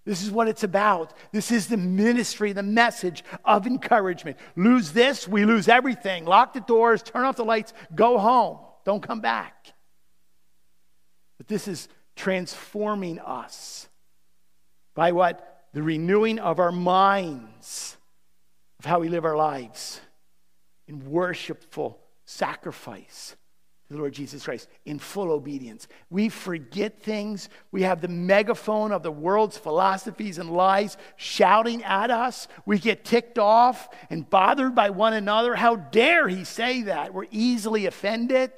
This 0.06 0.24
is 0.24 0.32
what 0.32 0.48
it's 0.48 0.64
about. 0.64 1.14
This 1.34 1.52
is 1.52 1.68
the 1.68 1.78
ministry, 1.78 2.54
the 2.54 2.64
message 2.64 3.24
of 3.44 3.68
encouragement. 3.68 4.38
Lose 4.56 4.92
this, 4.92 5.28
we 5.28 5.46
lose 5.46 5.68
everything. 5.68 6.26
Lock 6.26 6.54
the 6.54 6.62
doors, 6.62 7.04
turn 7.04 7.26
off 7.26 7.36
the 7.36 7.44
lights, 7.44 7.74
go 7.94 8.18
home. 8.18 8.60
Don't 8.86 9.04
come 9.04 9.20
back. 9.20 9.74
But 11.38 11.48
this 11.48 11.68
is 11.68 11.90
transforming 12.16 13.20
us 13.20 13.88
by 14.96 15.12
what? 15.12 15.46
The 15.74 15.84
renewing 15.84 16.40
of 16.40 16.60
our 16.60 16.72
minds 16.72 17.98
of 18.80 18.86
how 18.86 19.00
we 19.00 19.10
live 19.10 19.26
our 19.26 19.36
lives 19.36 20.02
in 20.88 21.10
worshipful 21.10 22.00
sacrifice 22.26 23.36
to 23.90 23.96
the 23.96 24.00
Lord 24.00 24.14
Jesus 24.14 24.46
Christ, 24.46 24.70
in 24.86 25.00
full 25.00 25.32
obedience. 25.32 25.88
We 26.12 26.30
forget 26.30 27.02
things. 27.02 27.50
We 27.72 27.82
have 27.82 28.02
the 28.02 28.08
megaphone 28.08 28.92
of 28.92 29.02
the 29.02 29.12
world's 29.12 29.58
philosophies 29.58 30.38
and 30.38 30.52
lies 30.52 30.96
shouting 31.16 31.84
at 31.84 32.12
us. 32.12 32.48
We 32.68 32.78
get 32.78 33.04
ticked 33.04 33.40
off 33.40 33.90
and 34.12 34.30
bothered 34.30 34.76
by 34.76 34.92
one 34.92 35.14
another. 35.14 35.56
How 35.56 35.76
dare 35.76 36.28
he 36.28 36.44
say 36.44 36.84
that? 36.84 37.16
We're 37.16 37.26
easily 37.32 37.88
offended. 37.88 38.52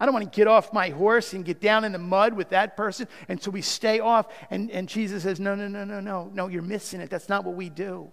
I 0.00 0.04
don't 0.04 0.14
want 0.14 0.32
to 0.32 0.36
get 0.36 0.48
off 0.48 0.72
my 0.72 0.88
horse 0.88 1.32
and 1.32 1.44
get 1.44 1.60
down 1.60 1.84
in 1.84 1.92
the 1.92 1.98
mud 1.98 2.34
with 2.34 2.48
that 2.48 2.76
person. 2.76 3.06
And 3.28 3.40
so 3.40 3.52
we 3.52 3.62
stay 3.62 4.00
off. 4.00 4.26
And, 4.50 4.70
and 4.72 4.88
Jesus 4.88 5.22
says, 5.22 5.38
No, 5.38 5.54
no, 5.54 5.68
no, 5.68 5.84
no, 5.84 6.00
no. 6.00 6.28
No, 6.34 6.48
you're 6.48 6.62
missing 6.62 7.00
it. 7.00 7.08
That's 7.08 7.28
not 7.28 7.44
what 7.44 7.54
we 7.54 7.68
do. 7.68 8.10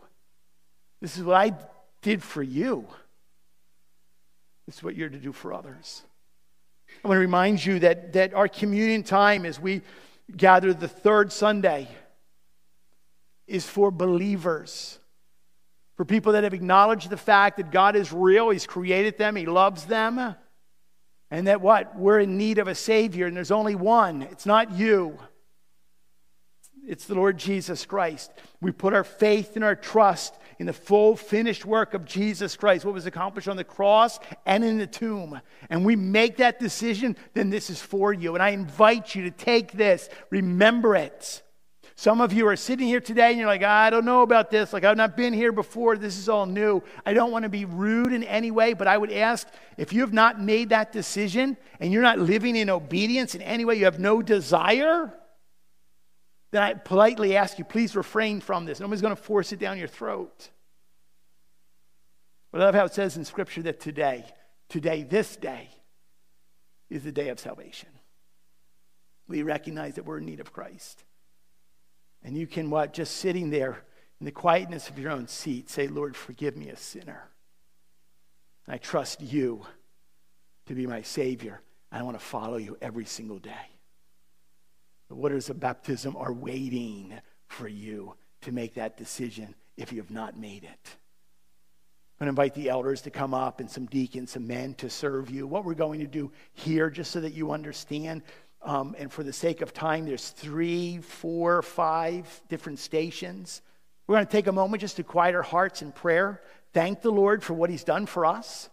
This 1.02 1.18
is 1.18 1.24
what 1.24 1.36
I 1.36 1.54
did 2.02 2.24
for 2.24 2.41
you. 2.41 2.88
This 4.66 4.78
is 4.78 4.84
what 4.84 4.95
you're 4.95 5.10
to 5.10 5.18
do 5.18 5.32
for 5.32 5.54
others. 5.54 6.04
I 7.04 7.08
want 7.08 7.18
to 7.18 7.22
remind 7.22 7.64
you 7.64 7.80
that, 7.80 8.14
that 8.14 8.34
our 8.34 8.48
communion 8.48 9.04
time 9.04 9.45
as 9.45 9.60
we 9.60 9.82
gather 10.36 10.74
the 10.74 10.88
third 10.88 11.32
Sunday 11.32 11.88
is 13.45 13.66
for 13.66 13.91
believers, 13.91 15.00
for 15.95 16.06
people 16.06 16.34
that 16.34 16.43
have 16.43 16.54
acknowledged 16.54 17.10
the 17.10 17.18
fact 17.18 17.58
that 17.58 17.72
God 17.72 17.95
is 17.95 18.12
real, 18.12 18.50
He's 18.50 18.66
created 18.66 19.18
them, 19.18 19.36
He 19.36 19.45
loves 19.45 19.86
them 19.86 20.36
and 21.30 21.48
that 21.48 21.62
what? 21.62 21.98
We're 21.98 22.20
in 22.20 22.38
need 22.38 22.58
of 22.58 22.68
a 22.68 22.76
Savior, 22.76 23.26
and 23.26 23.36
there's 23.36 23.52
only 23.52 23.76
one. 23.76 24.22
It's 24.22 24.45
not 24.45 24.72
you, 24.72 25.18
it's 26.88 27.06
the 27.06 27.16
Lord 27.16 27.38
Jesus 27.38 27.86
Christ. 27.86 28.32
We 28.62 28.72
put 28.72 28.93
our 28.93 29.04
faith 29.04 29.56
and 29.56 29.64
our 29.64 29.76
trust 29.76 30.36
in 30.60 30.66
the 30.66 30.74
full 30.74 31.16
finished 31.16 31.66
work 31.66 31.93
of 31.93 32.05
Jesus 32.05 32.55
Christ, 32.55 32.86
what 32.86 32.93
was 32.93 33.05
accomplished 33.05 33.47
on 33.47 33.58
the 33.58 33.64
cross 33.64 34.20
and 34.45 34.64
in 34.64 34.78
the 34.78 34.88
tomb. 34.88 35.39
And 35.70 35.86
we 35.86 35.95
make 35.95 36.38
that 36.38 36.60
decision, 36.60 37.16
then 37.34 37.49
this 37.49 37.70
is 37.70 37.82
for 37.82 38.14
you. 38.14 38.34
And 38.34 38.43
I 38.43 38.49
invite 38.49 39.16
you 39.16 39.24
to 39.24 39.32
take 39.32 39.72
this, 39.72 40.10
remember 40.30 40.95
it. 40.95 41.43
Some 41.99 42.22
of 42.22 42.32
you 42.32 42.47
are 42.47 42.55
sitting 42.55 42.86
here 42.88 42.99
today 42.99 43.32
and 43.32 43.39
you're 43.39 43.47
like, 43.47 43.64
I 43.64 43.89
don't 43.89 44.05
know 44.05 44.22
about 44.22 44.51
this. 44.51 44.72
Like, 44.72 44.84
I've 44.84 44.97
not 44.97 45.18
been 45.18 45.34
here 45.34 45.51
before. 45.51 45.97
This 45.97 46.16
is 46.20 46.30
all 46.30 46.45
new. 46.45 46.84
I 47.08 47.14
don't 47.14 47.32
want 47.32 47.41
to 47.41 47.49
be 47.49 47.66
rude 47.66 48.14
in 48.14 48.24
any 48.24 48.51
way, 48.51 48.74
but 48.74 48.88
I 48.88 48.95
would 48.95 49.12
ask 49.12 49.47
if 49.78 49.91
you 49.91 50.01
have 50.01 50.14
not 50.14 50.39
made 50.39 50.70
that 50.70 50.91
decision 50.91 51.58
and 51.80 51.91
you're 51.91 52.03
not 52.03 52.20
living 52.20 52.55
in 52.55 52.70
obedience 52.70 53.34
in 53.34 53.41
any 53.41 53.66
way, 53.66 53.78
you 53.78 53.86
have 53.86 53.99
no 53.99 54.22
desire, 54.22 55.12
then 56.58 56.64
I 56.64 56.74
politely 56.74 57.38
ask 57.38 57.60
you, 57.60 57.64
please 57.64 57.95
refrain 57.95 58.41
from 58.41 58.66
this. 58.66 58.80
Nobody's 58.80 59.01
going 59.03 59.16
to 59.16 59.22
force 59.22 59.51
it 59.51 59.60
down 59.60 59.78
your 59.78 59.88
throat. 59.88 60.49
But 62.51 62.62
I 62.62 62.66
love 62.66 62.74
how 62.74 62.86
it 62.86 62.95
says 62.95 63.16
in 63.16 63.26
Scripture 63.26 63.62
that 63.64 63.80
today, 63.80 64.26
today, 64.68 65.03
this 65.03 65.36
day, 65.36 65.70
is 66.89 67.03
the 67.03 67.12
day 67.12 67.30
of 67.30 67.39
salvation. 67.39 67.89
We 69.28 69.43
recognize 69.43 69.95
that 69.95 70.05
we're 70.05 70.18
in 70.18 70.26
need 70.26 70.39
of 70.39 70.51
Christ. 70.51 71.03
And 72.24 72.36
you 72.36 72.47
can, 72.47 72.72
what, 72.72 72.91
just 72.91 73.18
sitting 73.18 73.51
there 73.51 73.84
in 74.20 74.26
the 74.26 74.32
quietness 74.32 74.89
of 74.89 74.97
your 74.97 75.12
own 75.12 75.28
seat, 75.28 75.70
say, 75.70 75.88
Lord, 75.88 76.16
forgive 76.16 76.58
me 76.58 76.70
a 76.70 76.76
sinner. 76.76 77.30
I 78.68 78.80
trust 78.80 79.22
you 79.22 79.64
to 80.66 80.74
be 80.74 80.88
my 80.88 81.03
Savior. 81.03 81.62
I 81.91 82.01
want 82.01 82.18
to 82.18 82.26
follow 82.26 82.58
you 82.58 82.78
every 82.82 83.05
single 83.05 83.38
day. 83.38 83.77
The 85.10 85.16
waters 85.16 85.49
of 85.49 85.60
baptism 85.60 86.16
are 86.18 86.34
waiting 86.34 87.14
for 87.47 87.68
you 87.68 88.16
to 88.41 88.51
make 88.51 88.76
that 88.76 88.97
decision 88.97 89.55
if 89.78 89.91
you 89.91 89.99
have 89.99 90.12
not 90.12 90.38
made 90.38 90.64
it. 90.64 90.95
I'm 92.20 92.26
going 92.26 92.36
to 92.36 92.41
invite 92.41 92.55
the 92.55 92.70
elders 92.70 93.01
to 93.01 93.12
come 93.12 93.34
up 93.34 93.60
and 93.60 93.70
some 93.70 93.86
deacons, 93.86 94.32
some 94.32 94.47
men 94.47 94.74
to 94.76 94.89
serve 94.89 95.30
you. 95.30 95.45
What 95.45 95.66
we're 95.66 95.76
going 95.76 95.99
to 95.99 96.08
do 96.08 96.32
here, 96.53 96.89
just 96.89 97.12
so 97.12 97.22
that 97.22 97.34
you 97.34 97.51
understand, 97.51 98.24
um, 98.64 98.95
and 98.97 99.12
for 99.12 99.24
the 99.24 99.32
sake 99.32 99.62
of 99.62 99.72
time, 99.72 100.05
there's 100.05 100.30
three, 100.30 100.97
four, 100.97 101.62
five 101.62 102.41
different 102.49 102.80
stations. 102.80 103.62
We're 104.08 104.16
going 104.16 104.26
to 104.26 104.32
take 104.32 104.47
a 104.47 104.51
moment 104.51 104.82
just 104.82 104.95
to 104.95 105.03
quiet 105.03 105.36
our 105.36 105.43
hearts 105.43 105.84
in 105.84 105.91
prayer, 105.91 106.41
thank 106.74 107.01
the 107.01 107.12
Lord 107.12 107.43
for 107.43 107.53
what 107.53 107.70
He's 107.70 107.84
done 107.84 108.08
for 108.08 108.26
us. 108.26 108.70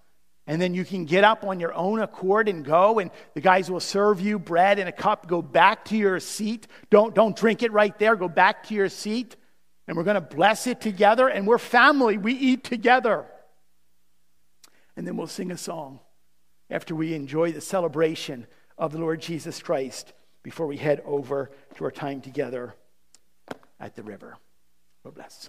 And 0.47 0.61
then 0.61 0.75
you 0.75 0.85
can 0.85 1.07
get 1.07 1.25
up 1.25 1.45
on 1.45 1.59
your 1.59 1.73
own 1.73 2.01
accord 2.01 2.49
and 2.49 2.65
go, 2.65 2.99
and 2.99 3.11
the 3.33 3.41
guys 3.41 3.71
will 3.71 3.81
serve 3.81 4.21
you 4.21 4.39
bread 4.39 4.79
and 4.79 4.89
a 4.89 4.93
cup. 4.93 5.27
Go 5.27 5.41
back 5.41 5.87
to 5.87 5.97
your 5.97 6.21
seat. 6.21 6.67
Don't, 6.91 7.15
don't 7.15 7.35
drink 7.35 7.63
it 7.63 7.73
right 7.73 7.99
there. 7.99 8.15
Go 8.15 8.29
back 8.29 8.65
to 8.65 8.75
your 8.75 8.91
seat. 8.91 9.37
And 9.89 9.97
we're 9.97 10.05
going 10.05 10.17
to 10.17 10.21
bless 10.21 10.67
it 10.67 10.81
together. 10.81 11.29
And 11.29 11.47
we're 11.47 11.59
family. 11.59 12.19
We 12.19 12.35
eat 12.35 12.63
together. 12.63 13.25
And 14.97 15.07
then 15.07 15.17
we'll 15.17 15.27
sing 15.27 15.51
a 15.51 15.57
song 15.57 16.01
after 16.71 16.95
we 16.95 17.15
enjoy 17.15 17.53
the 17.53 17.61
celebration 17.61 18.47
of 18.77 18.93
the 18.93 18.99
Lord 18.99 19.21
Jesus 19.21 19.63
Christ 19.63 20.13
before 20.43 20.67
we 20.67 20.77
head 20.77 21.03
over 21.07 21.51
to 21.77 21.85
our 21.85 21.91
time 21.91 22.21
together 22.21 22.75
at 23.81 23.95
the 23.97 24.03
river. 24.03 24.37
God 25.05 25.15
bless. 25.15 25.49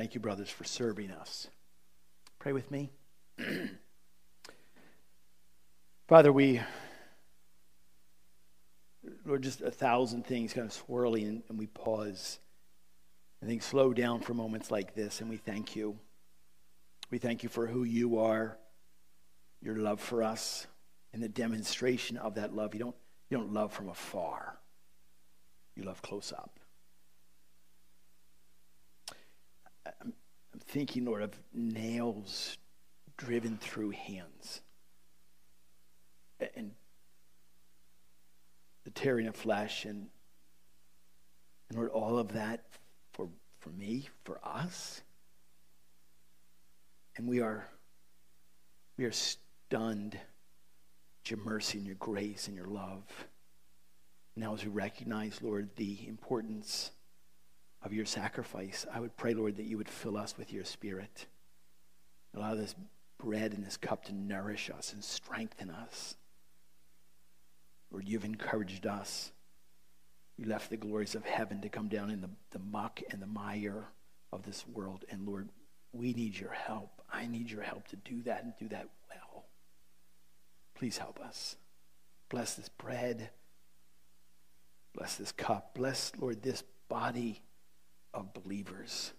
Thank 0.00 0.14
you, 0.14 0.20
brothers, 0.20 0.48
for 0.48 0.64
serving 0.64 1.10
us. 1.10 1.48
Pray 2.38 2.54
with 2.54 2.70
me. 2.70 2.90
Father, 6.08 6.32
we, 6.32 6.62
Lord, 9.26 9.42
just 9.42 9.60
a 9.60 9.70
thousand 9.70 10.24
things 10.24 10.54
kind 10.54 10.66
of 10.66 10.72
swirling, 10.72 11.42
and 11.50 11.58
we 11.58 11.66
pause. 11.66 12.38
I 13.42 13.46
think 13.46 13.62
slow 13.62 13.92
down 13.92 14.20
for 14.20 14.32
moments 14.32 14.70
like 14.70 14.94
this, 14.94 15.20
and 15.20 15.28
we 15.28 15.36
thank 15.36 15.76
you. 15.76 15.98
We 17.10 17.18
thank 17.18 17.42
you 17.42 17.50
for 17.50 17.66
who 17.66 17.84
you 17.84 18.20
are, 18.20 18.56
your 19.60 19.76
love 19.76 20.00
for 20.00 20.22
us, 20.22 20.66
and 21.12 21.22
the 21.22 21.28
demonstration 21.28 22.16
of 22.16 22.36
that 22.36 22.54
love. 22.56 22.72
You 22.72 22.80
don't, 22.80 22.96
you 23.28 23.36
don't 23.36 23.52
love 23.52 23.74
from 23.74 23.90
afar, 23.90 24.60
you 25.76 25.82
love 25.82 26.00
close 26.00 26.32
up. 26.32 26.59
I'm, 30.00 30.12
I'm 30.52 30.60
thinking, 30.60 31.04
Lord, 31.04 31.22
of 31.22 31.32
nails 31.52 32.56
driven 33.16 33.58
through 33.58 33.90
hands 33.90 34.62
and 36.56 36.72
the 38.84 38.90
tearing 38.90 39.26
of 39.26 39.36
flesh 39.36 39.84
and, 39.84 40.08
and 41.68 41.78
Lord, 41.78 41.90
all 41.90 42.18
of 42.18 42.32
that 42.32 42.64
for, 43.12 43.28
for 43.58 43.70
me, 43.70 44.08
for 44.24 44.40
us. 44.42 45.02
And 47.16 47.28
we 47.28 47.40
are, 47.40 47.68
we 48.96 49.04
are 49.04 49.12
stunned 49.12 50.14
at 50.14 51.30
your 51.30 51.40
mercy 51.40 51.78
and 51.78 51.86
your 51.86 51.96
grace 51.96 52.48
and 52.48 52.56
your 52.56 52.66
love. 52.66 53.04
Now, 54.36 54.54
as 54.54 54.64
we 54.64 54.70
recognize, 54.70 55.42
Lord, 55.42 55.68
the 55.76 56.08
importance 56.08 56.92
of 57.82 57.92
your 57.92 58.04
sacrifice, 58.04 58.86
I 58.92 59.00
would 59.00 59.16
pray, 59.16 59.34
Lord, 59.34 59.56
that 59.56 59.66
you 59.66 59.78
would 59.78 59.88
fill 59.88 60.16
us 60.16 60.36
with 60.36 60.52
your 60.52 60.64
spirit. 60.64 61.26
Allow 62.34 62.54
this 62.54 62.74
bread 63.18 63.52
and 63.52 63.64
this 63.64 63.76
cup 63.76 64.04
to 64.06 64.14
nourish 64.14 64.70
us 64.70 64.92
and 64.92 65.02
strengthen 65.02 65.70
us. 65.70 66.16
Lord, 67.90 68.08
you've 68.08 68.24
encouraged 68.24 68.86
us. 68.86 69.32
You 70.36 70.46
left 70.46 70.70
the 70.70 70.76
glories 70.76 71.14
of 71.14 71.24
heaven 71.24 71.60
to 71.62 71.68
come 71.68 71.88
down 71.88 72.10
in 72.10 72.20
the, 72.20 72.30
the 72.50 72.58
muck 72.58 73.00
and 73.10 73.20
the 73.20 73.26
mire 73.26 73.84
of 74.32 74.44
this 74.44 74.64
world. 74.66 75.04
And 75.10 75.26
Lord, 75.26 75.48
we 75.92 76.12
need 76.12 76.38
your 76.38 76.52
help. 76.52 77.02
I 77.12 77.26
need 77.26 77.50
your 77.50 77.62
help 77.62 77.88
to 77.88 77.96
do 77.96 78.22
that 78.22 78.44
and 78.44 78.52
do 78.58 78.68
that 78.68 78.88
well. 79.08 79.44
Please 80.74 80.98
help 80.98 81.18
us. 81.20 81.56
Bless 82.28 82.54
this 82.54 82.68
bread. 82.68 83.30
Bless 84.94 85.16
this 85.16 85.32
cup. 85.32 85.74
Bless, 85.74 86.12
Lord, 86.18 86.42
this 86.42 86.62
body 86.88 87.42
of 88.12 88.32
believers. 88.32 89.12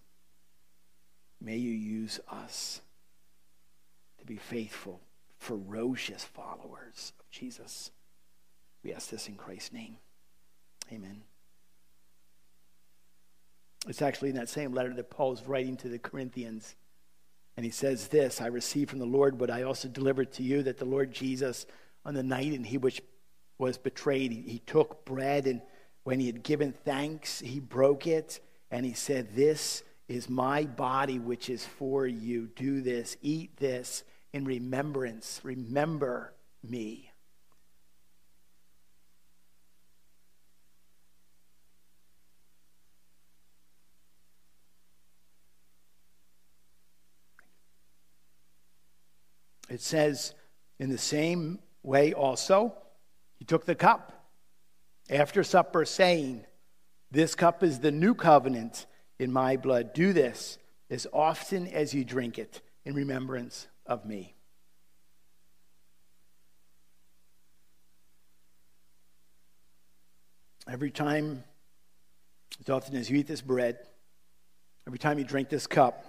May 1.40 1.58
you 1.58 1.72
use 1.72 2.20
us 2.30 2.82
to 4.20 4.26
be 4.26 4.38
faithful, 4.38 5.02
ferocious 5.38 6.24
followers 6.24 7.14
of 7.20 7.30
Jesus. 7.32 7.92
We 8.84 8.94
ask 8.94 9.10
this 9.10 9.28
in 9.28 9.36
Christ's 9.36 9.74
name. 9.74 9.98
Amen. 10.92 11.22
It's 13.88 14.02
actually 14.02 14.30
in 14.30 14.36
that 14.36 14.50
same 14.50 14.74
letter 14.74 14.94
that 14.94 15.10
Paul's 15.10 15.44
writing 15.48 15.76
to 15.78 15.90
the 15.90 15.98
Corinthians. 15.98 16.76
And 17.58 17.66
he 17.66 17.72
says 17.72 18.08
this 18.08 18.40
I 18.42 18.48
received 18.48 18.90
from 18.92 19.00
the 19.00 19.06
Lord 19.06 19.40
what 19.40 19.50
I 19.50 19.64
also 19.64 19.88
delivered 19.88 20.32
to 20.34 20.44
you 20.44 20.64
that 20.64 20.78
the 20.78 20.86
Lord 20.86 21.12
Jesus, 21.12 21.66
on 22.06 22.14
the 22.14 22.24
night 22.24 22.54
in 22.54 22.64
he 22.64 22.78
which 22.78 23.02
was 23.58 23.78
betrayed, 23.78 24.32
he 24.32 24.60
took 24.66 25.06
bread, 25.06 25.48
and 25.48 25.62
when 26.04 26.20
he 26.20 26.28
had 26.28 26.44
given 26.44 26.74
thanks, 26.74 27.40
he 27.40 27.60
broke 27.60 28.08
it, 28.08 28.40
and 28.72 28.86
he 28.86 28.94
said, 28.94 29.36
This 29.36 29.84
is 30.08 30.30
my 30.30 30.64
body, 30.64 31.20
which 31.20 31.50
is 31.50 31.66
for 31.66 32.08
you. 32.08 32.48
Do 32.56 32.82
this, 32.82 33.18
eat 33.22 33.58
this 33.58 34.04
in 34.34 34.46
remembrance. 34.46 35.42
Remember 35.44 36.34
me. 36.64 37.12
It 49.70 49.80
says, 49.80 50.34
in 50.80 50.90
the 50.90 50.98
same 50.98 51.60
way 51.82 52.12
also, 52.12 52.74
he 53.40 53.46
took 53.46 53.66
the 53.66 53.74
cup 53.74 54.28
after 55.10 55.46
supper, 55.46 55.86
saying, 55.86 56.44
This 57.12 57.36
cup 57.36 57.62
is 57.62 57.80
the 57.80 57.92
new 57.92 58.16
covenant 58.16 58.86
in 59.20 59.34
my 59.34 59.58
blood. 59.58 59.94
Do 59.94 60.14
this 60.14 60.58
as 60.90 61.06
often 61.12 61.68
as 61.68 61.94
you 61.94 62.06
drink 62.06 62.40
it 62.40 62.62
in 62.86 62.96
remembrance 62.96 63.68
of 63.86 64.06
me. 64.06 64.34
Every 70.70 70.92
time, 70.92 71.44
as 72.62 72.70
often 72.70 72.96
as 72.96 73.10
you 73.10 73.18
eat 73.18 73.28
this 73.28 73.42
bread, 73.42 73.80
every 74.88 75.00
time 75.00 75.20
you 75.20 75.26
drink 75.26 75.50
this 75.50 75.68
cup, 75.68 76.06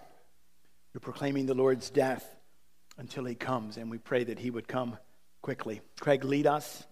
you're 0.94 1.00
proclaiming 1.00 1.46
the 1.46 1.55
Lord's 1.55 1.90
death 1.90 2.36
until 2.96 3.24
he 3.24 3.34
comes, 3.34 3.76
and 3.76 3.90
we 3.90 3.98
pray 3.98 4.22
that 4.22 4.38
he 4.38 4.50
would 4.50 4.68
come 4.68 4.98
quickly. 5.40 5.80
Craig, 5.98 6.22
lead 6.24 6.46
us. 6.46 6.84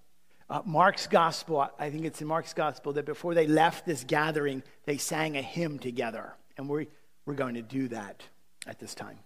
Uh, 0.51 0.61
Mark's 0.65 1.07
gospel, 1.07 1.71
I 1.79 1.91
think 1.91 2.05
it's 2.05 2.21
in 2.21 2.27
Mark's 2.27 2.53
gospel 2.53 2.93
that 2.95 3.07
before 3.07 3.35
they 3.35 3.47
left 3.47 3.87
this 3.87 4.03
gathering, 4.03 4.65
they 4.85 4.97
sang 4.97 5.37
a 5.37 5.43
hymn 5.43 5.79
together. 5.79 6.35
And 6.59 6.69
we're, 6.69 6.87
we're 7.25 7.35
going 7.35 7.55
to 7.55 7.63
do 7.63 7.87
that 7.89 8.25
at 8.67 8.81
this 8.81 8.97
time. 8.97 9.21